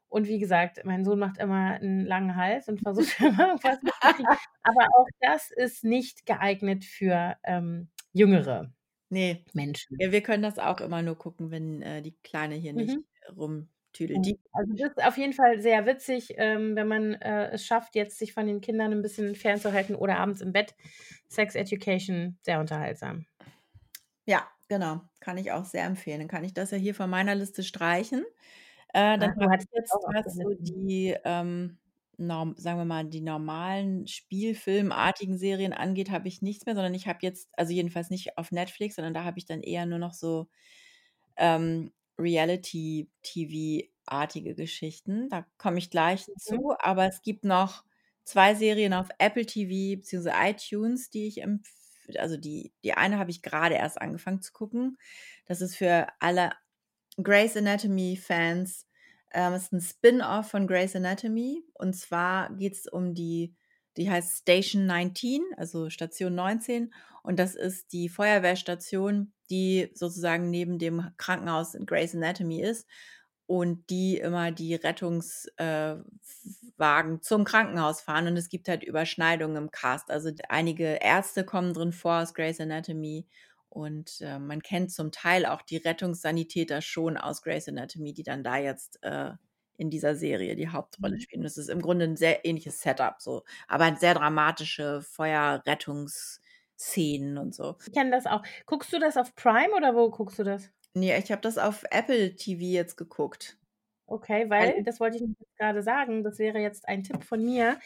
Und 0.08 0.28
wie 0.28 0.38
gesagt, 0.38 0.84
mein 0.84 1.04
Sohn 1.04 1.18
macht 1.18 1.38
immer 1.38 1.76
'n 1.82 2.06
langen 2.06 2.36
Hals 2.36 2.68
und 2.68 2.80
versucht 2.82 3.18
immer 3.20 3.48
irgendwas 3.48 3.82
mitzukriegen. 3.82 4.32
Aber 4.62 4.86
auch 4.98 5.06
das 5.20 5.50
ist 5.52 5.84
nicht 5.84 6.26
geeignet 6.26 6.84
für, 6.84 7.36
ähm, 7.44 7.90
jüngere 8.12 8.72
Ne. 9.12 9.44
Menschen. 9.52 9.98
Ja, 9.98 10.10
wir 10.12 10.22
können 10.22 10.42
das 10.42 10.58
auch 10.58 10.80
immer 10.80 11.02
nur 11.02 11.16
gucken, 11.16 11.50
wenn, 11.50 11.80
äh, 11.82 12.02
die 12.02 12.12
Kleine 12.22 12.56
hier 12.56 12.72
nicht 12.72 12.96
Mhm. 12.96 13.04
rumtüdelt. 13.36 14.26
Die 14.26 14.38
Also, 14.52 14.72
das 14.74 14.90
ist 14.96 15.04
auf 15.04 15.16
jeden 15.18 15.32
Fall 15.32 15.60
sehr 15.60 15.84
witzig, 15.86 16.34
ähm, 16.36 16.76
wenn 16.76 16.88
man, 16.88 17.14
äh, 17.14 17.50
es 17.52 17.66
schafft, 17.66 17.94
jetzt 17.94 18.18
sich 18.18 18.32
von 18.32 18.46
den 18.46 18.60
Kindern 18.60 18.92
'n 18.92 19.02
bisschen 19.02 19.34
fernzuhalten 19.34 19.94
oder 19.96 20.18
abends 20.18 20.40
im 20.40 20.52
Bett. 20.52 20.74
Sex 21.28 21.54
Education, 21.54 22.38
sehr 22.42 22.60
unterhaltsam. 22.60 23.26
Ja, 24.28 24.48
genau, 24.68 25.02
kann 25.20 25.38
ich 25.38 25.52
auch 25.52 25.64
sehr 25.64 25.84
empfehlen. 25.84 26.18
Dann 26.18 26.28
kann 26.28 26.42
ich 26.42 26.52
das 26.52 26.72
ja 26.72 26.76
hier 26.78 26.96
von 26.96 27.08
meiner 27.08 27.36
Liste 27.36 27.62
streichen. 27.62 28.24
Äh, 28.94 29.18
dann 29.18 29.28
Ach, 29.28 29.34
du 29.38 29.48
habe 29.48 29.56
ich 29.58 29.64
hattest 29.68 29.68
jetzt, 29.72 29.98
auch 29.98 30.04
auf 30.04 30.16
der 30.24 30.32
was 30.32 30.40
so 30.40 30.52
Liste. 30.52 30.56
die, 30.58 31.16
ähm, 31.24 31.78
norm 32.18 32.54
sagen 32.58 32.78
wir 32.78 32.84
mal, 32.86 33.04
die 33.06 33.20
normalen 33.20 34.06
Spielfilmartigen 34.08 35.38
Serien 35.38 35.72
angeht, 35.72 36.10
habe 36.10 36.28
ich 36.28 36.42
nichts 36.42 36.66
mehr, 36.66 36.74
sondern 36.74 36.94
ich 36.94 37.06
habe 37.08 37.18
jetzt 37.22 37.48
also, 37.54 37.72
jedenfalls 37.72 38.10
nicht 38.10 38.36
auf 38.38 38.50
Netflix, 38.52 38.96
sondern 38.96 39.14
da 39.14 39.24
habe 39.24 39.38
ich 39.38 39.46
dann 39.46 39.62
eher 39.62 39.86
nur 39.86 39.98
noch 39.98 40.12
so, 40.14 40.48
ähm, 41.36 41.92
Reality-TV-artige 42.18 44.54
Geschichten. 44.54 45.28
Da 45.30 45.46
komme 45.58 45.78
ich 45.78 45.90
gleich 45.90 46.26
Mhm. 46.28 46.32
zu, 46.36 46.74
aber 46.78 47.06
es 47.08 47.22
gibt 47.22 47.44
noch 47.44 47.84
2 48.24 48.54
Serien 48.54 48.92
auf 48.94 49.08
Apple 49.18 49.46
TV 49.46 49.96
beziehungsweise 50.00 50.36
iTunes, 50.50 51.10
die 51.10 51.26
ich 51.28 51.42
empf 51.42 51.68
also, 52.18 52.36
die 52.36 52.72
die 52.84 52.92
eine 52.94 53.18
habe 53.18 53.30
ich 53.32 53.42
grade 53.42 53.74
erst 53.76 54.00
angefangen 54.00 54.40
zu 54.42 54.52
gucken. 54.52 54.96
Das 55.46 55.60
ist 55.60 55.74
für 55.76 56.06
alle 56.20 56.52
Grey's 57.22 57.56
Anatomy-Fans, 57.56 58.85
ähm, 59.32 59.54
ist 59.54 59.72
'n 59.72 59.80
Spin-off 59.80 60.50
von 60.50 60.66
Grey's 60.66 60.96
Anatomy. 60.96 61.62
Und 61.74 61.94
zwar 61.96 62.50
geht's 62.56 62.86
um 62.88 63.14
die 63.14 63.54
die 63.96 64.10
heißt 64.10 64.40
Station 64.42 64.84
19, 64.86 65.42
also, 65.56 65.88
Station 65.90 66.34
19. 66.34 66.92
Und 67.22 67.38
das 67.38 67.54
ist 67.54 67.92
die 67.92 68.08
Feuerwehrstation, 68.10 69.32
die 69.50 69.90
sozusagen 69.94 70.50
neben 70.50 70.78
dem 70.78 71.10
Krankenhaus 71.16 71.74
in 71.74 71.86
Grey's 71.86 72.14
Anatomy 72.14 72.60
ist 72.62 72.86
und 73.46 73.88
die 73.90 74.18
immer 74.18 74.52
die 74.52 74.74
Rettungs 74.74 75.46
äh, 75.56 75.96
zum 77.22 77.44
Krankenhaus 77.44 78.00
fahren. 78.00 78.26
Und 78.28 78.36
es 78.36 78.48
gibt 78.48 78.68
halt 78.68 78.82
Überschneidungen 78.84 79.56
im 79.56 79.70
Cast. 79.70 80.10
Also, 80.10 80.30
einige 80.48 80.98
Ärzte 81.02 81.44
kommen 81.44 81.72
drin 81.74 81.92
vor 81.92 82.22
aus 82.22 82.34
Grey's 82.34 82.60
Anatomy 82.60 83.26
und, 83.68 84.20
äh, 84.20 84.38
man 84.38 84.62
kennt 84.62 84.92
zum 84.92 85.10
Teil 85.12 85.44
auch 85.46 85.62
die 85.62 85.76
Rettungssanitäter 85.78 86.80
schon 86.82 87.16
aus 87.16 87.42
Grey's 87.42 87.68
Anatomy, 87.68 88.12
die 88.14 88.22
dann 88.22 88.44
da 88.44 88.56
jetzt, 88.58 88.98
äh, 89.02 89.32
in 89.78 89.90
dieser 89.90 90.14
Serie 90.16 90.56
die 90.56 90.68
Hauptrolle 90.70 91.14
Mhm. 91.14 91.20
spielen. 91.20 91.42
Das 91.42 91.58
ist 91.58 91.68
im 91.68 91.82
Grunde 91.82 92.06
'n 92.06 92.16
sehr 92.16 92.44
ähnliches 92.46 92.80
Setup 92.80 93.16
so, 93.20 93.42
aber 93.68 93.94
sehr 93.96 94.14
dramatische 94.14 95.02
Feuerrettungsszenen 95.02 97.36
und 97.38 97.54
so. 97.54 97.76
Ich 97.86 97.92
kenne 97.92 98.10
das 98.10 98.26
auch. 98.26 98.42
Guckst 98.66 98.92
du 98.92 98.98
das 98.98 99.16
auf 99.16 99.34
Prime 99.34 99.72
oder 99.74 99.94
wo 99.96 100.10
guckst 100.10 100.38
du 100.38 100.44
das? 100.44 100.70
Ne, 100.96 101.16
ich 101.16 101.30
habe 101.30 101.42
das 101.42 101.58
auf 101.58 101.84
Apple 101.92 102.34
TV 102.34 102.60
jetzt 102.64 102.96
geguckt. 102.96 103.56
Okay, 104.08 104.48
Weil 104.48 104.82
das 104.84 105.00
wollte 105.00 105.16
ich 105.18 105.24
grade 105.58 105.82
sagen, 105.82 106.22
das 106.22 106.38
wäre 106.38 106.58
jetzt 106.60 106.86
ein 106.88 107.02
Tipp 107.02 107.24
von 107.24 107.44
mir. 107.44 107.80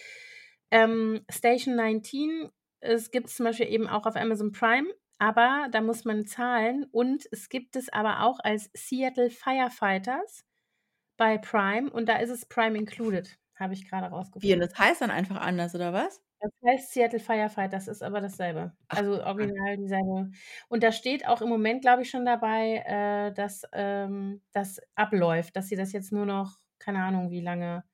Ähm, 0.70 1.24
Station 1.30 1.76
19, 1.76 2.50
es 2.80 3.10
gibt's 3.10 3.36
zum 3.36 3.44
Beispiel 3.46 3.68
eben 3.68 3.88
auch 3.88 4.04
auf 4.06 4.16
Amazon 4.16 4.52
Prime, 4.52 4.88
aber 5.20 5.68
da 5.72 5.82
muss 5.82 6.06
man 6.06 6.26
zahlen 6.26 6.86
und 6.92 7.28
es 7.32 7.50
gibt 7.50 7.76
es 7.76 7.90
aber 7.90 8.24
auch 8.24 8.40
als 8.42 8.70
Seattle 8.76 9.30
Firefighters 9.30 10.44
bei 11.18 11.38
Prime 11.38 11.90
und 11.90 12.08
da 12.08 12.18
ist 12.18 12.30
es 12.30 12.46
Prime 12.46 12.78
included, 12.78 13.38
habe 13.56 13.74
ich 13.74 13.88
grade 13.88 14.08
Wie, 14.38 14.52
und 14.54 14.60
rausgefunden. 14.60 14.60
das 14.60 14.76
heißt 14.78 15.00
dann 15.02 15.10
einfach 15.10 15.36
anders, 15.40 15.74
oder 15.74 15.92
was? 15.92 16.20
Das 16.40 16.50
heißt 16.66 16.92
Seattle 16.92 17.20
Firefighters, 17.20 17.86
ist 17.88 18.02
aber 18.02 18.20
dasselbe. 18.22 18.72
Ach, 18.88 19.00
Also, 19.00 19.22
original 19.22 19.76
dieselbe 19.76 20.30
und 20.68 20.82
da 20.82 20.90
steht 20.92 21.26
auch 21.28 21.42
im 21.42 21.48
Moment, 21.50 21.82
glaube 21.82 22.02
ich, 22.02 22.10
schon 22.10 22.24
dabei, 22.24 22.82
äh, 22.86 23.32
dass, 23.34 23.62
ähm, 23.72 24.42
das 24.52 24.80
abläuft, 24.94 25.54
dass 25.56 25.68
sie 25.68 25.76
das 25.76 25.92
jetzt 25.92 26.12
nur 26.12 26.24
noch, 26.26 26.56
keine 26.78 27.02
Ahnung, 27.04 27.30
wie 27.30 27.42
lange 27.42 27.84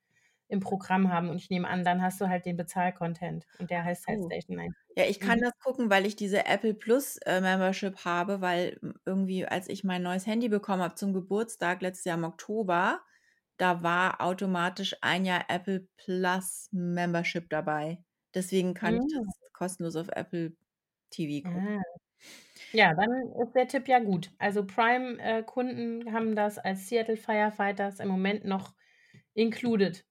im 0.49 0.61
Programm 0.61 1.13
haben 1.13 1.29
und 1.31 1.37
ich 1.39 1.51
nehme 1.51 1.69
an, 1.69 1.85
dann 1.85 2.03
hast 2.03 2.21
du 2.21 2.29
halt 2.29 2.47
den 2.47 2.57
Bezahl-Content 2.57 3.47
und 3.59 3.71
der 3.71 3.85
heißt 3.85 4.07
halt 4.09 4.23
so. 4.23 4.25
Station 4.25 4.57
9. 4.57 4.75
Ja, 4.99 5.05
ich 5.05 5.21
kann 5.21 5.39
Mhm. 5.39 5.43
das 5.43 5.53
gucken, 5.63 5.91
weil 5.91 6.07
ich 6.07 6.17
diese 6.17 6.47
Apple 6.47 6.73
Plus, 6.73 7.19
äh, 7.27 7.43
Membership 7.43 8.07
habe, 8.07 8.41
weil, 8.41 8.79
hm, 8.81 8.95
irgendwie, 9.05 9.45
als 9.45 9.69
ich 9.69 9.85
mein 9.85 10.03
neues 10.03 10.27
Handy 10.27 10.49
bekommen 10.49 10.81
habe 10.83 10.95
zum 10.95 11.13
Geburtstag 11.13 11.83
letztes 11.83 12.07
Jahr 12.07 12.17
im 12.17 12.25
Oktober, 12.25 13.03
da 13.59 13.83
war 13.83 14.23
automatisch 14.23 14.97
1 15.03 15.27
Jahr 15.27 15.45
Apple 15.49 15.87
Plus 15.99 16.69
Membership 16.73 17.51
dabei. 17.51 18.03
Deswegen 18.35 18.73
kann 18.73 18.97
ich 18.97 19.03
Mhm. 19.03 19.13
das 19.13 19.39
kostenlos 19.53 19.97
auf 19.97 20.09
Apple 20.09 20.57
TV 21.11 21.47
gucken. 21.47 21.69
Ah. 21.69 21.81
Ja, 22.73 22.95
dann 22.95 23.11
ist 23.43 23.55
der 23.55 23.69
Tipp 23.69 23.89
ja 23.89 24.01
gut. 24.01 24.33
Also, 24.39 24.67
Prime 24.67 25.19
äh, 25.21 25.43
Kunden 25.45 26.13
haben 26.13 26.37
das 26.37 26.59
als 26.59 26.89
Seattle 26.89 27.17
Firefighters 27.17 28.01
im 28.01 28.09
Moment 28.09 28.45
noch 28.45 28.75
included. 29.35 30.05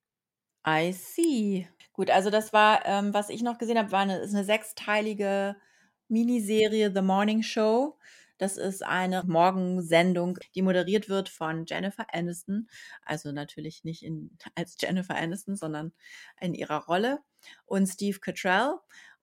I 0.66 0.92
see. 0.94 1.68
Gut, 1.94 2.10
also 2.10 2.30
das 2.30 2.52
war 2.52 2.86
ähm, 2.86 3.14
was 3.14 3.30
ich 3.30 3.42
noch 3.44 3.58
gesehen 3.58 3.78
habe, 3.78 3.92
war 3.92 4.06
'ne 4.06 4.18
ist 4.20 4.34
'ne 4.34 4.44
sechsteilige 4.44 5.56
Miniserie 6.08 6.92
„The 6.94 7.02
Morning 7.02 7.44
Show“. 7.44 7.98
Das 8.38 8.58
ist 8.58 8.84
eine 8.84 9.24
Morgensendung, 9.24 10.38
die 10.56 10.62
moderiert 10.62 11.08
wird 11.08 11.30
von 11.30 11.66
Jennifer 11.66 12.06
Aniston. 12.14 12.68
Also, 13.06 13.32
natürlich 13.32 13.84
nicht 13.84 14.04
in 14.04 14.38
als 14.56 14.76
Jennifer 14.80 15.16
Aniston, 15.16 15.56
sondern 15.56 15.94
in 16.42 16.54
ihrer 16.56 16.84
Rolle 16.86 17.20
und 17.66 17.86
Steve 17.88 18.20
Cottrell. 18.20 18.76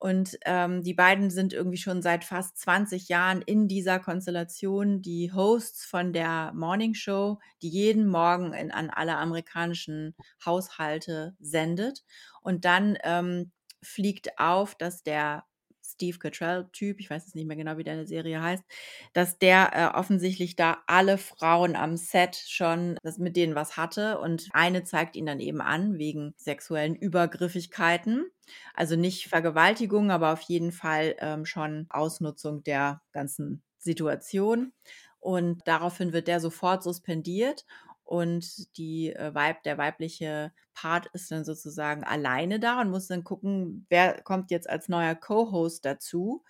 Und, 0.02 0.36
ähm, 0.46 0.82
die 0.82 0.94
beiden 0.94 1.30
sind 1.30 1.52
irgendwie 1.52 1.76
schon 1.76 2.02
seit 2.02 2.24
fast 2.24 2.58
20 2.58 3.08
Jahren 3.08 3.40
in 3.40 3.68
dieser 3.68 4.00
Konstellation 4.00 5.00
die 5.00 5.32
Hosts 5.32 5.84
von 5.84 6.12
der 6.12 6.52
Morning 6.54 6.94
Show, 6.94 7.38
die 7.62 7.68
jeden 7.68 8.08
Morgen 8.08 8.52
in 8.52 8.72
an 8.72 8.90
alle 8.90 9.16
amerikanischen 9.16 10.16
Haushalte 10.44 11.36
sendet. 11.38 12.02
Und 12.40 12.64
dann, 12.64 12.98
ähm, 13.04 13.52
fliegt 13.80 14.38
auf, 14.40 14.74
dass 14.76 15.04
der 15.04 15.44
Steve 15.94 16.18
Cottrell-Typ, 16.18 17.00
ich 17.00 17.10
weiß 17.10 17.24
jetzt 17.24 17.34
nicht 17.34 17.46
mehr 17.46 17.56
genau, 17.56 17.76
wie 17.78 17.84
der 17.84 17.94
in 17.94 18.00
der 18.00 18.06
Serie 18.08 18.42
heißt, 18.42 18.64
dass 19.12 19.38
der, 19.38 19.70
äh, 19.94 19.98
offensichtlich 19.98 20.56
da 20.56 20.78
alle 20.86 21.18
Frauen 21.18 21.76
am 21.76 21.96
Set 21.96 22.36
schon 22.36 22.96
das 23.02 23.18
mit 23.18 23.36
denen 23.36 23.54
was 23.54 23.76
hatte 23.76 24.18
und 24.18 24.48
eine 24.52 24.84
zeigt 24.84 25.16
ihn 25.16 25.26
dann 25.26 25.40
eben 25.40 25.60
an 25.60 25.98
wegen 25.98 26.34
sexuellen 26.36 26.94
Übergriffigkeiten. 26.96 28.26
Also, 28.74 28.96
nicht 28.96 29.28
Vergewaltigung, 29.28 30.10
aber 30.10 30.32
auf 30.32 30.42
jeden 30.42 30.72
Fall, 30.72 31.16
ähm, 31.18 31.44
schon 31.46 31.86
Ausnutzung 31.90 32.62
der 32.64 33.02
ganzen 33.12 33.62
Situation. 33.78 34.72
Und 35.20 35.60
daraufhin 35.66 36.12
wird 36.12 36.26
der 36.28 36.40
sofort 36.40 36.82
suspendiert 36.82 37.64
und 38.12 38.76
die, 38.76 39.12
äh, 39.14 39.34
Weib 39.34 39.62
der 39.64 39.78
weibliche 39.78 40.52
Part 40.74 41.06
ist 41.14 41.30
dann 41.30 41.44
sozusagen 41.44 42.04
alleine 42.04 42.60
da 42.60 42.80
und 42.82 42.90
muss 42.90 43.06
dann 43.08 43.24
gucken, 43.24 43.86
wer 43.90 44.22
kommt 44.22 44.50
jetzt 44.50 44.68
als 44.70 44.88
neuer 44.88 45.14
Co-Host 45.14 45.84
dazu. 45.86 46.44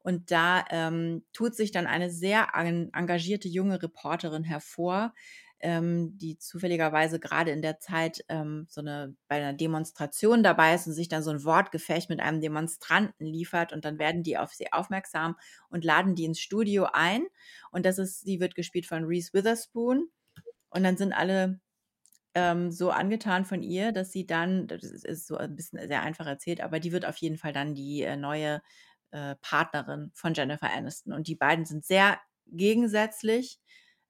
Und 0.00 0.30
da, 0.32 0.64
ähm, 0.70 1.24
tut 1.32 1.54
sich 1.54 1.70
dann 1.72 1.86
eine 1.86 2.10
sehr 2.10 2.48
en 2.56 2.90
engagierte 2.94 3.48
junge 3.48 3.82
Reporterin 3.82 4.44
hervor, 4.44 5.14
ähm, 5.60 6.18
die 6.18 6.38
zufälligerweise 6.38 7.20
grade 7.20 7.52
in 7.52 7.62
der 7.62 7.78
Zeit, 7.78 8.24
ähm, 8.28 8.66
so 8.70 8.82
'ne 8.82 9.14
bei 9.28 9.38
'ner 9.40 9.52
Demonstration 9.54 10.42
dabei 10.42 10.74
ist 10.74 10.86
und 10.88 10.92
sich 10.94 11.08
dann 11.08 11.22
so 11.22 11.30
'n 11.30 11.44
Wortgefecht 11.44 12.08
mit 12.10 12.20
einem 12.20 12.40
Demonstranten 12.40 13.26
liefert 13.26 13.72
und 13.72 13.84
dann 13.84 13.98
werden 14.00 14.22
die 14.24 14.38
auf 14.38 14.52
sie 14.54 14.72
aufmerksam 14.72 15.36
und 15.70 15.84
laden 15.84 16.14
die 16.16 16.24
ins 16.24 16.40
Studio 16.40 16.86
ein. 16.92 17.24
Und 17.70 17.86
das 17.86 17.98
ist 17.98 18.22
sie 18.22 18.40
wird 18.40 18.54
gespielt 18.56 18.86
von 18.86 19.04
Reese 19.04 19.32
Witherspoon. 19.34 20.08
Und 20.72 20.84
dann 20.84 20.96
sind 20.96 21.12
alle, 21.12 21.60
ähm, 22.34 22.70
so 22.72 22.90
angetan 22.90 23.44
von 23.44 23.62
ihr, 23.62 23.92
dass 23.92 24.12
sie 24.12 24.26
dann 24.26 24.66
das 24.68 24.82
ist 24.84 25.26
so 25.26 25.36
ein 25.36 25.54
bisschen 25.56 25.86
sehr 25.88 26.02
einfach 26.02 26.26
erzählt, 26.26 26.60
aber 26.62 26.80
die 26.80 26.92
wird 26.92 27.04
auf 27.06 27.16
jeden 27.18 27.38
Fall 27.38 27.52
dann 27.52 27.74
die, 27.74 28.02
äh, 28.02 28.16
neue, 28.16 28.62
äh, 29.12 29.36
Partnerin 29.42 30.10
von 30.14 30.34
Jennifer 30.34 30.70
Aniston. 30.72 31.12
Und 31.14 31.28
die 31.28 31.36
beiden 31.36 31.64
sind 31.66 31.84
sehr 31.84 32.18
gegensätzlich. 32.46 33.58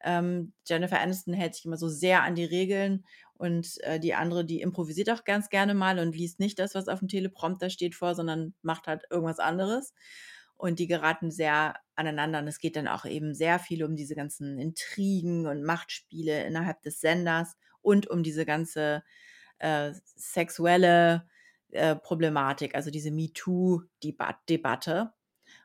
Ähm, 0.04 0.52
Jennifer 0.68 1.00
Aniston 1.00 1.34
hält 1.34 1.54
sich 1.54 1.64
immer 1.64 1.76
so 1.76 1.88
sehr 1.88 2.22
an 2.24 2.34
die 2.36 2.44
Regeln 2.44 3.04
und, 3.34 3.80
äh, 3.84 4.00
die 4.00 4.14
andere, 4.14 4.44
die 4.44 4.60
improvisiert 4.60 5.10
auch 5.10 5.24
ganz 5.24 5.48
gerne 5.50 5.74
mal 5.74 5.98
und 5.98 6.16
liest 6.16 6.40
nicht 6.40 6.58
das, 6.58 6.74
was 6.74 6.88
aufm 6.88 7.08
Teleprompter 7.08 7.70
steht, 7.70 7.94
vor, 7.94 8.14
sondern 8.14 8.54
macht 8.62 8.86
halt 8.88 9.04
irgendwas 9.10 9.38
anderes. 9.40 9.94
Und 10.62 10.78
die 10.78 10.86
geraten 10.86 11.32
sehr 11.32 11.74
aneinander 11.96 12.38
und 12.38 12.46
es 12.46 12.60
geht 12.60 12.76
dann 12.76 12.86
auch 12.86 13.04
eben 13.04 13.34
sehr 13.34 13.58
viel 13.58 13.82
um 13.84 13.96
diese 13.96 14.14
ganzen 14.14 14.60
Intrigen 14.60 15.46
und 15.48 15.64
Machtspiele 15.64 16.44
innerhalb 16.46 16.82
des 16.82 17.00
Senders 17.00 17.56
und 17.80 18.08
um 18.08 18.22
diese 18.22 18.46
ganze, 18.46 19.02
äh, 19.58 19.92
sexuelle, 20.16 21.28
äh, 21.72 21.96
Problematik, 21.96 22.76
also 22.76 22.90
diese 22.92 23.10
MeToo-Debat 23.10 24.36
Debatte 24.48 25.12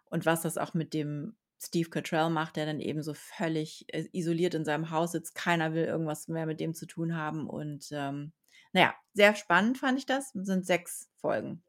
und 0.06 0.26
was 0.26 0.42
das 0.44 0.58
auch 0.58 0.74
mit 0.74 0.94
dem 0.94 1.38
Steve 1.62 1.90
Cottrell 1.90 2.30
macht, 2.32 2.56
der 2.58 2.66
dann 2.68 2.80
eben 2.80 3.04
so 3.04 3.14
völlig, 3.14 3.86
äh, 3.94 4.08
isoliert 4.14 4.56
in 4.56 4.66
seinem 4.66 4.92
Haus 4.92 5.14
sitzt. 5.14 5.36
Keiner 5.36 5.74
will 5.74 5.86
irgendwas 5.86 6.28
mehr 6.28 6.46
mit 6.48 6.60
dem 6.60 6.74
zu 6.76 6.88
tun 6.88 7.16
haben 7.18 7.48
und, 7.50 7.90
ähm, 7.92 8.34
na 8.74 8.82
ja, 8.82 8.96
sehr 9.14 9.36
spannend 9.36 9.78
fand 9.80 10.00
ich 10.00 10.06
das. 10.08 10.32
Sind 10.34 10.66
6 10.66 11.10
Folgen. 11.18 11.64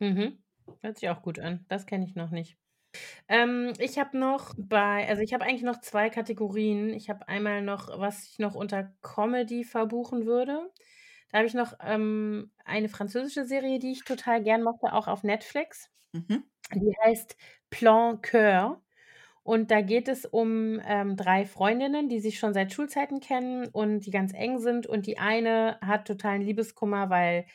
Mhm. 0.00 0.38
Hört 0.82 0.98
sich 0.98 1.08
auch 1.08 1.22
gut 1.22 1.38
an. 1.38 1.64
Das 1.68 1.86
kenne 1.86 2.04
ich 2.04 2.14
noch 2.14 2.30
nicht. 2.30 2.58
Ähm, 3.28 3.72
ich 3.78 3.98
habe 3.98 4.18
noch 4.18 4.54
bei 4.58 5.08
also, 5.08 5.22
ich 5.22 5.34
habe 5.34 5.44
eigentlich 5.44 5.62
noch 5.62 5.80
2 5.80 6.10
Kategorien. 6.10 6.90
Ich 6.94 7.10
habe 7.10 7.28
einmal 7.28 7.62
noch, 7.62 7.88
was 7.98 8.24
ich 8.26 8.38
noch 8.38 8.54
unter 8.54 8.94
Comedy 9.02 9.64
verbuchen 9.64 10.26
würde. 10.26 10.70
Da 11.30 11.38
habe 11.38 11.46
ich 11.48 11.54
noch, 11.54 11.74
ähm, 11.82 12.52
eine 12.64 12.88
französische 12.88 13.44
Serie, 13.46 13.78
die 13.80 13.92
ich 13.92 14.04
total 14.04 14.42
gern 14.42 14.62
mochte, 14.62 14.92
auch 14.92 15.08
auf 15.08 15.22
Netflix. 15.24 15.90
Mhm. 16.14 16.46
Die 16.74 16.94
heißt 17.04 17.36
„Plan 17.70 18.22
Coeur“ 18.22 18.82
und 19.44 19.70
da 19.72 19.80
geht 19.82 20.08
es 20.08 20.26
um, 20.26 20.80
ähm, 20.86 21.16
3 21.16 21.46
Freundinnen, 21.46 22.08
die 22.08 22.20
sich 22.20 22.38
schon 22.38 22.54
seit 22.54 22.72
Schulzeiten 22.74 23.20
kennen 23.20 23.68
und 23.68 24.00
die 24.06 24.10
ganz 24.12 24.32
eng 24.34 24.58
sind 24.60 24.86
und 24.86 25.06
die 25.06 25.18
eine 25.18 25.78
hat 25.82 26.06
totalen 26.08 26.42
Liebeskummer, 26.42 27.10
weil 27.10 27.46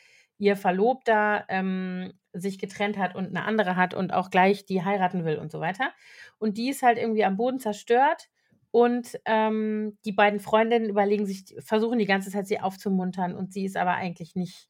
ihr 0.42 0.56
Verlobter, 0.56 1.44
ähm, 1.48 2.12
sich 2.34 2.58
getrennt 2.58 2.98
hat 2.98 3.14
und 3.16 3.32
'ne 3.32 3.44
andere 3.44 3.76
hat 3.76 3.94
und 3.94 4.12
auch 4.14 4.30
gleich 4.30 4.66
die 4.66 4.84
heiraten 4.84 5.24
will 5.24 5.38
und 5.38 5.52
so 5.52 5.60
weiter. 5.60 5.92
Und 6.38 6.58
die 6.58 6.70
ist 6.70 6.82
halt 6.82 6.98
irgendwie 6.98 7.24
am 7.24 7.36
Boden 7.38 7.58
zerstört 7.60 8.28
und, 8.72 9.20
ähm, 9.26 9.98
die 10.06 10.12
beiden 10.12 10.40
Freundinnen 10.40 10.88
überlegen 10.90 11.26
sich 11.26 11.44
versuchen 11.60 11.98
die 12.00 12.06
ganze 12.06 12.30
Zeit, 12.30 12.46
sie 12.48 12.60
aufzumuntern 12.60 13.34
und 13.36 13.52
sie 13.54 13.64
ist 13.66 13.76
aber 13.76 13.94
eigentlich 13.96 14.34
nicht 14.36 14.68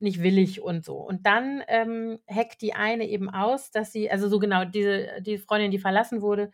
nicht 0.00 0.22
willig 0.22 0.60
und 0.62 0.84
so. 0.84 0.96
Und 0.98 1.26
dann, 1.26 1.62
ähm, 1.68 2.18
heckt 2.26 2.62
die 2.62 2.74
eine 2.74 3.06
eben 3.08 3.30
aus, 3.30 3.70
dass 3.70 3.92
sie 3.92 4.10
also, 4.10 4.28
so 4.28 4.38
genau, 4.40 4.64
diese 4.66 5.08
die 5.22 5.38
Freundin, 5.38 5.70
die 5.72 5.78
verlassen 5.78 6.22
wurde, 6.22 6.50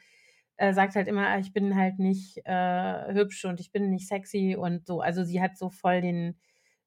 äh, 0.58 0.72
sagt 0.74 0.94
halt 0.96 1.08
immer: 1.08 1.28
„Ah, 1.28 1.38
ich 1.40 1.52
bin 1.52 1.76
halt 1.76 1.98
nicht, 2.00 2.38
äh, 2.46 3.12
hübsch 3.14 3.44
und 3.46 3.60
ich 3.60 3.72
bin 3.72 3.90
nicht 3.90 4.08
sexy“ 4.08 4.56
und 4.56 4.86
so. 4.86 5.00
Also, 5.02 5.24
sie 5.24 5.42
hat 5.42 5.56
so 5.58 5.70
voll 5.70 6.00
den, 6.02 6.38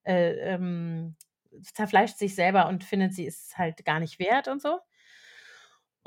äh, 0.06 0.34
ähm 0.56 1.16
zerfleischt 1.64 2.18
sich 2.18 2.36
selber 2.36 2.68
und 2.68 2.84
findet, 2.84 3.14
sie 3.14 3.26
ist 3.26 3.58
halt 3.58 3.86
gar 3.86 4.00
nicht 4.00 4.20
wert 4.20 4.48
und 4.48 4.62
so. 4.62 4.80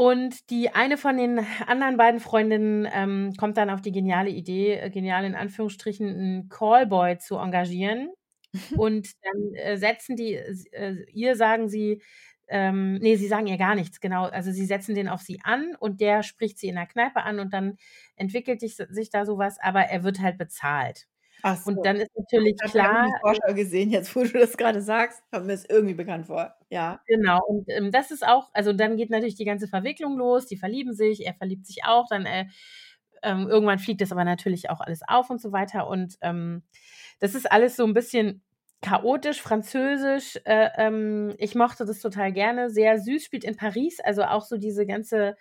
Und 0.01 0.51
die 0.51 0.71
eine 0.71 0.97
von 0.97 1.17
den 1.17 1.41
anderen 1.67 1.97
beiden 1.97 2.21
Freundinnen, 2.21 2.87
ähm, 2.93 3.33
kommt 3.37 3.57
dann 3.57 3.69
auf 3.69 3.81
die 3.83 3.91
geniale 3.91 4.31
Idee 4.31 4.75
äh, 4.75 4.91
genial 4.91 5.25
in 5.25 5.35
Anführungsstrichen, 5.35 6.07
'n 6.45 6.49
Callboy 6.49 7.19
zu 7.19 7.37
engagieren. 7.37 8.11
Und 8.77 9.09
dann, 9.25 9.55
äh, 9.55 9.77
setzen 9.79 10.17
die 10.17 10.35
äh, 10.37 11.05
ihr 11.13 11.37
sagen 11.37 11.69
sie 11.69 12.03
ähm, 12.49 12.95
ne, 13.01 13.17
sie 13.17 13.29
sagen 13.29 13.47
ihr 13.47 13.59
gar 13.59 13.75
nichts, 13.75 14.01
genau. 14.01 14.25
Also, 14.27 14.53
sie 14.53 14.67
setzen 14.67 14.95
den 14.95 15.09
auf 15.09 15.21
sie 15.23 15.41
an 15.45 15.75
und 15.81 16.01
der 16.01 16.23
spricht 16.23 16.59
sie 16.59 16.69
in 16.69 16.77
der 16.77 16.87
Kneipe 16.87 17.23
an 17.25 17.41
und 17.41 17.53
dann 17.55 17.77
entwickelt 18.17 18.63
dich 18.63 18.77
sich 18.77 19.11
da 19.11 19.27
so 19.27 19.39
was, 19.39 19.59
aber 19.61 19.83
er 19.83 20.03
wird 20.05 20.21
halt 20.21 20.39
bezahlt. 20.39 21.07
Ach 21.45 21.57
Und 21.65 21.85
so. 21.85 21.87
dann 21.87 21.97
ist 21.97 22.11
natürlich 22.17 22.63
Ich 22.65 22.75
habe 22.75 22.75
klar 22.75 23.07
die 23.07 23.15
Vorschau 23.21 23.55
gesehen, 23.55 23.91
jetzt 23.91 24.15
wo 24.17 24.23
du 24.25 24.31
das 24.39 24.57
grade 24.57 24.83
sagst, 24.83 25.23
kommt 25.33 25.47
mir 25.47 25.53
das 25.53 25.65
irgendwie 25.67 25.95
bekannt 25.95 26.27
vor. 26.27 26.55
Ja. 26.71 27.01
Genau. 27.09 27.41
Und, 27.47 27.65
ähm, 27.71 27.91
das 27.91 28.11
ist 28.11 28.27
auch 28.27 28.51
also, 28.53 28.73
dann 28.73 28.97
geht 28.97 29.11
natürlich 29.11 29.35
die 29.35 29.45
ganze 29.47 29.67
Verwicklung 29.67 30.17
los. 30.19 30.47
Die 30.47 30.57
verlieben 30.59 30.93
sich, 30.95 31.25
er 31.27 31.35
verliebt 31.35 31.67
sich 31.67 31.85
auch, 31.85 32.07
dann, 32.11 32.27
äh, 32.27 32.47
ähm, 33.23 33.49
irgendwann 33.49 33.79
fliegt 33.79 34.01
das 34.03 34.13
aber 34.13 34.25
natürlich 34.25 34.71
auch 34.71 34.81
alles 34.81 35.01
auf 35.09 35.31
und 35.31 35.41
so 35.41 35.53
weiter. 35.53 35.89
Und, 35.89 36.17
ähm, 36.23 36.63
das 37.21 37.35
ist 37.35 37.51
alles 37.51 37.77
so 37.77 37.85
'n 37.85 37.95
bisschen 37.95 38.43
chaotisch, 38.83 39.41
französisch. 39.43 40.39
Äh, 40.45 40.69
ähm, 40.77 41.35
ich 41.39 41.55
mochte 41.57 41.85
das 41.87 42.01
total 42.01 42.33
gerne. 42.33 42.71
Sehr 42.71 42.99
süß, 43.01 43.25
spielt 43.25 43.45
in 43.45 43.57
Paris, 43.57 44.01
also, 44.01 44.23
auch 44.25 44.45
so 44.45 44.57
diese 44.59 44.87
ganze 44.87 45.37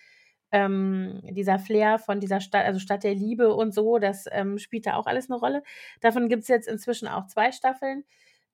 ähm, 0.51 1.21
dieser 1.23 1.59
Flair 1.59 1.99
von 1.99 2.19
dieser 2.19 2.41
Stadt 2.41 2.65
also 2.65 2.79
Stadt 2.79 3.03
der 3.03 3.15
Liebe 3.15 3.53
und 3.53 3.73
so, 3.73 3.99
das, 3.99 4.25
ähm, 4.31 4.57
spielt 4.59 4.85
da 4.87 4.95
auch 4.95 5.07
alles 5.07 5.29
'ne 5.29 5.35
Rolle. 5.37 5.63
Davon 6.01 6.29
gibt's 6.29 6.47
jetzt 6.49 6.67
inzwischen 6.67 7.07
auch 7.09 7.27
2 7.27 7.51
Staffeln. 7.51 8.05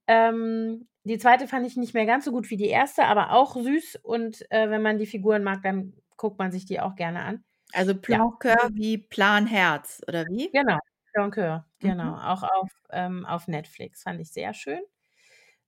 Ähm, 0.08 0.88
die 1.06 1.17
2. 1.19 1.47
fand 1.47 1.67
ich 1.67 1.77
nicht 1.77 1.93
mehr 1.95 2.06
ganz 2.08 2.25
so 2.25 2.32
gut 2.34 2.49
wie 2.51 2.58
die 2.58 2.69
1., 2.69 3.06
aber 3.06 3.32
auch 3.34 3.56
süß 3.58 3.97
und, 4.03 4.45
äh, 4.51 4.69
wenn 4.71 4.82
man 4.84 4.99
die 4.99 5.08
Figuren 5.08 5.43
mag, 5.43 5.63
dann 5.63 5.93
guckt 6.17 6.39
man 6.39 6.51
sich 6.53 6.65
die 6.65 6.79
auch 6.82 6.95
gerne 6.95 7.21
an. 7.21 7.43
Also 7.71 7.95
Ja. 8.08 8.19
Plan 8.19 8.38
Cœur 8.39 8.69
wie 8.75 8.97
Plan 8.99 9.47
Herz, 9.47 10.01
oder 10.08 10.25
wie? 10.27 10.53
Genau, 10.53 10.77
Plan 11.12 11.32
Cœur, 11.32 11.65
genau. 11.82 12.13
Mhm. 12.13 12.19
Auch 12.19 12.43
auf, 12.43 12.69
ähm 12.91 13.25
auf 13.25 13.47
Netflix, 13.47 14.03
fand 14.03 14.21
ich 14.21 14.32
sehr 14.32 14.53
schön. 14.53 14.84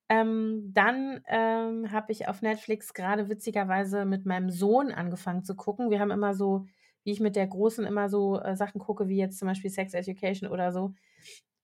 Ähm, 0.10 0.72
dann, 0.74 1.22
ähm, 1.28 1.92
habe 1.92 2.12
ich 2.12 2.28
auf 2.28 2.42
Netflix 2.42 2.94
grade 2.94 3.28
witzigerweise 3.30 4.06
mit 4.06 4.26
meinem 4.26 4.50
Sohn 4.52 4.92
angefangen 4.92 5.44
zu 5.44 5.56
gucken. 5.56 5.90
Wir 5.90 6.00
haben 6.00 6.12
immer 6.12 6.36
so 6.36 6.66
wie 7.06 7.12
ich 7.12 7.20
mit 7.20 7.36
der 7.36 7.48
Großen 7.48 7.86
immer 7.86 8.10
so, 8.10 8.40
äh, 8.42 8.56
Sachen 8.56 8.80
gucke, 8.82 9.08
wie 9.08 9.18
jetzt 9.18 9.38
zum 9.38 9.48
Beispiel 9.48 9.70
Sex 9.70 9.94
Education 9.94 10.50
oder 10.50 10.74
so, 10.74 10.94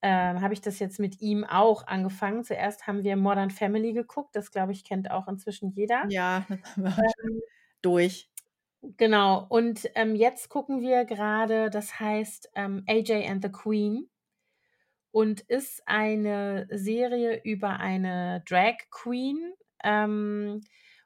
ähm, 0.04 0.42
habe 0.42 0.54
ich 0.54 0.62
das 0.62 0.80
jetzt 0.80 1.00
mit 1.00 1.20
ihm 1.22 1.44
auch 1.44 1.86
angefangen. 1.88 2.44
Zuerst 2.44 2.88
haben 2.88 3.04
wir 3.04 3.16
Modern 3.18 3.50
Family 3.50 3.92
geguckt, 3.94 4.36
das, 4.36 4.52
glaube 4.52 4.72
ich, 4.72 4.84
kennt 4.84 5.12
auch 5.12 5.28
inzwischen 5.28 5.72
jeder. 5.72 6.06
Ja, 6.10 6.46
Ähm 6.78 7.42
durch. 7.82 8.30
Genau. 8.98 9.46
Und, 9.50 9.90
ähm, 9.96 10.16
jetzt 10.16 10.50
gucken 10.50 10.82
wir 10.82 11.06
grade, 11.06 11.72
das 11.72 12.00
heißt, 12.00 12.52
ähm, 12.56 12.84
AJ 12.88 13.28
and 13.28 13.44
the 13.44 13.52
Queen 13.52 14.11
und 15.12 15.42
ist 15.42 15.84
eine 15.88 16.68
Serie 16.72 17.42
über 17.44 17.80
eine 17.80 18.44
Drag 18.48 18.76
Queen. 18.92 19.54
Ähm, 19.84 20.62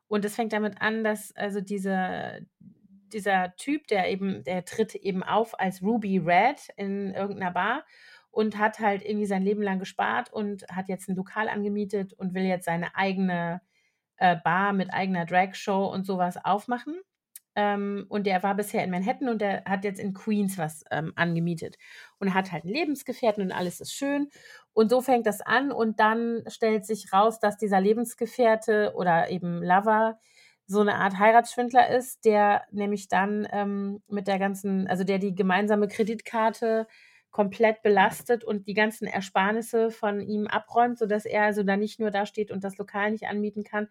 und 0.07 0.25
es 0.25 0.35
fängt 0.35 0.53
damit 0.53 0.81
an, 0.81 1.03
dass 1.03 1.35
also 1.35 1.61
diese 1.61 2.45
dieser 3.13 3.55
Typ, 3.57 3.87
der 3.87 4.09
eben 4.11 4.43
der 4.43 4.65
tritt 4.65 4.95
eben 4.95 5.23
auf 5.23 5.59
als 5.59 5.81
Ruby 5.83 6.17
Red 6.19 6.69
in 6.77 7.13
irgend 7.13 7.39
'ner 7.39 7.51
Bar 7.51 7.85
und 8.31 8.57
hat 8.57 8.79
halt 8.79 9.03
irgendwie 9.05 9.25
sein 9.27 9.43
Leben 9.43 9.61
lang 9.63 9.79
gespart 9.79 10.31
und 10.33 10.65
hat 10.71 10.89
jetzt 10.89 11.09
'n 11.09 11.15
Lokal 11.15 11.49
angemietet 11.49 12.13
und 12.13 12.33
will 12.35 12.43
jetzt 12.43 12.65
seine 12.65 12.95
eigene, 12.95 13.61
äh, 14.17 14.37
Bar 14.43 14.73
mit 14.73 14.93
eigener 14.93 15.25
Dragshow 15.25 15.87
und 15.93 16.05
so 16.05 16.17
was 16.19 16.37
aufmachen. 16.45 17.01
Ähm, 17.55 18.05
und 18.09 18.25
der 18.27 18.43
war 18.43 18.55
bisher 18.55 18.83
in 18.83 18.91
Manhattan 18.91 19.29
und 19.29 19.41
der 19.41 19.63
hat 19.65 19.83
jetzt 19.85 19.99
in 19.99 20.13
Queens 20.13 20.57
was, 20.57 20.83
ähm, 20.91 21.13
angemietet 21.15 21.77
und 22.19 22.33
hat 22.33 22.51
halt 22.51 22.65
'n 22.65 22.69
Lebensgefährten 22.69 23.43
und 23.43 23.51
alles 23.53 23.79
ist 23.81 23.93
schön. 23.93 24.29
Und 24.73 24.89
so 24.89 25.01
fängt 25.01 25.25
das 25.27 25.41
an 25.41 25.71
und 25.71 25.99
dann 26.01 26.43
stellt 26.47 26.85
sich 26.85 27.13
raus, 27.13 27.39
dass 27.39 27.57
dieser 27.57 27.81
Lebensgefährte 27.81 28.93
oder 28.95 29.29
eben 29.31 29.63
Lover 29.63 30.19
so 30.67 30.83
'ne 30.83 30.95
Art 30.95 31.19
Heiratsschwindler 31.19 31.89
ist, 31.95 32.25
der 32.25 32.63
nämlich 32.71 33.07
dann, 33.07 33.47
ähm, 33.51 34.01
mit 34.07 34.27
der 34.27 34.39
ganzen 34.39 34.87
also 34.87 35.03
der 35.05 35.19
die 35.19 35.35
gemeinsame 35.35 35.87
Kreditkarte 35.87 36.87
komplett 37.31 37.83
belastet 37.83 38.43
und 38.45 38.67
die 38.67 38.73
ganzen 38.73 39.07
Ersparnisse 39.07 39.91
von 39.91 40.21
ihm 40.21 40.47
abräumt, 40.47 40.97
sodass 40.99 41.25
er 41.25 41.43
also 41.43 41.63
dann 41.63 41.79
nicht 41.81 41.99
nur 41.99 42.11
dasteht 42.11 42.51
und 42.51 42.63
das 42.63 42.77
Lokal 42.77 43.11
nicht 43.11 43.27
anmieten 43.27 43.63
kann, 43.65 43.89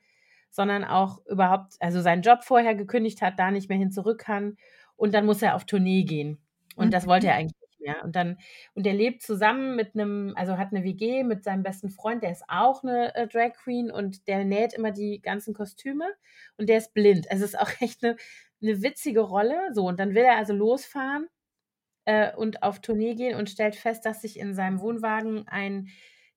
sondern 0.54 0.84
auch 0.84 1.26
überhaupt 1.26 1.74
also 1.80 2.00
seinen 2.02 2.22
Job 2.22 2.44
vorher 2.44 2.76
gekündigt 2.76 3.22
hat, 3.22 3.38
da 3.40 3.52
nicht 3.52 3.68
mehr 3.70 3.78
hin 3.78 3.92
zurück 3.92 4.20
kann 4.20 4.56
und 4.96 5.14
dann 5.14 5.26
muss 5.26 5.42
er 5.42 5.56
auf 5.56 5.66
Tournee 5.66 6.04
gehen. 6.04 6.40
Und 6.76 6.94
das 6.94 7.06
wollte 7.08 7.26
Mhm. 7.26 7.28
er 7.28 7.36
eigentlich 7.36 7.60
nicht 7.62 7.80
mehr. 7.82 8.04
Und 8.04 8.16
dann 8.16 8.38
und 8.74 8.86
er 8.86 8.94
lebt 8.94 9.22
zusammen 9.22 9.76
mit 9.76 9.94
'nem 9.96 10.34
also 10.36 10.58
hat 10.58 10.72
'ne 10.72 10.84
WG 10.84 11.24
mit 11.24 11.44
seinem 11.44 11.62
besten 11.64 11.90
Freund, 11.90 12.22
der 12.24 12.32
ist 12.32 12.44
auch 12.48 12.82
'ne, 12.84 13.14
äh, 13.16 13.28
Drag 13.28 13.54
Queen 13.54 13.90
und 13.92 14.28
der 14.28 14.44
näht 14.46 14.74
immer 14.74 14.92
die 14.92 15.20
ganzen 15.22 15.54
Kostüme 15.54 16.06
und 16.58 16.68
der 16.70 16.78
ist 16.78 16.94
blind. 16.94 17.30
Also, 17.32 17.44
ist 17.46 17.58
auch 17.60 17.70
echt 17.82 18.02
'ne 18.04 18.16
'ne 18.60 18.82
witzige 18.82 19.20
Rolle. 19.22 19.70
So, 19.74 19.86
und 19.88 20.00
dann 20.00 20.14
will 20.16 20.24
er 20.24 20.36
also 20.38 20.54
losfahren, 20.54 21.28
äh, 22.06 22.34
und 22.36 22.62
auf 22.64 22.80
Tournee 22.80 23.14
gehen 23.16 23.36
und 23.38 23.50
stellt 23.50 23.76
fest, 23.76 24.06
dass 24.06 24.22
sich 24.22 24.38
in 24.40 24.54
seinem 24.54 24.80
Wohnwagen 24.80 25.48
ein 25.48 25.88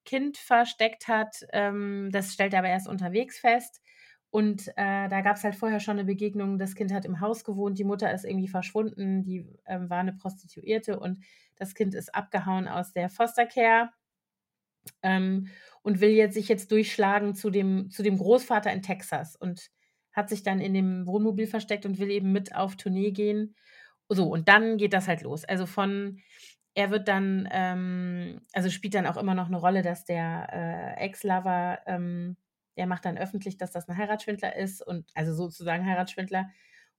Kind 0.05 0.37
versteckt 0.37 1.07
hat. 1.09 1.45
Ähm, 1.53 2.09
das 2.13 2.33
stellt 2.33 2.53
er 2.53 2.59
aber 2.61 2.69
erst 2.69 2.87
unterwegs 2.89 3.39
fest. 3.39 3.81
Und, 4.37 4.67
äh, 4.77 5.09
da 5.09 5.21
gab's 5.21 5.43
halt 5.43 5.55
vorher 5.55 5.79
schon 5.79 5.95
'ne 5.95 6.05
Begegnung. 6.05 6.59
Das 6.59 6.75
Kind 6.75 6.93
hat 6.93 7.05
im 7.05 7.21
Haus 7.21 7.43
gewohnt, 7.43 7.79
die 7.79 7.83
Mutter 7.83 8.13
ist 8.13 8.23
irgendwie 8.23 8.47
verschwunden, 8.47 9.23
die, 9.23 9.47
ähm, 9.65 9.89
war 9.89 10.03
'ne 10.03 10.13
Prostituierte 10.13 10.99
und 10.99 11.23
das 11.55 11.73
Kind 11.73 11.95
ist 11.95 12.13
abgehauen 12.13 12.67
aus 12.67 12.93
der 12.93 13.09
Foster 13.09 13.47
Care 13.47 13.89
ähm, 15.03 15.47
und 15.83 16.01
will 16.01 16.09
jetzt 16.11 16.33
sich 16.35 16.47
jetzt 16.47 16.71
durchschlagen 16.71 17.35
zu 17.35 17.49
dem 17.49 17.89
zu 17.89 18.03
dem 18.03 18.17
Großvater 18.17 18.71
in 18.71 18.81
Texas 18.81 19.35
und 19.35 19.69
hat 20.13 20.29
sich 20.29 20.43
dann 20.43 20.59
in 20.59 20.73
dem 20.73 21.05
Wohnmobil 21.07 21.47
versteckt 21.47 21.85
und 21.85 21.99
will 21.99 22.09
eben 22.09 22.31
mit 22.31 22.55
auf 22.55 22.75
Tournee 22.75 23.11
gehen. 23.11 23.55
So, 24.09 24.27
und 24.31 24.47
dann 24.49 24.77
geht 24.77 24.93
das 24.93 25.07
halt 25.07 25.21
los. 25.23 25.45
Also, 25.45 25.65
von 25.67 26.19
er 26.75 26.91
wird 26.91 27.07
dann, 27.07 27.47
ähm 27.51 28.41
also, 28.53 28.69
spielt 28.69 28.95
dann 28.95 29.07
auch 29.07 29.17
immer 29.17 29.35
noch 29.35 29.49
'ne 29.49 29.57
Rolle, 29.57 29.81
dass 29.83 30.05
der, 30.05 30.95
äh, 30.99 31.03
Ex-Lover, 31.05 31.79
ähm 31.87 32.37
der 32.77 32.87
macht 32.87 33.05
dann 33.05 33.17
öffentlich, 33.17 33.57
dass 33.57 33.71
das 33.71 33.87
'n 33.89 33.97
Heiratsschwindler 33.97 34.55
ist 34.55 34.85
und 34.85 35.05
also 35.15 35.33
sozusagen 35.33 35.85
Heiratsschwindler. 35.85 36.49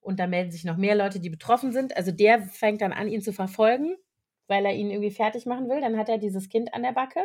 Und 0.00 0.20
da 0.20 0.26
melden 0.26 0.50
sich 0.52 0.64
noch 0.64 0.76
mehr 0.76 0.94
Leute, 0.96 1.20
die 1.20 1.30
betroffen 1.30 1.72
sind. 1.72 1.96
Also, 1.96 2.12
der 2.12 2.42
fängt 2.42 2.80
dann 2.82 2.92
an, 2.92 3.08
ihn 3.08 3.20
zu 3.22 3.32
verfolgen, 3.32 3.96
weil 4.48 4.64
er 4.66 4.74
ihn 4.74 4.90
irgendwie 4.90 5.10
fertigmachen 5.10 5.68
will. 5.68 5.80
Dann 5.80 5.96
hat 5.98 6.08
er 6.08 6.18
dieses 6.18 6.48
Kind 6.48 6.74
an 6.74 6.82
der 6.82 6.92
Backe, 6.92 7.20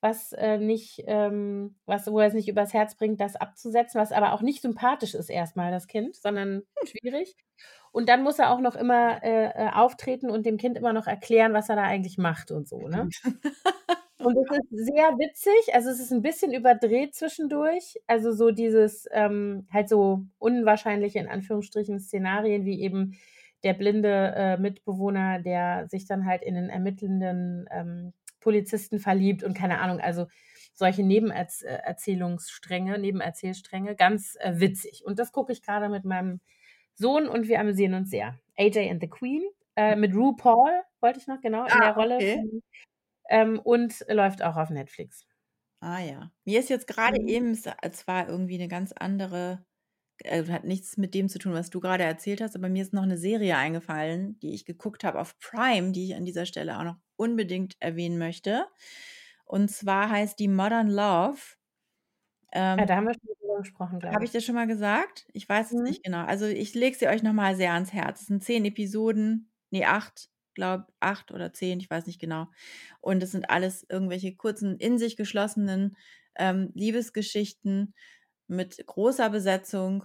was, 0.00 0.32
äh, 0.32 0.58
nicht, 0.58 1.02
ähm 1.06 1.76
was 1.86 2.06
wo 2.10 2.20
er's 2.20 2.34
nicht 2.34 2.48
übers 2.48 2.72
Herz 2.74 2.96
bringt, 2.96 3.20
das 3.20 3.36
abzusetzen, 3.36 4.00
was 4.00 4.12
aber 4.12 4.32
auch 4.34 4.42
nicht 4.42 4.62
sympathisch 4.62 5.14
ist 5.14 5.30
erst 5.30 5.56
mal, 5.56 5.70
das 5.72 5.86
Kind, 5.88 6.16
sondern 6.16 6.62
schwierig. 6.84 7.36
Und 7.92 8.08
dann 8.08 8.22
muss 8.22 8.38
er 8.38 8.50
auch 8.52 8.60
noch 8.60 8.76
immer, 8.76 9.22
äh, 9.24 9.46
äh, 9.66 9.70
auftreten 9.72 10.30
und 10.30 10.46
dem 10.46 10.56
Kind 10.58 10.76
immer 10.78 10.92
noch 10.92 11.06
erklären, 11.08 11.52
was 11.54 11.68
er 11.68 11.76
da 11.76 11.82
eigentlich 11.84 12.18
macht 12.18 12.50
und 12.52 12.68
so, 12.68 12.88
ne? 12.88 13.10
Und 14.20 14.44
Gott. 14.48 14.48
ist 14.50 14.68
sehr 14.70 15.10
witzig. 15.18 15.74
Also, 15.74 15.90
es 15.90 16.00
ist 16.00 16.10
'n 16.12 16.22
bisschen 16.22 16.52
überdreht 16.52 17.14
zwischendurch. 17.14 17.98
Also, 18.08 18.32
so 18.32 18.50
dieses, 18.50 19.06
ähm 19.12 19.66
halt 19.72 19.88
so 19.88 20.24
unwahrscheinliche, 20.38 21.20
in 21.20 21.28
Anführungsstrichen, 21.28 22.00
Szenarien 22.00 22.64
wie 22.64 22.80
eben 22.82 23.16
der 23.62 23.74
blinde, 23.74 24.32
äh, 24.36 24.56
Mitbewohner, 24.58 25.40
der 25.40 25.86
sich 25.88 26.04
dann 26.06 26.26
halt 26.26 26.42
in 26.42 26.54
'nen 26.54 26.68
ermittelnden, 26.68 27.68
ähm, 27.70 28.12
Polizisten 28.40 28.98
verliebt 28.98 29.42
und 29.44 29.54
keine 29.54 29.78
Ahnung, 29.80 30.00
also 30.00 30.26
solche 30.74 31.02
Nebenerz 31.04 31.62
äh, 31.62 31.78
Nebenerzählstränge, 32.98 33.94
ganz, 33.96 34.36
äh, 34.40 34.54
witzig. 34.60 35.02
Und 35.04 35.18
das 35.20 35.32
gucke 35.32 35.52
ich 35.52 35.62
grade 35.62 35.88
mit 35.88 36.04
meinem 36.04 36.40
Sohn 36.94 37.28
und 37.28 37.48
wir 37.48 37.60
amüsieren 37.60 37.94
uns 37.94 38.10
sehr. 38.10 38.36
AJ 38.58 38.90
and 38.90 39.00
the 39.02 39.08
Queen, 39.08 39.42
äh, 39.76 39.96
mit 39.96 40.14
RuPaul 40.14 40.70
wollte 41.00 41.18
ich 41.20 41.26
noch, 41.28 41.40
genau, 41.40 41.66
in 41.68 41.80
Ah, 41.80 41.80
der 41.80 41.94
Rolle 41.94 42.22
okay. 42.22 42.32
von 42.32 42.62
ähm, 43.28 43.58
und 43.60 44.04
läuft 44.08 44.42
auch 44.42 44.56
auf 44.56 44.70
Netflix. 44.70 45.24
Ah 45.82 46.00
ja. 46.00 46.32
Mir 46.44 46.58
ist 46.60 46.70
jetzt 46.70 46.86
grade 46.88 47.16
Mhm. 47.16 47.28
eben 47.28 47.52
es 47.82 48.06
war 48.08 48.28
irgendwie 48.28 48.58
'ne 48.58 48.66
ganz 48.68 48.92
andere 48.92 49.64
äh, 50.24 50.44
hat 50.46 50.64
nichts 50.64 50.96
mit 50.98 51.14
dem 51.14 51.28
zu 51.28 51.38
tun, 51.38 51.52
was 51.54 51.70
du 51.70 51.80
grade 51.80 52.04
erzählt 52.04 52.40
hast, 52.42 52.56
aber 52.56 52.68
mir 52.70 52.82
ist 52.82 52.92
noch 52.94 53.06
'ne 53.06 53.18
Serie 53.18 53.56
eingefallen, 53.56 54.38
die 54.40 54.54
ich 54.54 54.64
geguckt 54.66 55.04
habe 55.04 55.20
auf 55.20 55.38
Prime, 55.40 55.92
die 55.92 56.06
ich 56.06 56.16
an 56.16 56.24
dieser 56.26 56.46
Stelle 56.46 56.78
auch 56.78 56.84
noch 56.84 56.96
unbedingt 57.16 57.76
erwähnen 57.80 58.18
möchte. 58.18 58.66
Und 59.46 59.70
zwar 59.70 60.10
heißt 60.10 60.38
die 60.40 60.48
Modern 60.48 60.88
Love. 60.90 61.40
Ja, 62.76 62.84
Ähm 62.84 62.86
da 62.86 62.96
haben 62.96 63.06
wir 63.06 63.14
schon 63.14 63.34
drüber 63.40 63.58
gesprochen, 63.58 63.98
glaube 64.00 64.22
Habe 64.22 64.24
ich 64.24 64.30
ich. 64.30 64.32
das 64.32 64.44
schon 64.44 64.54
mal 64.54 64.66
gesagt? 64.66 65.26
Ich 65.34 65.46
weiß 65.48 65.70
es 65.72 65.82
Mhm. 65.86 65.88
nicht 65.88 66.02
genau. 66.02 66.24
Also, 66.24 66.46
ich 66.46 66.74
lege 66.74 66.96
sie 66.96 67.08
euch 67.08 67.22
noch 67.22 67.32
mal 67.34 67.56
sehr 67.56 67.74
ans 67.74 67.92
Herz. 67.92 68.22
Es 68.22 68.26
sind 68.28 68.42
10 68.42 68.64
Episoden, 68.64 69.52
ne, 69.70 69.84
8, 69.86 70.30
glaube 70.58 70.86
8 71.00 71.32
oder 71.32 71.54
10, 71.54 71.80
ich 71.80 71.90
weiß 71.90 72.06
nicht 72.08 72.20
genau. 72.20 72.48
Und 73.02 73.22
es 73.24 73.32
sind 73.32 73.50
alles 73.50 73.86
irgendwelche 73.90 74.36
kurzen, 74.36 74.78
in 74.78 74.98
sich 74.98 75.16
geschlossenen, 75.18 75.96
ähm, 76.36 76.72
Liebesgeschichten 76.74 77.94
mit 78.48 78.84
großer 78.86 79.30
Besetzung, 79.30 80.04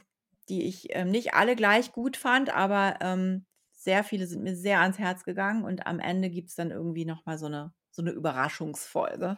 die 0.49 0.64
ich, 0.68 0.88
ähm, 0.95 1.12
nicht 1.12 1.36
alle 1.36 1.56
gleich 1.58 1.93
gut 1.93 2.18
fand, 2.18 2.51
aber, 2.56 2.97
ähm, 3.01 3.45
sehr 3.74 4.04
viele 4.06 4.28
sind 4.28 4.43
mir 4.43 4.56
sehr 4.58 4.82
ans 4.82 4.99
Herz 4.99 5.26
gegangen 5.26 5.66
und 5.66 5.88
am 5.88 5.99
Ende 6.01 6.30
gibt's 6.32 6.56
dann 6.56 6.72
irgendwie 6.72 7.06
noch 7.06 7.26
mal 7.28 7.38
so 7.39 7.49
'ne 7.49 7.74
so 7.91 8.01
'ne 8.04 8.12
Überraschungsfolge. 8.12 9.38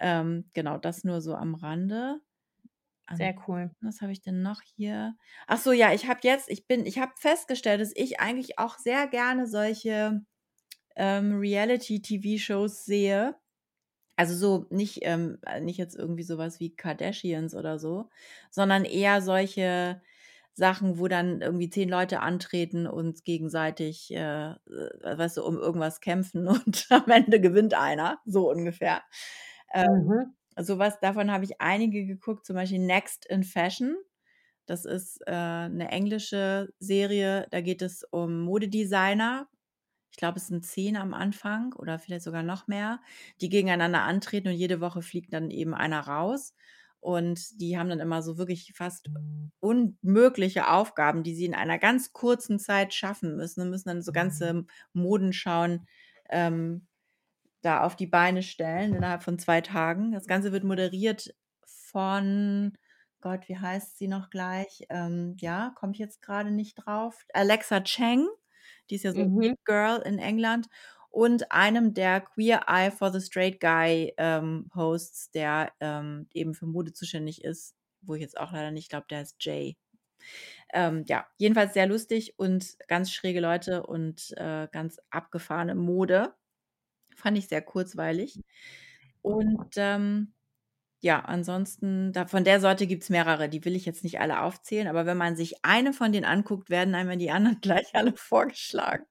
Ähm, 0.00 0.50
genau, 0.54 0.78
das 0.78 1.04
nur 1.04 1.20
so 1.22 1.34
am 1.36 1.54
Rande. 1.56 2.20
An 3.08 3.18
Sehr 3.18 3.34
cool. 3.48 3.70
was 3.80 4.00
habe 4.02 4.12
ich 4.12 4.22
denn 4.22 4.42
noch 4.42 4.62
hier? 4.62 5.16
Ach 5.46 5.58
so, 5.58 5.72
ja, 5.72 5.92
ich 5.92 6.06
habe 6.08 6.20
jetzt 6.22 6.48
ich 6.50 6.66
bin 6.66 6.86
ich 6.86 6.98
habe 6.98 7.12
festgestellt, 7.16 7.80
dass 7.80 7.92
ich 7.94 8.20
eigentlich 8.20 8.58
auch 8.58 8.78
sehr 8.78 9.06
gerne 9.08 9.46
solche, 9.46 10.22
ähm, 10.96 11.38
Reality-TV-Shows 11.38 12.84
sehe. 12.86 13.36
Also, 14.16 14.34
so 14.36 14.66
nicht, 14.70 15.00
ähm 15.04 15.38
äh, 15.46 15.60
nicht 15.60 15.78
jetzt 15.78 15.96
irgendwie 15.96 16.24
so 16.24 16.38
was 16.38 16.60
wie 16.60 16.76
Kardashians 16.76 17.54
oder 17.54 17.78
so, 17.80 18.10
sondern 18.50 18.84
eher 18.86 19.22
solche 19.22 20.02
Sachen, 20.54 20.98
wo 21.00 21.08
dann 21.08 21.42
irgendwie 21.42 21.70
10 21.70 21.88
Leute 21.90 22.20
antreten 22.20 22.86
und 22.88 23.24
gegenseitig, 23.24 24.12
äh, 24.12 24.52
äh, 24.52 24.56
weißt 25.18 25.38
du, 25.38 25.44
um 25.44 25.58
irgendwas 25.58 26.00
kämpfen 26.00 26.48
und 26.48 26.86
am 26.90 27.10
Ende 27.10 27.40
gewinnt 27.40 27.74
einer, 27.74 28.20
so 28.26 28.50
ungefähr. 28.50 29.02
Ähm, 29.74 29.86
Mhm. 29.86 30.32
So 30.62 30.78
was 30.78 31.00
davon 31.00 31.30
habe 31.32 31.44
ich 31.44 31.60
einige 31.60 32.06
geguckt, 32.06 32.46
zum 32.46 32.56
Beispiel 32.56 32.78
„Next 32.80 33.26
in 33.26 33.44
Fashion“. 33.44 33.96
Das 34.66 34.84
ist 34.86 35.20
äh, 35.26 35.32
'ne 35.68 35.88
englische 35.90 36.70
Serie, 36.80 37.46
da 37.50 37.60
geht 37.62 37.82
es 37.82 38.04
um 38.10 38.42
Modedesigner. 38.42 39.48
Ich 40.12 40.18
glaube, 40.18 40.38
es 40.38 40.48
sind 40.48 40.64
10 40.66 40.96
am 40.96 41.14
Anfang 41.14 41.74
oder 41.74 41.98
vielleicht 41.98 42.24
sogar 42.24 42.42
noch 42.42 42.66
mehr, 42.68 43.00
die 43.40 43.48
gegeneinander 43.50 44.02
antreten 44.02 44.48
und 44.48 44.54
jede 44.54 44.80
Woche 44.80 45.02
fliegt 45.02 45.32
dann 45.34 45.50
eben 45.50 45.74
einer 45.74 46.00
raus. 46.00 46.54
Und 47.00 47.60
die 47.60 47.78
haben 47.78 47.88
dann 47.90 48.00
immer 48.00 48.22
so 48.22 48.38
wirklich 48.38 48.72
fast 48.76 49.10
unmögliche 49.60 50.68
Aufgaben, 50.70 51.22
die 51.24 51.34
sie 51.34 51.46
in 51.46 51.54
einer 51.54 51.78
ganz 51.78 52.12
kurzen 52.12 52.58
Zeit 52.60 52.94
schaffen 52.94 53.36
müssen 53.36 53.62
und 53.62 53.70
müssen 53.70 53.88
dann 53.90 54.02
so 54.02 54.12
ganze 54.12 54.66
Modenschauen, 54.94 55.86
ähm, 56.30 56.86
da 57.62 57.82
auf 57.84 57.96
die 57.96 58.06
Beine 58.06 58.42
stellen 58.42 58.94
innerhalb 58.94 59.22
von 59.22 59.38
2 59.38 59.60
Tagen. 59.60 60.12
Das 60.12 60.26
Ganze 60.26 60.52
wird 60.52 60.64
moderiert 60.64 61.34
von 61.66 62.72
Gott, 63.20 63.48
wie 63.48 63.58
heißt 63.58 63.98
sie 63.98 64.08
noch 64.08 64.30
gleich? 64.30 64.86
Ähm, 64.90 65.34
ja, 65.40 65.72
komme 65.76 65.92
ich 65.92 65.98
jetzt 65.98 66.22
grade 66.22 66.50
nicht 66.52 66.74
drauf. 66.76 67.24
Alexa 67.34 67.80
Cheng, 67.80 68.28
die 68.90 68.94
ist 68.96 69.02
ja 69.04 69.12
so 69.12 69.24
Mhm. 69.24 69.54
Girl 69.64 70.00
in 70.02 70.18
England 70.18 70.68
und 71.10 71.50
einem 71.52 71.94
der 71.94 72.20
Queer 72.20 72.62
Eye 72.68 72.90
for 72.90 73.12
the 73.12 73.20
Straight 73.20 73.60
Guy, 73.60 74.14
ähm, 74.18 74.70
Hosts, 74.74 75.30
der, 75.32 75.72
ähm, 75.80 76.28
eben 76.32 76.54
für 76.54 76.66
Mode 76.66 76.92
zuständig 76.92 77.44
ist, 77.44 77.74
wo 78.02 78.14
ich 78.14 78.20
jetzt 78.22 78.38
auch 78.38 78.52
leider 78.52 78.70
nicht 78.70 78.88
glaube, 78.90 79.06
der 79.10 79.18
heißt 79.18 79.36
Jay. 79.40 79.76
Ähm, 80.72 81.04
ja, 81.08 81.26
jedenfalls 81.38 81.74
sehr 81.74 81.86
lustig 81.86 82.38
und 82.38 82.76
ganz 82.88 83.12
schräge 83.12 83.40
Leute 83.40 83.84
und, 83.86 84.32
äh, 84.36 84.68
ganz 84.72 84.98
abgefahrene 85.10 85.74
Mode. 85.74 86.34
Fand 87.18 87.36
ich 87.38 87.48
sehr 87.48 87.62
kurzweilig. 87.62 88.40
Und, 89.22 89.74
ähm, 89.76 90.34
ja, 91.02 91.20
ansonsten 91.20 92.12
da 92.12 92.26
von 92.28 92.44
der 92.44 92.60
Sorte 92.60 92.86
gibt's 92.88 93.10
mehrere, 93.10 93.48
die 93.50 93.64
will 93.66 93.76
ich 93.76 93.86
jetzt 93.86 94.04
nicht 94.04 94.20
alle 94.20 94.42
aufzählen, 94.42 94.88
aber 94.88 95.06
wenn 95.06 95.18
man 95.18 95.36
sich 95.36 95.64
eine 95.64 95.92
von 95.94 96.12
denen 96.12 96.26
anguckt, 96.26 96.70
werden 96.70 96.94
einem 96.96 97.18
die 97.20 97.30
anderen 97.32 97.60
gleich 97.62 97.94
alle 97.96 98.14
vorgeschlagen. 98.16 99.06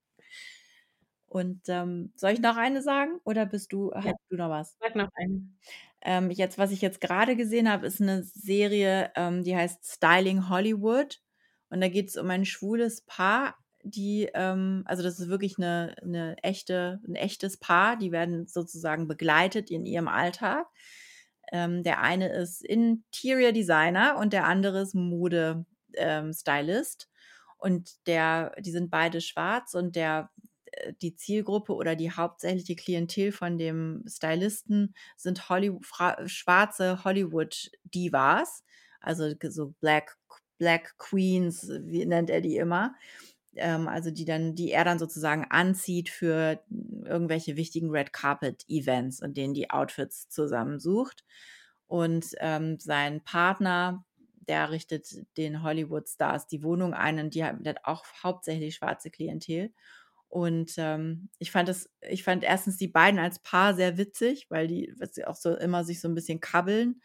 Und, 1.30 1.64
ähm, 1.68 2.14
soll 2.16 2.32
ich 2.32 2.40
noch 2.40 2.56
eine 2.58 2.82
sagen 2.82 3.20
oder 3.26 3.46
bist 3.46 3.74
du 3.74 3.92
Ja. 4.02 4.14
hast 4.14 4.18
du 4.30 4.38
noch 4.38 4.50
was? 4.50 4.78
Sag 4.80 4.96
noch 4.96 5.10
eine. 5.16 5.42
Ähm, 6.02 6.30
jetzt 6.32 6.58
was 6.58 6.72
ich 6.72 6.82
jetzt 6.82 7.02
grade 7.02 7.36
gesehen 7.36 7.70
habe, 7.70 7.88
ist 7.88 8.00
'ne 8.00 8.24
Serie, 8.24 9.12
ähm, 9.16 9.44
die 9.44 9.56
heißt 9.56 9.84
„Styling 9.86 10.50
Hollywood“. 10.50 11.20
Und 11.70 11.82
da 11.82 11.90
geht's 11.90 12.18
um 12.18 12.30
ein 12.30 12.46
schwules 12.46 13.02
Paar, 13.02 13.58
die, 13.90 14.30
ähm 14.34 14.84
also, 14.86 15.04
das 15.04 15.20
ist 15.20 15.30
wirklich 15.30 15.58
'ne 15.58 15.96
'ne 16.04 16.36
echte 16.44 17.00
'n 17.08 17.16
echtes 17.16 17.58
Paar, 17.58 17.98
die 17.98 18.12
werden 18.12 18.48
sozusagen 18.48 19.08
begleitet 19.08 19.72
in 19.72 19.86
ihrem 19.86 20.08
Alltag. 20.08 20.68
Ähm, 21.52 21.84
der 21.84 22.02
eine 22.02 22.30
ist 22.34 22.64
Interior 22.66 23.52
Designer 23.54 24.18
und 24.20 24.34
der 24.34 24.46
andere 24.48 24.82
ist 24.82 24.96
Mode 24.96 25.66
ähm, 25.96 26.34
Stylist. 26.34 27.10
Und 27.58 27.92
der 28.08 28.54
die 28.62 28.72
sind 28.72 28.92
beide 28.92 29.22
schwarz 29.22 29.74
und 29.76 29.96
der 29.96 30.30
äh, 30.74 30.94
die 31.02 31.16
Zielgruppe 31.16 31.74
oder 31.76 31.96
die 31.96 32.12
hauptsächliche 32.12 32.76
Klientel 32.76 33.32
von 33.32 33.58
dem 33.58 34.04
Stylisten 34.08 34.96
sind 35.18 35.50
Hollyw 35.50 35.80
fra 35.84 36.18
schwarze 36.28 37.04
Hollywood-Divas, 37.06 38.64
also 39.02 39.32
so 39.50 39.74
Black 39.82 40.18
Black 40.60 40.96
Queens, 41.00 41.70
wie 41.84 42.06
nennt 42.06 42.30
er 42.32 42.42
die 42.42 42.58
immer. 42.58 42.96
Ähm, 43.58 43.88
also, 43.88 44.12
die 44.12 44.26
dann 44.26 44.56
die 44.56 44.72
er 44.72 44.86
dann 44.86 45.00
sozusagen 45.00 45.46
anzieht 45.50 46.10
für 46.10 46.62
irgendwelche 47.06 47.58
wichtigen 47.58 47.92
Red 47.92 48.14
Carpet 48.14 48.66
Events 48.70 49.22
und 49.22 49.38
denen 49.38 49.54
die 49.54 49.70
Outfits 49.72 50.30
zusammensucht. 50.30 51.26
Und, 51.88 52.28
ähm, 52.40 52.80
sein 52.80 53.24
Partner, 53.24 54.06
der 54.50 54.72
richtet 54.72 55.08
den 55.38 55.64
Hollywood-Stars 55.64 56.48
die 56.48 56.64
Wohnung 56.64 56.94
ein 56.94 57.20
und 57.20 57.36
die 57.36 57.44
ha 57.46 57.54
der 57.54 57.76
hat 57.76 57.86
auch 57.86 58.06
hauptsächlich 58.24 58.76
schwarze 58.76 59.10
Klientel. 59.12 59.74
Und, 60.30 60.74
ähm, 60.78 61.30
ich 61.40 61.52
fand 61.52 61.70
das 61.70 61.90
ich 62.02 62.24
fand 62.24 62.44
erstens 62.44 62.78
die 62.78 62.88
beiden 62.90 63.20
als 63.20 63.40
Paar 63.40 63.76
sehr 63.76 63.98
witzig, 63.98 64.48
weil 64.50 64.68
die 64.68 64.94
auch 65.26 65.36
so 65.36 65.56
immer 65.58 65.84
sich 65.86 66.02
so 66.02 66.08
'n 66.10 66.16
bisschen 66.16 66.40
kabbeln. 66.42 67.02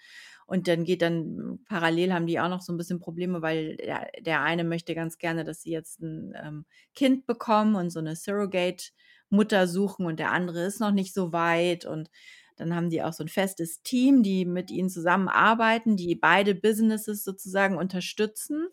Und 0.53 0.69
dann 0.69 0.85
geht 0.85 1.01
dann 1.01 1.61
parallel 1.67 2.13
haben 2.13 2.27
die 2.27 2.39
auch 2.39 2.51
noch 2.51 2.61
so 2.61 2.75
'n 2.75 2.77
bisschen 2.77 3.01
Probleme, 3.01 3.41
weil 3.41 3.77
der 3.79 4.11
der 4.21 4.43
eine 4.43 4.65
möchte 4.65 4.95
ganz 4.95 5.17
gerne, 5.17 5.45
dass 5.45 5.63
sie 5.63 5.71
jetzt 5.73 6.03
'n, 6.03 6.35
ähm, 6.37 6.67
Kind 6.95 7.27
bekommen 7.27 7.75
und 7.75 7.89
so 7.91 8.03
'ne 8.03 8.17
Surrogate-Mutter 8.17 9.67
suchen 9.67 10.05
und 10.07 10.19
der 10.21 10.31
andere 10.31 10.65
ist 10.67 10.79
noch 10.81 10.93
nicht 10.93 11.15
so 11.15 11.33
weit. 11.33 11.87
Und 11.87 12.11
dann 12.59 12.75
haben 12.77 12.91
die 12.91 13.03
auch 13.03 13.15
so 13.15 13.25
'n 13.25 13.29
festes 13.29 13.83
Team, 13.83 14.23
die 14.23 14.45
mit 14.45 14.71
ihnen 14.71 14.91
zusammenarbeiten, 14.91 15.97
die 15.97 16.15
beide 16.17 16.55
Businesses 16.55 17.25
sozusagen 17.25 17.79
unterstützen. 17.79 18.69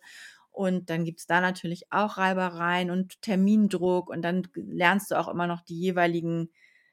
Und 0.51 0.89
dann 0.89 1.05
gibt's 1.05 1.27
da 1.27 1.39
natürlich 1.41 1.85
auch 1.91 2.17
Reibereien 2.17 2.91
und 2.91 3.21
Termindruck 3.21 4.09
und 4.09 4.21
dann 4.23 4.45
lernst 4.55 5.11
du 5.11 5.15
auch 5.19 5.29
immer 5.29 5.47
noch 5.47 5.61
die 5.61 5.79
jeweiligen 5.79 6.49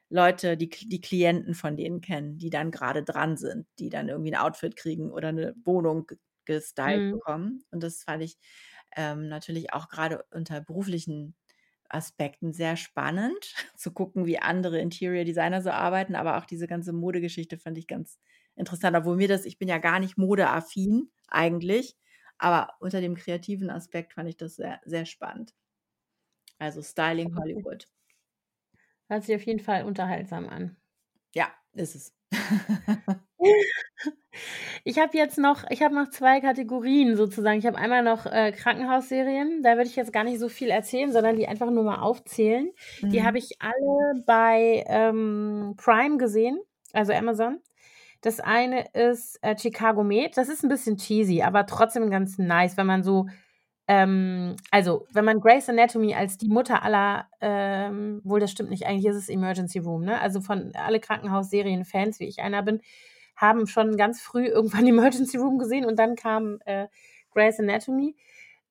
Leute, 0.09 0.57
die 0.57 0.69
die 0.69 1.01
Klienten 1.01 1.53
von 1.55 1.75
denen 1.77 2.01
kennen, 2.01 2.37
die 2.37 2.49
dann 2.49 2.71
grade 2.71 3.03
dran 3.03 3.37
sind, 3.37 3.67
die 3.79 3.89
dann 3.89 4.09
irgendwie 4.09 4.31
'n 4.31 4.35
Outfit 4.37 4.75
kriegen 4.77 5.11
oder 5.11 5.31
'ne 5.31 5.55
Wohnung 5.65 6.07
gestylt 6.45 7.03
Mhm. 7.03 7.19
bekommen. 7.19 7.63
Und 7.71 7.83
das 7.83 8.03
fand 8.03 8.23
ich, 8.23 8.37
ähm, 8.95 9.27
natürlich 9.27 9.73
auch 9.73 9.89
grade 9.89 10.23
unter 10.31 10.61
beruflichen 10.61 11.35
Aspekten 11.89 12.53
sehr 12.53 12.75
spannend 12.77 13.53
zu 13.77 13.91
gucken, 13.93 14.25
wie 14.25 14.39
andere 14.39 14.79
Interior 14.79 15.23
Designer 15.25 15.61
so 15.61 15.69
arbeiten, 15.71 16.15
aber 16.15 16.37
auch 16.37 16.45
diese 16.45 16.67
ganze 16.67 16.93
Modegeschichte 16.93 17.57
fand 17.57 17.77
ich 17.77 17.87
ganz 17.87 18.19
interessant, 18.55 18.95
obwohl 18.97 19.17
mir 19.17 19.27
das 19.27 19.45
ich 19.45 19.57
bin 19.59 19.67
ja 19.69 19.77
gar 19.77 19.99
nicht 19.99 20.17
modeaffin 20.17 21.11
eigentlich, 21.29 21.95
aber 22.37 22.69
unter 22.79 23.01
dem 23.01 23.15
kreativen 23.15 23.69
Aspekt 23.69 24.13
fand 24.13 24.29
ich 24.29 24.37
das 24.37 24.55
sehr, 24.57 24.81
sehr 24.85 25.05
spannend. 25.05 25.53
Also, 26.61 26.83
Styling. 26.83 27.33
Hollywood. 27.35 27.85
Hört 29.09 29.23
sich 29.23 29.35
auf 29.35 29.43
jeden 29.45 29.59
Fall 29.61 29.85
unterhaltsam 29.85 30.47
an. 30.49 30.77
Ja, 31.35 31.51
ist 31.73 31.95
es. 31.95 32.13
Ich 34.85 34.99
habe 34.99 35.17
jetzt 35.17 35.37
noch 35.37 35.63
ich 35.69 35.81
habe 35.83 35.95
noch 35.95 36.09
2 36.09 36.39
Kategorien 36.41 37.15
sozusagen. 37.17 37.59
Ich 37.59 37.65
habe 37.65 37.77
einmal 37.77 38.03
noch, 38.03 38.25
äh, 38.25 38.51
Krankenhausserien. 38.51 39.61
Da 39.63 39.71
würde 39.77 39.89
ich 39.89 39.95
jetzt 39.95 40.13
gar 40.13 40.23
nicht 40.23 40.39
so 40.39 40.49
viel 40.49 40.69
erzählen, 40.69 41.11
sondern 41.11 41.35
die 41.37 41.47
einfach 41.47 41.69
nur 41.71 41.83
mal 41.83 41.99
aufzählen. 42.01 42.71
Die 43.11 43.23
Mhm. 43.23 43.25
habe 43.25 43.37
ich 43.37 43.57
alle 43.59 44.23
bei, 44.25 44.83
ähm, 44.87 45.75
Prime 45.77 46.17
gesehen, 46.17 46.59
also 46.93 47.13
Amazon. 47.13 47.59
Das 48.21 48.39
eine 48.39 48.87
ist, 48.93 49.39
äh, 49.43 49.57
Chicago 49.57 50.03
Med. 50.03 50.37
Das 50.37 50.49
ist 50.49 50.63
'n 50.63 50.69
bisschen 50.69 50.97
cheesy, 50.97 51.41
aber 51.43 51.65
trotzdem 51.67 52.09
ganz 52.11 52.37
nice, 52.39 52.77
wenn 52.77 52.87
man 52.87 53.03
so 53.03 53.27
ähm, 53.87 54.55
also, 54.71 55.05
wenn 55.13 55.25
man 55.25 55.39
Grey's 55.39 55.69
Anatomy 55.69 56.13
als 56.15 56.37
die 56.37 56.49
Mutter 56.49 56.83
aller 56.83 57.27
ähm, 57.41 58.21
obwohl 58.25 58.39
das 58.41 58.51
stimmt 58.51 58.69
nicht, 58.69 58.85
eigentlich 58.85 59.05
ist 59.05 59.15
es 59.15 59.29
Emergency 59.29 59.79
Room, 59.79 60.03
ne? 60.03 60.19
Also, 60.21 60.41
von 60.41 60.71
alle 60.75 60.99
Krankenhausserien-Fans, 60.99 62.19
wie 62.19 62.25
ich 62.27 62.39
einer 62.41 62.63
bin, 62.63 62.81
haben 63.35 63.67
schon 63.67 63.97
ganz 63.97 64.21
früh 64.21 64.45
irgendwann 64.47 64.87
Emergency 64.87 65.37
Room 65.37 65.57
gesehen 65.59 65.85
und 65.85 65.97
dann 65.99 66.15
kam, 66.15 66.59
äh, 66.65 66.87
Grey's 67.31 67.59
Anatomy. 67.59 68.15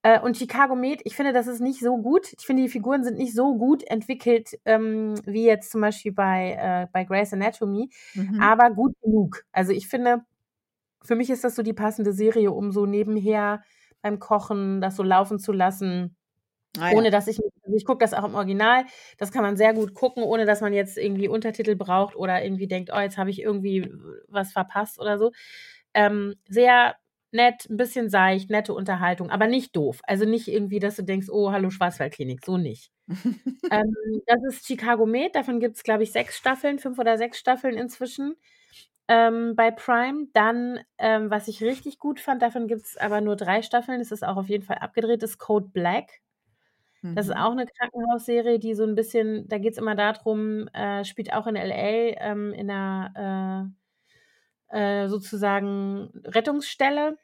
Äh, 0.03 0.21
und 0.21 0.37
Chicago 0.37 0.77
Med, 0.77 1.01
ich 1.05 1.17
finde, 1.17 1.33
das 1.33 1.47
ist 1.47 1.61
nicht 1.61 1.81
so 1.81 1.97
gut. 1.99 2.33
Ich 2.39 2.47
finde, 2.47 2.63
die 2.63 2.69
Figuren 2.69 3.03
sind 3.05 3.17
nicht 3.19 3.35
so 3.35 3.57
gut 3.57 3.83
entwickelt, 3.85 4.59
ähm, 4.67 5.15
wie 5.25 5.45
jetzt 5.47 5.71
zum 5.73 5.81
Beispiel 5.81 6.13
bei 6.13 6.53
äh, 6.61 6.87
bei 6.93 7.05
Grey's 7.05 7.33
Anatomy, 7.33 7.91
Mhm. 8.15 8.41
aber 8.41 8.71
gut 8.71 8.95
genug. 9.03 9.43
Also, 9.53 9.73
ich 9.73 9.89
finde 9.89 10.25
für 11.03 11.15
mich 11.17 11.31
ist 11.31 11.45
das 11.45 11.55
so 11.57 11.63
die 11.63 11.73
passende 11.73 12.13
Serie, 12.13 12.53
um 12.53 12.73
so 12.73 12.87
nebenher 12.87 13.63
beim 14.07 14.19
Kochen 14.21 14.81
das 14.81 14.97
so 14.97 15.03
laufen 15.03 15.39
zu 15.39 15.53
lassen, 15.53 16.17
Ah 16.79 16.91
ja. 16.93 16.97
ohne 16.97 17.11
dass 17.11 17.27
ich 17.29 17.39
ich 17.75 17.85
gucke 17.85 17.99
das 18.05 18.15
auch 18.15 18.25
im 18.25 18.35
Original. 18.37 18.85
Das 19.19 19.33
kann 19.33 19.43
man 19.43 19.57
sehr 19.57 19.75
gut 19.75 19.95
gucken, 19.95 20.23
ohne 20.23 20.47
dass 20.47 20.61
man 20.61 20.73
jetzt 20.73 20.97
irgendwie 20.99 21.29
Untertitel 21.29 21.75
braucht 21.77 22.17
oder 22.17 22.45
irgendwie 22.45 22.69
denkt: 22.69 22.91
„Oh, 22.95 23.01
jetzt 23.01 23.19
habe 23.19 23.31
ich 23.31 23.43
irgendwie 23.43 23.91
was 24.29 24.53
verpasst“ 24.53 25.01
oder 25.01 25.19
so. 25.19 25.33
Ähm, 25.95 26.37
sehr 26.49 26.97
nett, 27.33 27.67
'n 27.71 27.77
bisschen 27.77 28.09
seicht, 28.11 28.51
nette 28.51 28.75
Unterhaltung, 28.75 29.31
aber 29.31 29.47
nicht 29.49 29.75
doof. 29.77 30.01
Also, 30.05 30.25
nicht 30.27 30.49
irgendwie, 30.49 30.79
dass 30.81 30.97
du 30.97 31.03
denkst: 31.05 31.29
„Oh, 31.31 31.53
hallo 31.53 31.71
Schwarzwaldklinik“, 31.71 32.45
so 32.45 32.57
nicht. 32.59 32.91
Ähm, 33.71 33.95
das 34.27 34.39
ist 34.49 34.67
Chicago 34.67 35.07
Med, 35.07 35.35
davon 35.35 35.61
gibt's, 35.61 35.83
glaube 35.83 36.03
ich, 36.05 36.13
6 36.13 36.37
Staffeln, 36.37 36.79
5 36.79 36.99
oder 36.99 37.19
6 37.19 37.39
Staffeln 37.39 37.77
inzwischen, 37.77 38.37
ähm, 39.09 39.55
bei 39.57 39.71
Prime. 39.71 40.29
Dann, 40.35 40.81
ähm, 40.99 41.31
was 41.31 41.49
ich 41.49 41.63
richtig 41.63 41.99
gut 41.99 42.21
fand, 42.21 42.43
davon 42.43 42.69
gibt's 42.69 42.97
aber 42.97 43.21
nur 43.21 43.37
3 43.37 43.63
Staffeln, 43.63 44.01
es 44.01 44.13
ist 44.13 44.25
auch 44.25 44.37
auf 44.37 44.49
jeden 44.49 44.65
Fall 44.65 44.79
abgedreht, 44.79 45.23
ist 45.23 45.39
Code 45.39 45.69
Black. 45.73 46.11
Das 47.15 47.29
ist 47.29 47.35
Mhm. 47.35 47.37
auch 47.37 47.55
'ne 47.55 47.67
Krankenhausserie, 47.67 48.59
die 48.59 48.75
so 48.75 48.85
'n 48.85 48.95
bisschen 48.95 49.49
da 49.49 49.59
geht's 49.59 49.79
immer 49.79 49.95
da 49.97 50.13
drum 50.13 50.69
äh, 50.75 51.05
spielt 51.05 51.33
auch 51.33 51.47
in 51.47 51.57
L.A., 51.57 52.15
ähm, 52.21 52.53
in 52.53 52.67
'ner, 52.67 53.73
äh, 54.73 54.79
äh, 55.05 55.09
sozusagen 55.09 56.11
Rettungsstelle. 56.27 57.19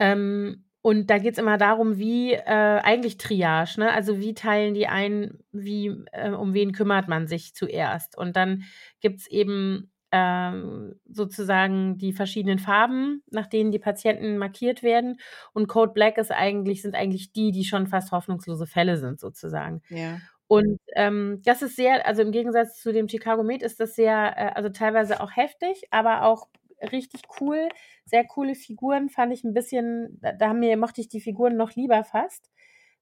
Ähm, 0.00 0.64
und 0.82 1.10
da 1.10 1.18
geht's 1.18 1.38
immer 1.38 1.58
darum, 1.58 1.98
wie 1.98 2.32
äh, 2.34 2.42
eigentlich 2.44 3.18
Triage, 3.18 3.80
ne? 3.80 3.92
Also, 3.92 4.20
wie 4.20 4.34
teilen 4.34 4.74
die 4.74 4.86
ein, 4.88 5.38
wie 5.52 5.88
äh, 6.12 6.30
um 6.30 6.54
wen 6.54 6.72
kümmert 6.72 7.08
man 7.08 7.26
sich 7.28 7.54
zuerst? 7.54 8.16
Und 8.18 8.36
dann 8.36 8.64
gibt's 9.00 9.26
eben 9.28 9.90
ähm, 10.12 11.00
sozusagen 11.08 11.98
die 11.98 12.12
verschiedenen 12.12 12.58
Farben, 12.58 13.22
nach 13.30 13.46
denen 13.48 13.72
die 13.72 13.78
Patienten 13.80 14.38
markiert 14.38 14.82
werden. 14.82 15.18
Und 15.54 15.68
Code 15.68 15.92
Black 15.92 16.18
ist 16.18 16.32
eigentlich 16.32 16.82
sind 16.82 16.94
eigentlich 16.96 17.32
die, 17.32 17.52
die 17.52 17.64
schon 17.64 17.86
fast 17.88 18.12
hoffnungslose 18.12 18.66
Fälle 18.66 18.96
sind 18.98 19.20
sozusagen. 19.20 19.82
Ja. 19.90 20.28
Und, 20.48 20.80
ähm, 20.96 21.42
das 21.44 21.62
ist 21.62 21.76
sehr 21.76 22.06
also, 22.06 22.22
im 22.22 22.32
Gegensatz 22.32 22.80
zu 22.80 22.92
dem 22.92 23.08
Chicago 23.08 23.42
Med 23.44 23.62
ist 23.62 23.80
das 23.80 23.94
sehr 23.96 24.34
äh, 24.38 24.52
also, 24.54 24.70
teilweise 24.70 25.20
auch 25.22 25.36
heftig, 25.36 25.84
aber 25.90 26.24
auch 26.24 26.48
richtig 26.92 27.22
cool. 27.40 27.68
Sehr 28.06 28.24
coole 28.24 28.54
Figuren, 28.54 29.10
fand 29.10 29.32
ich 29.34 29.44
'n 29.44 29.52
bisschen 29.54 30.18
da 30.22 30.32
da 30.32 30.54
mir 30.54 30.76
mochte 30.78 31.00
ich 31.02 31.08
die 31.08 31.20
Figuren 31.20 31.56
noch 31.56 31.72
lieber 31.76 32.02
fast, 32.04 32.50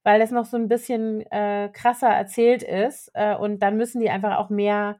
weil 0.04 0.18
das 0.20 0.30
noch 0.32 0.46
so 0.46 0.56
'n 0.56 0.68
bisschen, 0.68 1.22
äh, 1.32 1.70
krasser 1.72 2.08
erzählt 2.10 2.62
ist. 2.64 3.10
Äh, 3.14 3.36
und 3.36 3.60
dann 3.62 3.76
müssen 3.76 4.00
die 4.00 4.10
einfach 4.10 4.38
auch 4.38 4.50
mehr 4.50 4.98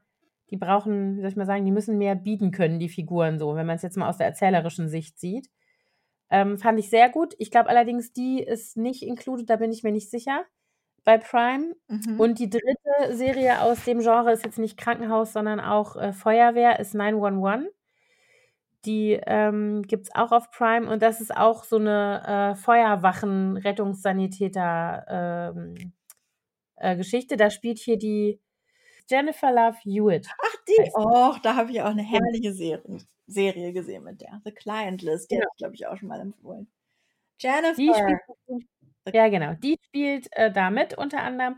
die 0.51 0.57
brauchen, 0.57 1.17
wie 1.17 1.21
soll 1.21 1.29
ich 1.31 1.35
mal 1.37 1.45
sagen, 1.45 1.65
die 1.65 1.71
müssen 1.71 1.97
mehr 1.97 2.15
bieten 2.15 2.51
können, 2.51 2.79
die 2.79 2.89
Figuren 2.89 3.39
so, 3.39 3.55
wenn 3.55 3.65
man's 3.67 3.81
jetzt 3.83 3.97
mal 3.97 4.09
aus 4.09 4.17
der 4.17 4.27
erzählerischen 4.27 4.89
Sicht 4.89 5.19
sieht. 5.19 5.49
Ähm, 6.31 6.57
fand 6.59 6.79
ich 6.79 6.89
sehr 6.89 7.09
gut. 7.09 7.35
Ich 7.39 7.51
glaube 7.51 7.69
allerdings, 7.69 8.13
die 8.13 8.41
ist 8.43 8.77
nicht 8.77 9.03
included, 9.03 9.49
da 9.49 9.57
bin 9.57 9.71
ich 9.71 9.83
mir 9.83 9.91
nicht 9.93 10.09
sicher 10.11 10.45
bei 11.05 11.17
Prime. 11.19 11.75
Mhm. 11.89 12.19
Und 12.19 12.39
die 12.39 12.49
3. 12.49 13.13
Serie 13.15 13.61
aus 13.61 13.83
dem 13.85 13.99
Genre 14.01 14.31
ist 14.33 14.45
jetzt 14.45 14.59
nicht 14.59 14.77
Krankenhaus, 14.77 15.33
sondern 15.33 15.59
auch, 15.61 15.95
äh, 15.97 16.13
Feuerwehr, 16.13 16.79
ist 16.79 16.95
911. 16.95 17.69
Die, 18.85 19.19
ähm, 19.25 19.81
gibt's 19.83 20.13
auch 20.15 20.31
auf 20.31 20.51
Prime 20.51 20.89
und 20.89 21.01
das 21.01 21.19
ist 21.19 21.35
auch 21.35 21.63
so 21.63 21.79
'ne, 21.79 22.51
äh, 22.53 22.55
Feuerwachen 22.55 23.57
Rettungssanitäter, 23.57 25.53
ähm, 25.55 25.93
äh, 26.77 26.97
Geschichte. 26.97 27.37
Da 27.37 27.49
spielt 27.51 27.79
hier 27.79 27.97
die 27.97 28.39
Jennifer 29.09 29.51
Love 29.53 29.77
Hewitt 29.83 30.27
Ach, 30.39 30.55
die 30.77 30.77
die. 30.77 30.91
och, 30.95 31.39
da 31.41 31.55
habe 31.55 31.71
ich 31.71 31.81
auch 31.81 31.93
'ne 31.93 32.03
Genau. 32.13 32.27
herrliche 32.27 32.53
Serien 32.53 33.07
Serie 33.25 33.73
gesehen 33.73 34.03
mit 34.03 34.21
der. 34.21 34.41
„The 34.45 34.51
Client 34.51 35.01
List“, 35.01 35.31
die 35.31 35.37
Genau. 35.37 35.41
hatte 35.41 35.49
ich, 35.51 35.57
glaube 35.57 35.75
ich, 35.75 35.87
auch 35.87 35.97
schon 35.97 36.07
mal 36.09 36.19
empfohlen. 36.21 36.67
Die 37.77 37.93
Jennifer. 37.93 37.93
spielt 37.93 38.21
ja, 39.13 39.29
genau. 39.29 39.55
Die 39.55 39.77
spielt, 39.85 40.27
äh, 40.33 40.51
da 40.51 40.69
mit 40.71 40.97
unter 40.97 41.21
anderem. 41.23 41.57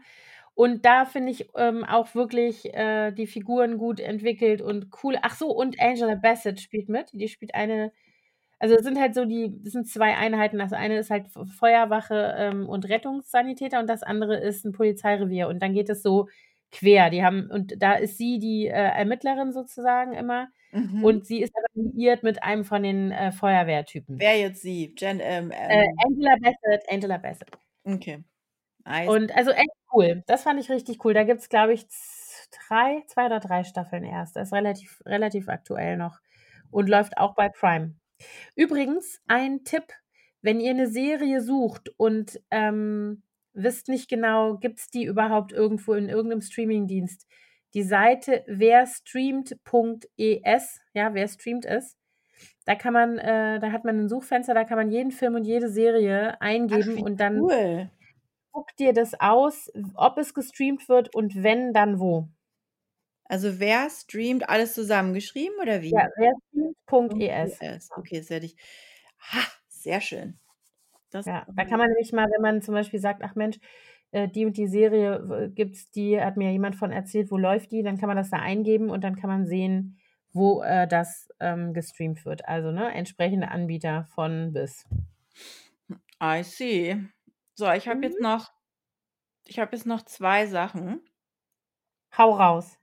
Und 0.56 0.86
da 0.86 1.06
finde 1.06 1.32
ich, 1.32 1.50
ähm, 1.56 1.86
auch 1.86 2.16
wirklich, 2.16 2.74
äh, 2.76 3.12
die 3.14 3.28
Figuren 3.28 3.78
gut 3.80 4.00
entwickelt 4.02 4.62
und 4.62 4.90
cool. 5.04 5.18
Ach 5.24 5.36
so, 5.36 5.50
und 5.52 5.80
Angela 5.82 6.16
Bassett 6.16 6.62
spielt 6.62 6.90
mit. 6.90 7.10
Die 7.14 7.28
spielt 7.30 7.56
eine 7.56 7.94
also, 8.60 8.76
das 8.76 8.86
sind 8.86 9.00
halt 9.00 9.16
so 9.16 9.26
die 9.26 9.54
das 9.64 9.74
sind 9.74 9.88
2 9.90 10.18
Einheiten. 10.18 10.60
Das 10.60 10.74
eine 10.74 11.00
ist 11.00 11.12
halt 11.12 11.28
Feuerwache, 11.60 12.36
ähm, 12.38 12.70
und 12.70 12.90
Rettungssanitäter 12.90 13.80
und 13.82 13.88
das 13.90 14.04
andere 14.04 14.38
ist 14.40 14.66
'n 14.66 14.74
Polizeirevier. 14.74 15.48
Und 15.50 15.62
dann 15.64 15.74
geht 15.76 15.90
es 15.90 16.04
so 16.04 16.28
quer. 16.72 17.10
Die 17.10 17.24
haben 17.24 17.50
und 17.52 17.76
da 17.82 17.94
ist 17.96 18.18
sie 18.18 18.40
die, 18.40 18.68
äh, 18.68 18.72
Ermittlerin 18.72 19.52
sozusagen 19.54 20.14
immer 20.14 20.50
Mhm. 20.72 21.04
und 21.04 21.26
sie 21.26 21.42
ist 21.42 21.54
aber 21.58 21.68
liiert 21.94 22.24
mit 22.24 22.44
einem 22.44 22.64
von 22.66 22.84
den, 22.84 23.12
äh, 23.12 23.32
Feuerwehrtypen. 23.32 24.20
Wer 24.20 24.38
jetzt 24.40 24.62
sie? 24.62 24.94
Jen 24.98 25.20
ähm, 25.22 25.52
Äh, 25.52 25.84
ähm 25.84 25.96
Angela 26.06 26.36
Bassett 26.42 26.84
Angela 26.92 27.18
Bassett. 27.18 27.50
Okay. 27.86 28.24
See. 28.86 29.08
Und 29.08 29.36
also, 29.36 29.52
echt 29.52 29.70
cool. 29.94 30.24
Das 30.28 30.44
fand 30.44 30.60
ich 30.60 30.70
richtig 30.70 31.04
cool. 31.06 31.14
Da 31.14 31.24
gibt's, 31.24 31.50
glaube 31.50 31.74
ich, 31.74 31.88
z 31.90 32.50
3 32.68 33.04
2 33.08 33.26
oder 33.28 33.40
3 33.40 33.64
Staffeln 33.64 34.04
erst. 34.04 34.36
Das 34.36 34.50
ist 34.50 34.54
relativ 34.54 35.02
relativ 35.06 35.50
aktuell 35.50 35.98
noch 35.98 36.20
und 36.72 36.90
läuft 36.90 37.18
auch 37.18 37.36
bei 37.36 37.50
Prime. 37.50 37.96
Übrigens, 38.56 39.22
ein 39.28 39.64
Tipp, 39.66 39.86
wenn 40.42 40.60
ihr 40.62 40.74
'ne 40.74 40.88
Serie 40.88 41.42
sucht 41.42 41.90
und, 41.98 42.40
ähm, 42.52 43.24
wisst 43.64 43.88
nicht 43.90 44.10
genau, 44.10 44.58
gibt's 44.58 44.90
die 44.90 45.04
überhaupt 45.06 45.52
irgendwo 45.54 45.94
in 45.94 46.10
irgend 46.10 46.30
'nem 46.32 46.42
Streamingdienst? 46.42 47.28
Die 47.76 47.84
Seite 47.84 48.44
werstreamt.es, 48.48 50.80
ja, 50.94 51.14
wer 51.14 51.28
streamt 51.28 51.66
es, 51.66 51.98
da 52.66 52.76
kann 52.76 52.94
man 52.94 53.18
äh, 53.20 53.60
da 53.60 53.72
hat 53.74 53.84
man 53.86 54.00
'n 54.00 54.08
Suchfenster, 54.10 54.54
da 54.56 54.64
kann 54.66 54.78
man 54.78 54.90
jeden 54.92 55.12
Film 55.12 55.36
und 55.36 55.44
jede 55.46 55.70
Serie 55.70 56.40
Ach, 56.72 56.78
eingeben 56.80 56.96
wie 56.96 57.02
und 57.02 57.18
dann 57.20 57.36
cool. 57.36 57.90
spuckt 58.52 58.78
dir 58.80 58.94
das 58.94 59.20
aus, 59.20 59.72
ob 59.96 60.18
es 60.20 60.34
gestreamt 60.36 60.88
wird 60.90 61.14
und 61.16 61.42
wenn, 61.44 61.74
dann 61.74 62.00
wo. 62.00 62.30
Also, 63.26 63.60
wer 63.60 63.90
streamt 63.92 64.50
alles 64.50 64.74
zusammengeschrieben 64.74 65.60
oder 65.62 65.82
wie? 65.84 65.92
Ja, 65.92 66.08
werstreamt.es. 66.16 67.60
.es. 67.60 67.90
Genau. 67.90 67.96
Okay, 67.96 68.20
das 68.20 68.30
werde 68.30 68.46
ich 68.48 68.56
ha, 69.20 69.42
sehr 69.70 70.02
schön. 70.02 70.40
Das 71.14 71.28
Ja, 71.28 71.46
da 71.56 71.66
kann 71.66 71.80
man 71.80 71.90
nämlich 71.90 72.12
mal, 72.14 72.28
wenn 72.32 72.42
man 72.42 72.62
zum 72.62 72.74
Beispiel 72.74 73.00
sagt: 73.00 73.22
„Ach 73.24 73.36
Mensch, 73.36 73.58
äh, 74.12 74.28
die 74.30 74.46
und 74.46 74.58
die 74.58 74.68
Serie 74.68 75.22
w 75.30 75.50
gibt's 75.50 75.92
die 75.92 76.20
hat 76.22 76.38
mir 76.38 76.52
jemand 76.52 76.76
von 76.76 76.92
erzählt, 76.92 77.32
wo 77.32 77.38
läuft 77.38 77.72
die?“ 77.72 77.84
Dann 77.84 77.98
kann 77.98 78.08
man 78.08 78.18
das 78.18 78.30
da 78.30 78.38
eingeben 78.38 78.90
und 78.90 79.04
dann 79.04 79.16
kann 79.16 79.30
man 79.30 79.46
sehen, 79.46 79.98
wo, 80.32 80.62
äh, 80.64 80.88
das, 80.88 81.30
ähm, 81.40 81.74
gestreamt 81.74 82.26
wird. 82.26 82.48
Also, 82.48 82.72
ne, 82.72 82.94
entsprechende 82.94 83.50
Anbieter 83.52 84.06
von 84.16 84.54
bis. 84.54 84.86
I 86.22 86.42
see. 86.44 86.96
So, 87.58 87.70
ich 87.72 87.88
habe 87.88 88.06
jetzt 88.06 88.20
Mhm. 88.20 88.22
noch 88.22 88.48
ich 89.46 89.60
habe 89.60 89.76
jetzt 89.76 89.86
noch 89.88 90.04
2 90.04 90.48
Sachen. 90.48 91.02
Hau 92.18 92.32
raus. 92.38 92.78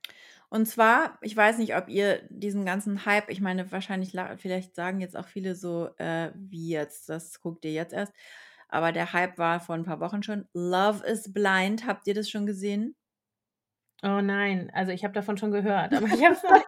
Und 0.53 0.67
zwar, 0.67 1.19
ich 1.23 1.37
weiß 1.37 1.59
nicht, 1.59 1.75
ob 1.77 1.89
ihr 1.89 2.23
diesen 2.31 2.65
ganzen 2.65 3.05
Hype 3.05 3.31
ich 3.31 3.41
meine, 3.41 3.71
wahrscheinlich 3.73 4.13
vielleicht 4.39 4.75
sagen 4.77 5.01
jetzt 5.01 5.17
auch 5.17 5.27
viele 5.27 5.55
so, 5.57 5.89
äh: 5.99 6.31
„Wie 6.37 6.69
jetzt? 6.71 7.09
Das 7.09 7.41
guckt 7.41 7.65
ihr 7.65 7.73
jetzt 7.73 7.93
erst?“ 7.93 8.13
Aber 8.69 8.93
der 8.93 9.13
Hype 9.13 9.39
war 9.39 9.61
vor 9.61 9.75
'n 9.77 9.85
paar 9.85 10.01
Wochen 10.01 10.23
schon. 10.23 10.47
„Love 10.55 11.05
is 11.07 11.33
Blind“, 11.33 11.87
habt 11.87 12.07
ihr 12.07 12.15
das 12.15 12.31
schon 12.31 12.47
gesehen? 12.47 12.95
Oh 14.03 14.21
nein, 14.21 14.71
also, 14.75 14.93
ich 14.93 15.05
habe 15.05 15.15
davon 15.15 15.39
schon 15.39 15.51
gehört, 15.53 15.95
aber 15.95 16.07
ich 16.07 16.23
habe 16.25 16.37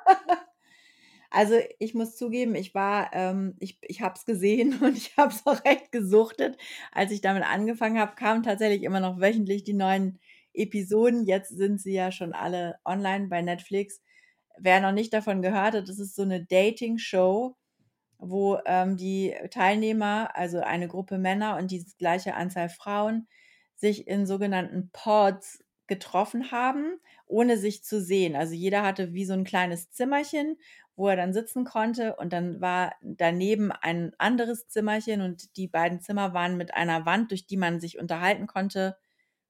Also, 1.31 1.57
ich 1.79 1.95
muss 1.95 2.16
zugeben, 2.16 2.55
ich 2.55 2.74
war 2.74 3.11
ähm, 3.12 3.55
ich 3.61 3.79
ich 3.83 4.01
habe 4.01 4.14
es 4.16 4.24
gesehen 4.24 4.79
und 4.83 4.97
ich 4.97 5.16
habe 5.16 5.33
es 5.33 5.47
auch 5.47 5.64
echt 5.64 5.93
gesuchtet. 5.93 6.57
Als 6.93 7.12
ich 7.12 7.20
damit 7.20 7.45
angefangen 7.45 7.99
habe, 7.99 8.14
kamen 8.16 8.43
tatsächlich 8.43 8.83
immer 8.83 9.01
noch 9.01 9.20
wöchentlich 9.20 9.64
die 9.64 9.74
neuen 9.74 10.18
Episoden. 10.59 11.24
Jetzt 11.26 11.50
sind 11.50 11.80
sie 11.80 11.94
ja 11.94 12.12
schon 12.12 12.32
alle 12.34 12.76
online 12.84 13.28
bei 13.28 13.42
Netflix. 13.42 14.00
Wer 14.59 14.80
noch 14.80 14.92
nicht 14.92 15.12
davon 15.14 15.42
gehört 15.42 15.74
hat, 15.74 15.88
das 15.88 15.98
ist 16.00 16.16
so 16.16 16.24
'ne 16.24 16.44
Dating-Show, 16.46 17.56
wo, 18.18 18.59
ähm, 18.66 18.96
die 18.98 19.34
Teilnehmer, 19.52 20.36
also, 20.36 20.61
eine 20.61 20.88
Gruppe 20.88 21.18
Männer 21.18 21.56
und 21.59 21.70
die 21.72 21.84
gleiche 21.98 22.34
Anzahl 22.36 22.68
Frauen, 22.70 23.28
sich 23.76 24.09
in 24.09 24.26
sogenannten 24.26 24.90
Pods 24.92 25.64
getroffen 25.88 26.50
haben, 26.52 27.00
ohne 27.26 27.59
sich 27.59 27.84
zu 27.84 28.00
sehen. 28.02 28.36
Also, 28.36 28.54
jeder 28.54 28.82
hatte 28.84 29.14
wie 29.14 29.24
so 29.26 29.34
'n 29.34 29.44
kleines 29.44 29.90
Zimmerchen, 29.92 30.59
wo 30.96 31.09
er 31.09 31.16
dann 31.16 31.32
sitzen 31.34 31.64
konnte 31.64 32.16
und 32.16 32.32
dann 32.34 32.61
war 32.62 32.94
daneben 33.02 33.72
ein 33.72 34.12
anderes 34.18 34.68
Zimmerchen 34.68 35.22
und 35.22 35.56
die 35.59 35.68
beiden 35.68 36.00
Zimmer 36.00 36.34
waren 36.34 36.56
mit 36.59 36.74
einer 36.74 37.06
Wand, 37.06 37.30
durch 37.32 37.46
die 37.46 37.56
man 37.59 37.80
sich 37.80 37.98
unterhalten 38.00 38.46
konnte, 38.48 38.96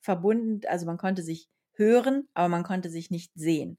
verbunden. 0.08 0.60
Also, 0.68 0.86
man 0.86 0.98
konnte 0.98 1.22
sich 1.22 1.48
hören, 1.74 2.28
aber 2.34 2.48
man 2.48 2.64
konnte 2.64 2.90
sich 2.90 3.10
nicht 3.10 3.32
sehen. 3.34 3.78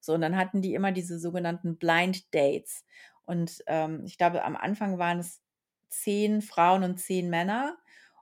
So, 0.00 0.14
und 0.14 0.20
dann 0.20 0.36
hatten 0.36 0.62
die 0.62 0.74
immer 0.74 0.92
diese 0.92 1.18
sogenannten 1.18 1.78
Blind 1.78 2.34
Dates. 2.34 2.84
Und, 3.24 3.62
ähm, 3.66 4.02
ich 4.06 4.18
glaube, 4.18 4.44
am 4.44 4.56
Anfang 4.56 4.98
waren 4.98 5.18
es 5.20 5.40
10 5.90 6.42
Frauen 6.42 6.82
und 6.84 6.98
10 7.00 7.30
Männer. 7.30 7.76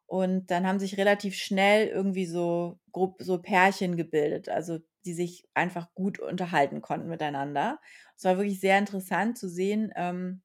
Und 0.07 0.51
dann 0.51 0.67
haben 0.67 0.79
sich 0.79 0.97
relativ 0.99 1.35
schnell 1.37 1.89
irgendwie 1.89 2.27
so 2.27 2.79
so 3.19 3.39
Pärchen 3.43 3.97
gebildet, 3.97 4.49
also, 4.49 4.79
die 5.05 5.15
sich 5.15 5.47
einfach 5.55 5.93
gut 5.95 6.19
unterhalten 6.19 6.81
konnten 6.83 7.09
miteinander. 7.09 7.79
Es 8.17 8.25
war 8.25 8.37
wirklich 8.39 8.61
sehr 8.61 8.79
interessant 8.79 9.39
zu 9.39 9.49
sehen, 9.49 9.93
ähm, 9.97 10.43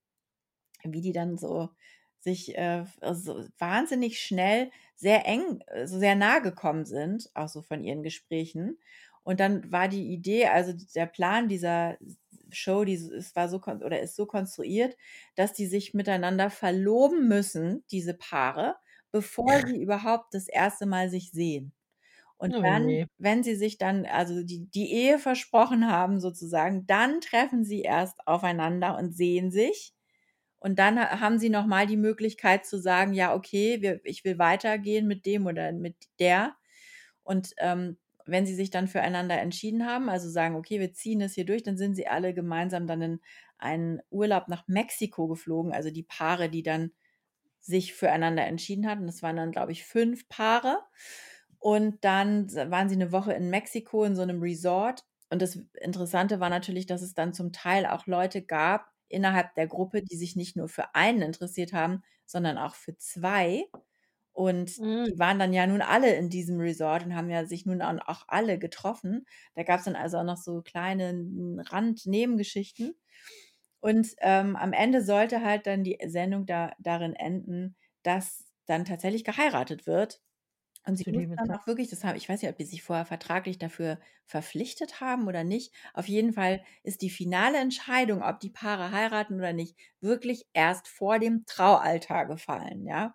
wie 0.84 1.02
die 1.02 1.14
dann 1.14 1.38
so 1.38 1.70
sich, 2.22 2.58
äh, 2.58 2.82
f 2.82 3.00
so 3.14 3.46
wahnsinnig 3.60 4.20
schnell 4.22 4.72
sehr 4.96 5.28
eng 5.28 5.62
äh, 5.68 5.88
so 5.88 6.00
sehr 6.00 6.16
nah 6.16 6.40
gekommen 6.40 6.86
sind, 6.86 7.30
auch 7.36 7.50
so 7.50 7.62
von 7.64 7.84
ihren 7.84 8.04
Gesprächen. 8.04 8.80
Und 9.24 9.40
dann 9.40 9.72
war 9.72 9.88
die 9.90 10.14
Idee 10.14 10.48
also, 10.48 10.74
der 10.96 11.06
Plan 11.08 11.48
dieser 11.50 11.98
Show, 12.52 12.86
die 12.86 12.96
es 12.96 13.36
war 13.36 13.50
so 13.50 13.58
oder 13.62 14.02
ist 14.02 14.16
so 14.16 14.26
konstruiert, 14.28 14.98
dass 15.36 15.54
die 15.54 15.68
sich 15.68 15.94
miteinander 15.94 16.50
verloben 16.52 17.28
müssen, 17.30 17.84
diese 17.92 18.14
Paare, 18.16 18.76
bevor 19.12 19.62
sie 19.66 19.82
überhaupt 19.82 20.34
das 20.34 20.48
1. 20.48 20.86
Mal 20.88 21.10
sich 21.10 21.32
sehen. 21.32 21.74
Und 22.38 22.54
Oh 22.54 22.64
dann, 22.64 22.84
je. 22.84 23.06
wenn 23.20 23.44
sie 23.44 23.56
sich 23.56 23.78
dann 23.80 24.06
also, 24.08 24.44
die 24.44 24.68
die 24.72 24.92
Ehe 24.94 25.20
versprochen 25.20 25.88
haben 25.92 26.20
sozusagen, 26.22 26.86
dann 26.88 27.22
treffen 27.22 27.66
sie 27.66 27.82
erst 27.84 28.28
aufeinander 28.28 28.98
und 28.98 29.16
sehen 29.16 29.52
sich. 29.52 29.92
Und 30.62 30.78
dann 30.80 31.00
ha 31.00 31.20
haben 31.20 31.40
sie 31.40 31.50
noch 31.50 31.66
mal 31.66 31.88
die 31.88 31.98
Möglichkeit 31.98 32.66
zu 32.68 32.80
sagen: 32.80 33.14
„Ja, 33.14 33.34
okay, 33.36 33.82
wir 33.82 34.00
ich 34.06 34.24
will 34.26 34.38
weitergehen 34.40 35.08
mit 35.08 35.26
dem 35.26 35.48
oder 35.48 35.72
mit 35.74 35.96
der.“ 36.20 36.56
Und, 37.24 37.54
ähm, 37.60 37.98
wenn 38.28 38.46
sie 38.46 38.56
sich 38.56 38.70
dann 38.72 38.88
füreinander 38.88 39.40
entschieden 39.42 39.86
haben, 39.88 40.10
also, 40.10 40.30
sagen: 40.30 40.56
„Okay, 40.56 40.80
wir 40.80 40.94
ziehen 40.94 41.20
das 41.20 41.34
hier 41.36 41.46
durch“, 41.46 41.64
dann 41.64 41.78
sind 41.78 41.96
sie 41.96 42.08
alle 42.08 42.34
gemeinsam 42.36 42.88
dann 42.88 43.02
in 43.02 43.22
einen 43.60 44.02
Urlaub 44.12 44.48
nach 44.50 44.68
Mexiko 44.68 45.28
geflogen, 45.28 45.74
also, 45.74 45.90
die 45.92 46.04
Paare, 46.04 46.50
die 46.50 46.64
dann 46.64 46.92
sich 47.62 47.94
füreinander 47.96 48.46
entschieden 48.46 48.88
hatten. 48.90 49.08
Das 49.08 49.24
waren 49.24 49.38
dann, 49.38 49.52
glaube 49.54 49.72
ich, 49.74 49.86
5 49.86 50.30
Paare. 50.30 50.80
Und 51.60 52.04
dann 52.06 52.52
waren 52.56 52.90
sie 52.90 52.98
'ne 52.98 53.12
Woche 53.14 53.34
in 53.34 53.50
Mexiko 53.52 54.04
in 54.06 54.16
so 54.16 54.26
'nem 54.26 54.42
Resort 54.42 55.06
und 55.32 55.42
das 55.44 55.58
Interessante 55.82 56.40
war 56.42 56.50
natürlich, 56.52 56.86
dass 56.88 57.02
es 57.04 57.14
dann 57.16 57.34
zum 57.34 57.54
Teil 57.54 57.86
auch 57.88 58.08
Leute 58.08 58.42
gab 58.44 58.91
innerhalb 59.12 59.56
der 59.56 59.68
Gruppe, 59.68 60.02
die 60.04 60.16
sich 60.18 60.36
nicht 60.36 60.56
nur 60.56 60.70
für 60.70 60.96
einen 60.96 61.22
interessiert 61.22 61.74
haben, 61.74 62.04
sondern 62.26 62.58
auch 62.58 62.76
für 62.76 62.98
zwei. 62.98 63.66
Und 64.34 64.72
Mhm. 64.78 65.08
die 65.08 65.20
waren 65.20 65.40
dann 65.40 65.54
ja 65.54 65.68
nun 65.68 65.82
alle 65.82 66.16
in 66.16 66.30
diesem 66.30 66.60
Resort 66.60 67.06
und 67.06 67.16
haben 67.16 67.30
ja 67.30 67.46
sich 67.46 67.66
nun 67.66 67.82
au 67.82 67.98
auch 68.08 68.26
alle 68.28 68.60
getroffen. 68.60 69.26
Da 69.56 69.64
gab's 69.64 69.86
dann 69.86 69.96
also 69.96 70.18
auch 70.20 70.24
noch 70.24 70.38
so 70.38 70.62
kleine 70.62 71.14
Rand-Nebengeschichten. 71.70 72.96
Und, 73.80 74.10
ähm, 74.20 74.56
am 74.56 74.74
Ende 74.74 75.04
sollte 75.04 75.44
halt 75.44 75.66
dann 75.68 75.84
die 75.84 75.98
Sendung 76.08 76.46
da 76.46 76.74
darin 76.80 77.16
enden, 77.16 77.76
dass 78.04 78.46
dann 78.68 78.86
tatsächlich 78.86 79.24
geheiratet 79.24 79.88
wird. 79.88 80.22
Und 80.86 80.96
sie 80.98 81.06
mussten 81.12 81.32
dann 81.38 81.52
auch 81.52 81.68
wirklich 81.68 81.90
das 81.90 82.04
haben 82.04 82.16
ich 82.18 82.28
weiß 82.28 82.42
nicht, 82.42 82.50
ob 82.52 82.58
die 82.58 82.66
sich 82.66 82.82
vorher 82.84 83.06
vertraglich 83.06 83.60
dafür 83.60 84.00
verpflichtet 84.26 85.00
haben 85.00 85.28
oder 85.28 85.44
nicht. 85.44 85.74
Auf 85.94 86.08
jeden 86.08 86.34
Fall 86.34 86.64
ist 86.84 87.02
die 87.04 87.10
finale 87.12 87.60
Entscheidung, 87.60 88.24
ob 88.24 88.40
die 88.40 88.50
Paare 88.50 88.92
heiraten 88.92 89.36
oder 89.36 89.54
nicht, 89.54 89.78
wirklich 90.00 90.48
erst 90.54 90.88
vor 90.88 91.20
dem 91.20 91.46
Traualtar 91.46 92.26
gefallen, 92.26 92.84
ja? 92.86 93.14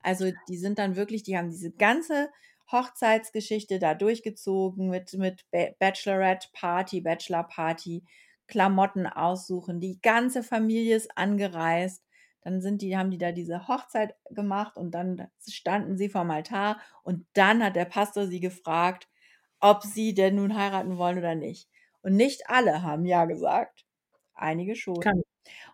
Also, 0.00 0.30
die 0.48 0.58
sind 0.58 0.78
dann 0.78 0.96
wirklich 0.96 1.22
die 1.24 1.36
haben 1.38 1.50
diese 1.50 1.72
ganze 1.72 2.30
Hochzeitsgeschichte 2.70 3.78
da 3.78 3.94
durchgezogen 3.94 4.88
mit 4.90 5.12
mit 5.14 5.44
Ba 5.50 5.70
Bachelorette-Party, 5.78 7.00
Bachelor-Party, 7.00 8.04
Klamotten 8.46 9.06
aussuchen. 9.06 9.80
Die 9.80 10.00
ganze 10.02 10.42
Familie 10.42 10.96
ist 10.96 11.16
angereist. 11.18 12.05
Dann 12.46 12.60
sind 12.62 12.82
die 12.82 12.96
haben 12.96 13.10
die 13.10 13.18
da 13.18 13.32
diese 13.32 13.68
Hochzeit 13.68 14.14
gemacht 14.30 14.76
und 14.78 14.92
dann 14.92 15.28
standen 15.48 15.96
sie 15.98 16.08
vorm 16.10 16.30
Altar 16.30 16.80
und 17.02 17.26
dann 17.34 17.64
hat 17.64 17.76
der 17.76 17.86
Pastor 17.86 18.28
sie 18.28 18.40
gefragt, 18.40 19.08
ob 19.60 19.82
sie 19.84 20.14
denn 20.14 20.36
nun 20.36 20.56
heiraten 20.56 20.98
wollen 20.98 21.18
oder 21.18 21.34
nicht. 21.34 21.68
Und 22.02 22.14
nicht 22.16 22.48
alle 22.48 22.82
haben 22.82 23.04
ja 23.06 23.24
gesagt, 23.26 23.84
einige 24.34 24.76
schon. 24.76 25.02
Kann 25.02 25.22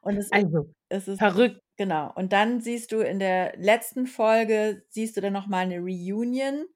Und 0.03 0.17
es 0.19 0.31
ist 0.33 0.47
also, 0.47 0.75
es 0.91 1.09
ist 1.09 1.21
verrückt. 1.21 1.61
genau. 1.79 2.13
Und 2.15 2.33
dann 2.35 2.61
siehst 2.63 2.93
du 2.93 3.01
in 3.01 3.19
der 3.21 3.57
letzten 3.59 4.07
Folge 4.09 4.85
siehst 4.91 5.17
du 5.17 5.23
dann 5.23 5.33
noch 5.35 5.47
mal 5.49 5.67
'ne 5.69 5.79
Reunion, 5.81 6.67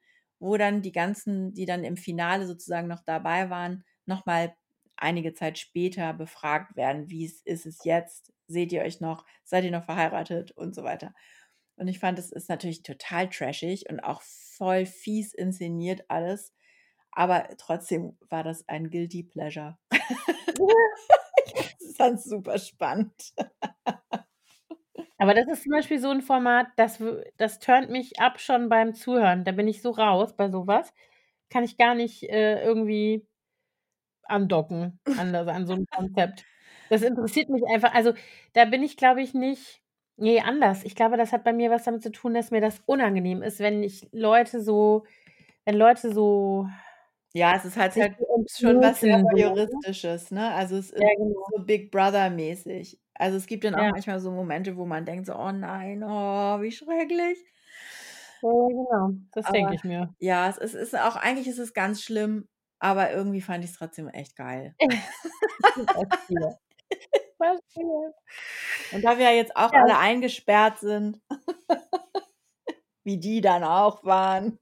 wo 0.41 0.57
dann 0.59 0.83
die 0.83 0.93
ganzen, 0.93 1.55
die 1.55 1.67
dann 1.67 1.85
im 1.85 1.97
Finale 1.99 2.47
sozusagen 2.47 2.89
noch 2.89 3.03
dabei 3.05 3.51
waren, 3.51 3.85
noch 4.07 4.27
mal 4.27 4.57
einige 4.97 5.35
Zeit 5.35 5.59
später 5.59 6.15
befragt 6.15 6.77
werden: 6.77 7.11
„Wie's 7.11 7.43
ist 7.45 7.67
es 7.67 7.85
jetzt? 7.85 8.33
Seht 8.51 8.73
ihr 8.73 8.83
euch 8.83 9.01
noch? 9.01 9.25
Seid 9.45 9.65
ihr 9.65 9.71
noch 9.73 9.85
verheiratet?“ 9.85 10.53
und 10.53 10.75
so 10.75 10.85
weiter. 10.85 11.15
Und 11.77 11.89
ich 11.89 11.99
fand, 11.99 12.19
das 12.19 12.33
ist 12.33 12.49
natürlich 12.49 12.83
total 12.83 13.29
trashig 13.31 13.89
und 13.91 14.01
auch 14.01 14.23
voll 14.23 14.87
fies 14.87 15.35
inszeniert 15.35 16.05
alles, 16.09 16.55
aber 17.13 17.49
trotzdem 17.59 18.17
war 18.31 18.45
das 18.45 18.69
ein 18.69 18.91
Guilty 18.91 19.25
Pleasure. 19.25 19.79
Ich 21.81 21.97
fand's 21.97 22.25
super 22.25 22.59
spannend. 22.59 23.33
Aber 25.19 25.35
das 25.35 25.49
ist 25.49 25.63
zum 25.65 25.73
Beispiel 25.73 25.99
so 26.01 26.11
'n 26.11 26.23
Format, 26.23 26.69
das 26.77 27.03
das 27.39 27.59
turnt 27.61 27.91
mich 27.91 28.21
ab 28.21 28.41
schon 28.41 28.69
beim 28.71 28.95
Zuhören. 28.95 29.45
Da 29.45 29.53
bin 29.53 29.69
ich 29.69 29.83
so 29.83 29.91
raus 29.93 30.37
bei 30.37 30.51
so 30.51 30.67
was. 30.67 30.93
Kann 31.51 31.65
ich 31.65 31.79
gar 31.79 31.95
nicht, 31.97 32.25
äh, 32.25 32.63
irgendwie 32.65 33.27
andocken 34.29 35.01
an 35.15 35.33
da 35.33 35.45
an 35.47 35.67
so 35.67 35.75
'n 35.75 35.87
Konzept. 35.91 36.47
Das 36.91 37.03
interessiert 37.03 37.49
mich 37.49 37.63
einfach 37.73 37.95
also, 37.95 38.13
da 38.53 38.65
bin 38.65 38.83
ich, 38.83 38.97
glaube 38.97 39.23
ich, 39.23 39.35
nicht 39.35 39.83
ne, 40.17 40.41
anders. 40.43 40.85
Ich 40.85 40.95
glaube, 40.95 41.17
das 41.17 41.33
hat 41.33 41.45
bei 41.45 41.53
mir 41.53 41.71
was 41.71 41.85
damit 41.85 42.03
zu 42.03 42.13
tun, 42.13 42.35
dass 42.35 42.51
mir 42.51 42.61
das 42.61 42.81
unangenehm 42.87 43.43
ist, 43.43 43.61
wenn 43.61 43.83
ich 43.83 44.09
Leute 44.13 44.63
so 44.63 45.05
wenn 45.67 45.77
Leute 45.77 46.13
so 46.15 46.69
Ja, 47.35 47.55
es 47.57 47.65
ist 47.65 47.77
halt 47.77 47.95
halt 48.01 48.17
schon 48.59 48.81
was 48.81 49.01
sehr 49.01 49.19
ne? 49.21 49.21
Voyeuristisches, 49.23 50.31
ne? 50.31 50.53
Also, 50.55 50.77
es 50.77 50.91
ist 50.91 51.03
Ja, 51.03 51.15
genau. 51.17 51.45
so 51.53 51.65
Big 51.65 51.91
Brother-mäßig. 51.91 52.99
Also, 53.15 53.37
es 53.37 53.47
gibt 53.47 53.65
dann 53.65 53.75
auch 53.75 53.85
Ja. 53.85 53.91
manchmal 53.91 54.21
so 54.21 54.31
Momente, 54.31 54.77
wo 54.77 54.87
man 54.87 55.05
denkt 55.05 55.27
so: 55.27 55.35
„Oh 55.35 55.53
nein, 55.53 56.03
oh, 56.03 56.61
wie 56.63 56.73
schrecklich.“ 56.73 57.39
Ja, 58.43 58.51
genau. 58.69 59.19
Das 59.33 59.51
denke 59.51 59.75
ich 59.75 59.85
mir. 59.85 60.15
ja, 60.19 60.49
es 60.49 60.59
ist 60.59 60.75
ist 60.75 60.95
auch 60.99 61.17
eigentlich 61.17 61.49
ist 61.49 61.59
es 61.59 61.75
ganz 61.75 62.03
schlimm, 62.03 62.49
aber 62.79 63.13
irgendwie 63.13 63.41
fand 63.43 63.65
ich's 63.65 63.75
trotzdem 63.75 64.09
echt 64.09 64.37
geil. 64.37 64.77
Verstehe. 67.41 68.15
Und 68.91 69.03
da 69.05 69.19
wir 69.19 69.27
ja 69.27 69.33
jetzt 69.37 69.57
auch 69.57 69.73
Ja. 69.73 69.81
alle 69.81 69.99
eingesperrt 69.99 70.79
sind, 70.81 71.21
wie 73.05 73.19
die 73.19 73.41
dann 73.43 73.65
auch 73.65 74.05
waren. 74.05 74.59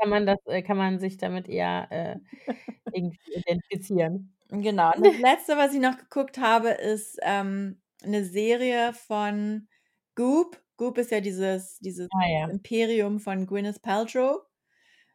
Kann 0.00 0.10
man 0.10 0.26
das 0.26 0.38
äh, 0.46 0.62
kann 0.62 0.78
man 0.78 0.98
sich 1.00 1.18
damit 1.18 1.48
eher, 1.48 1.88
äh, 1.92 2.16
irgendwie 2.92 3.18
identifizieren. 3.34 4.36
Genau. 4.48 4.92
Und 4.96 5.04
das 5.06 5.16
Letzte, 5.18 5.56
was 5.56 5.74
ich 5.74 5.80
noch 5.80 5.96
geguckt 5.98 6.38
habe, 6.38 6.70
ist, 6.70 7.18
ähm, 7.22 7.80
'ne 8.04 8.24
Serie 8.24 8.92
von 8.92 9.68
Goop. 10.16 10.60
Goop 10.76 10.98
ist 10.98 11.10
ja 11.10 11.20
dieses 11.20 11.78
dieses 11.78 12.10
Ah, 12.12 12.26
ja. 12.28 12.50
Imperium 12.50 13.20
von 13.20 13.46
Gwyneth 13.46 13.82
Paltrow. 13.82 14.40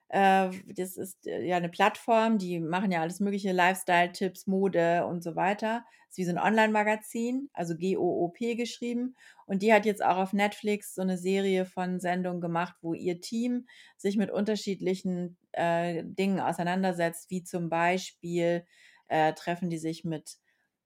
Äh, 0.09 0.49
das 0.75 0.97
ist, 0.97 1.25
äh, 1.27 1.43
ja 1.45 1.59
'ne 1.59 1.69
Plattform, 1.69 2.37
die 2.37 2.59
machen 2.59 2.91
ja 2.91 3.01
alles 3.01 3.19
mögliche, 3.19 3.51
Lifestyle-Tipps, 3.51 4.45
Mode 4.47 5.05
und 5.05 5.23
so 5.23 5.35
weiter. 5.35 5.83
Ist 6.09 6.17
wie 6.17 6.25
so 6.25 6.31
'n 6.31 6.37
Onlinemagazin, 6.39 7.49
also 7.53 7.75
G-O-O-P 7.75 8.55
geschrieben. 8.55 9.15
Und 9.47 9.61
die 9.63 9.73
hat 9.73 9.85
jetzt 9.85 10.03
auch 10.03 10.17
auf 10.17 10.33
Netflix 10.33 10.93
so 10.95 11.03
'ne 11.03 11.17
Serie 11.17 11.65
von 11.65 11.99
Sendungen 11.99 12.41
gemacht, 12.41 12.75
wo 12.81 12.93
ihr 12.93 13.19
Team 13.19 13.67
sich 13.97 14.15
mit 14.17 14.29
unterschiedlichen, 14.31 15.37
äh, 15.53 16.03
Dingen 16.05 16.39
auseinandersetzt, 16.39 17.29
wie 17.31 17.43
zum 17.43 17.69
Beispiel, 17.69 18.63
äh, 19.07 19.33
treffen 19.33 19.69
die 19.71 19.77
sich 19.79 20.03
mit 20.05 20.37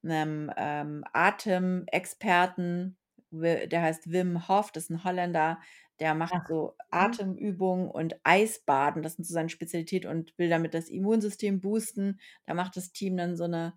'nem, 0.01 0.49
ähm, 0.57 1.03
Atemexperten, 1.13 2.97
der 3.31 3.81
heißt 3.81 4.11
Wim 4.11 4.47
Hof, 4.47 4.71
das 4.71 4.83
ist 4.85 4.89
'n 4.91 5.03
Holländer, 5.03 5.59
der 5.99 6.15
macht 6.15 6.35
Ach. 6.35 6.47
so 6.47 6.75
Mhm. 6.91 7.19
Atemübungen 7.19 7.89
und 7.91 8.19
Eisbaden. 8.23 9.03
Das 9.03 9.15
sind 9.15 9.25
so 9.25 9.33
seine 9.33 9.49
Spezialität 9.49 10.05
und 10.05 10.37
will 10.37 10.49
damit 10.49 10.73
das 10.73 10.89
Immunsystem 10.89 11.61
boosten. 11.61 12.19
Da 12.45 12.53
macht 12.55 12.77
das 12.77 12.91
Team 12.93 13.17
dann 13.17 13.35
so 13.37 13.47
'ne 13.47 13.73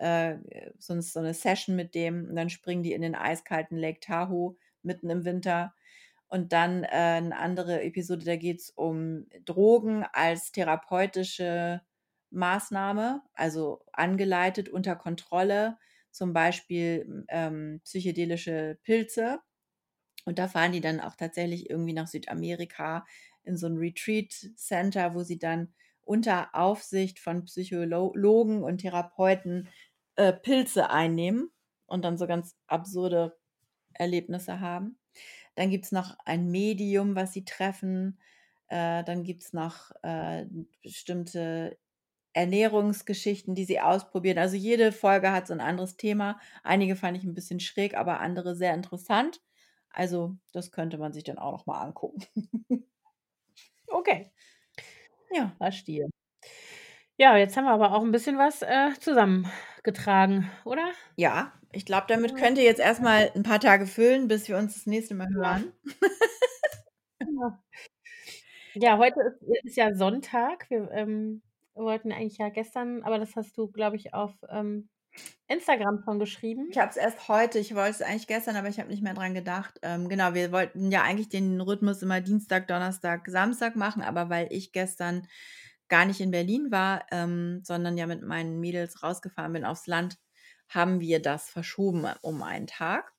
äh, 0.00 0.36
so 0.78 1.00
so 1.00 1.20
'ne 1.20 1.34
Session 1.34 1.76
mit 1.76 1.94
dem 1.94 2.26
und 2.30 2.36
dann 2.36 2.50
springen 2.50 2.82
die 2.84 2.92
in 2.92 3.02
den 3.02 3.14
eiskalten 3.16 3.76
Lake 3.78 4.00
Tahoe 4.00 4.56
mitten 4.82 5.10
im 5.10 5.24
Winter. 5.24 5.74
Und 6.28 6.52
dann, 6.52 6.84
äh, 6.84 7.20
'ne 7.22 7.36
andere 7.38 7.82
Episode, 7.82 8.24
da 8.26 8.36
geht's 8.36 8.70
um 8.70 9.26
Drogen 9.44 10.04
als 10.12 10.52
therapeutische 10.52 11.82
Maßnahme, 12.30 13.22
also 13.34 13.84
angeleitet, 13.92 14.68
unter 14.68 14.96
Kontrolle, 14.96 15.78
zum 16.12 16.32
Beispiel, 16.34 17.04
hm, 17.06 17.24
ähm, 17.30 17.80
psychedelische 17.84 18.78
Pilze. 18.84 19.40
Und 20.28 20.38
da 20.38 20.46
fahren 20.48 20.72
die 20.72 20.82
dann 20.82 21.00
auch 21.00 21.14
tatsächlich 21.16 21.70
irgendwie 21.70 21.94
nach 21.94 22.06
Südamerika 22.06 23.06
in 23.44 23.56
so 23.56 23.66
'n 23.66 23.78
Retreat-Center, 23.78 25.14
wo 25.14 25.22
sie 25.22 25.38
dann 25.38 25.72
unter 26.02 26.54
Aufsicht 26.54 27.18
von 27.18 27.44
Psycholo 27.46 28.12
logen 28.14 28.62
und 28.62 28.78
Therapeuten, 28.82 29.68
äh, 30.16 30.34
Pilze 30.34 30.90
einnehmen 30.90 31.50
und 31.86 32.04
dann 32.04 32.18
so 32.18 32.26
ganz 32.26 32.56
absurde 32.66 33.38
Erlebnisse 33.94 34.60
haben. 34.60 34.98
Dann 35.56 35.70
gibt's 35.70 35.92
noch 35.92 36.16
ein 36.26 36.50
Medium, 36.50 37.16
was 37.16 37.32
sie 37.34 37.44
treffen. 37.46 38.20
Äh, 38.68 39.04
dann 39.04 39.24
gibt's 39.24 39.52
noch, 39.54 39.92
äh, 40.02 40.46
bestimmte 40.82 41.78
Ernährungsgeschichten, 42.34 43.54
die 43.56 43.64
sie 43.66 43.80
ausprobieren. 43.80 44.38
Also, 44.38 44.56
jede 44.56 44.92
Folge 44.92 45.32
hat 45.32 45.46
so 45.48 45.54
'n 45.54 45.60
anderes 45.62 45.96
Thema. 45.98 46.40
Einige 46.64 46.96
fand 46.96 47.16
ich 47.18 47.24
'n 47.24 47.34
bisschen 47.34 47.60
schräg, 47.60 47.96
aber 47.96 48.20
andere 48.20 48.56
sehr 48.56 48.74
interessant. 48.74 49.40
Also, 49.92 50.36
das 50.52 50.70
könnte 50.70 50.98
man 50.98 51.12
sich 51.12 51.24
dann 51.24 51.38
auch 51.38 51.52
noch 51.52 51.66
mal 51.66 51.80
angucken. 51.80 52.24
Okay. 53.92 54.30
Ja. 55.30 55.58
Verstehe. 55.60 56.08
Ja, 57.20 57.36
jetzt 57.36 57.56
haben 57.56 57.64
wir 57.64 57.72
aber 57.72 57.94
auch 57.94 58.02
'n 58.04 58.12
bisschen 58.12 58.38
was, 58.38 58.62
äh, 58.62 58.92
zusammengetragen, 59.00 60.48
oder? 60.64 60.92
Ja, 61.20 61.52
ich 61.72 61.84
glaube, 61.84 62.06
damit 62.08 62.36
Ja. 62.36 62.36
könnt 62.36 62.58
ihr 62.58 62.64
jetzt 62.64 62.78
erst 62.78 63.02
mal 63.02 63.32
'n 63.34 63.42
paar 63.42 63.58
Tage 63.58 63.88
füllen, 63.88 64.28
bis 64.28 64.46
wir 64.48 64.56
uns 64.56 64.74
das 64.74 64.86
nächste 64.86 65.16
Mal 65.16 65.26
Ja. 65.42 65.58
hören. 65.58 65.72
Genau. 67.20 67.58
Ja, 68.76 68.98
heute 68.98 69.20
ist 69.22 69.42
ist 69.64 69.76
ja 69.76 69.94
Sonntag. 69.94 70.68
Wir, 70.70 70.90
ähm, 70.92 71.42
wollten 71.74 72.12
eigentlich 72.12 72.38
ja 72.38 72.48
gestern 72.50 73.02
aber 73.02 73.18
das 73.18 73.34
hast 73.36 73.56
du, 73.56 73.68
glaube 73.70 73.96
ich, 73.96 74.12
auf, 74.14 74.34
ähm, 74.50 74.88
Instagram 75.48 76.02
schon 76.04 76.18
geschrieben. 76.18 76.68
Ich 76.70 76.78
habe 76.78 76.90
es 76.90 76.96
erst 76.96 77.28
heute 77.28 77.58
ich 77.58 77.74
wollte 77.74 77.90
es 77.90 78.02
eigentlich 78.02 78.26
gestern, 78.26 78.56
aber 78.56 78.68
ich 78.68 78.78
habe 78.78 78.90
nicht 78.90 79.02
mehr 79.02 79.14
dran 79.14 79.34
gedacht. 79.34 79.78
Ähm, 79.82 80.08
genau, 80.08 80.34
wir 80.34 80.52
wollten 80.52 80.90
ja 80.90 81.02
eigentlich 81.02 81.28
den 81.30 81.60
Rhythmus 81.60 82.02
immer 82.02 82.20
Dienstag, 82.20 82.68
Donnerstag, 82.68 83.28
Samstag 83.28 83.74
machen, 83.76 84.02
aber 84.02 84.28
weil 84.30 84.48
ich 84.50 84.72
gestern 84.72 85.26
gar 85.88 86.04
nicht 86.04 86.20
in 86.20 86.30
Berlin 86.30 86.70
war, 86.70 87.06
ähm, 87.10 87.60
sondern 87.64 87.96
ja 87.96 88.06
mit 88.06 88.22
meinen 88.22 88.60
Mädels 88.60 89.02
rausgefahren 89.02 89.52
bin 89.54 89.64
aufs 89.64 89.86
Land, 89.86 90.18
haben 90.68 91.00
wir 91.00 91.22
das 91.22 91.48
verschoben 91.48 92.06
um 92.20 92.42
einen 92.42 92.66
Tag. 92.66 93.12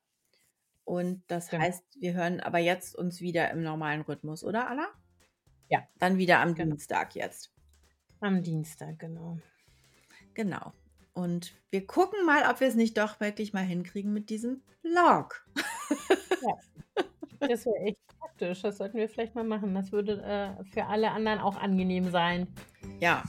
Und 0.85 1.23
das 1.27 1.49
Genau. 1.49 1.63
heißt, 1.63 1.83
wir 1.99 2.13
hören 2.13 2.39
aber 2.41 2.59
jetzt 2.59 2.95
uns 2.95 3.21
wieder 3.21 3.49
im 3.51 3.63
normalen 3.63 4.01
Rhythmus, 4.01 4.43
oder 4.43 4.67
Anna? 4.69 4.87
Ja. 5.69 5.87
Dann 5.99 6.17
wieder 6.17 6.39
am 6.41 6.55
Genau. 6.55 6.75
Dienstag 6.75 7.15
jetzt. 7.15 7.51
Am 8.21 8.43
Dienstag, 8.43 8.99
genau. 8.99 9.39
Genau. 10.35 10.73
Und 11.19 11.53
wir 11.69 11.85
gucken 11.85 12.25
mal, 12.25 12.49
ob 12.49 12.61
wir 12.61 12.69
es 12.69 12.75
nicht 12.75 12.97
doch 12.97 13.19
wirklich 13.19 13.51
mal 13.51 13.63
hinkriegen 13.63 14.13
mit 14.13 14.29
diesem 14.29 14.61
Blog. 14.81 15.45
Ja. 16.41 16.55
Das 17.41 17.65
wäre 17.65 17.75
echt 17.83 17.97
praktisch. 18.17 18.61
Das 18.61 18.77
sollten 18.77 18.97
wir 18.97 19.09
vielleicht 19.09 19.35
mal 19.35 19.43
machen. 19.43 19.75
Das 19.75 19.91
würde 19.91 20.21
äh, 20.21 20.63
für 20.63 20.85
alle 20.85 21.11
anderen 21.11 21.39
auch 21.39 21.57
angenehm 21.57 22.11
sein. 22.11 22.47
Ja, 23.01 23.23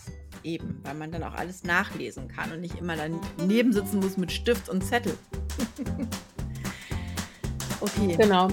eben, 0.45 0.81
weil 0.85 0.95
man 0.95 1.11
dann 1.11 1.25
auch 1.25 1.35
alles 1.35 1.65
nachlesen 1.65 2.29
kann 2.29 2.53
und 2.53 2.61
nicht 2.61 2.79
immer 2.79 2.95
daneben 2.95 3.73
sitzen 3.73 3.99
muss 3.99 4.17
mit 4.17 4.31
Stift 4.31 4.69
und 4.69 4.85
Zettel. 4.85 5.19
okay. 7.81 8.17
Genau. 8.17 8.47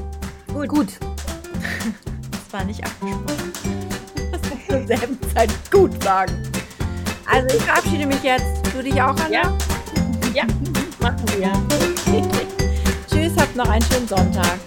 Gut. 0.48 0.70
Gut. 0.70 1.00
Das 2.32 2.54
war 2.54 2.64
nicht 2.64 2.84
abgesprochen. 2.84 3.52
Das 4.32 4.42
wir 4.50 4.68
zur 4.68 4.88
selben 4.88 5.22
Zeit 5.34 5.52
gut 5.70 6.02
sagen. 6.02 6.34
Also 7.30 7.58
ich 7.58 7.64
verabschiede 7.64 8.08
mich 8.08 8.24
jetzt. 8.24 8.57
Du 8.78 8.84
dich 8.84 9.02
auch, 9.02 9.16
Anna? 9.16 9.32
Ja. 9.32 9.58
Ja, 10.36 10.44
machen 11.00 11.26
wir. 11.36 11.52
Tschüss, 13.10 13.34
habt 13.36 13.56
noch 13.56 13.68
einen 13.68 13.82
schönen 13.82 14.08
Sonntag. 14.08 14.60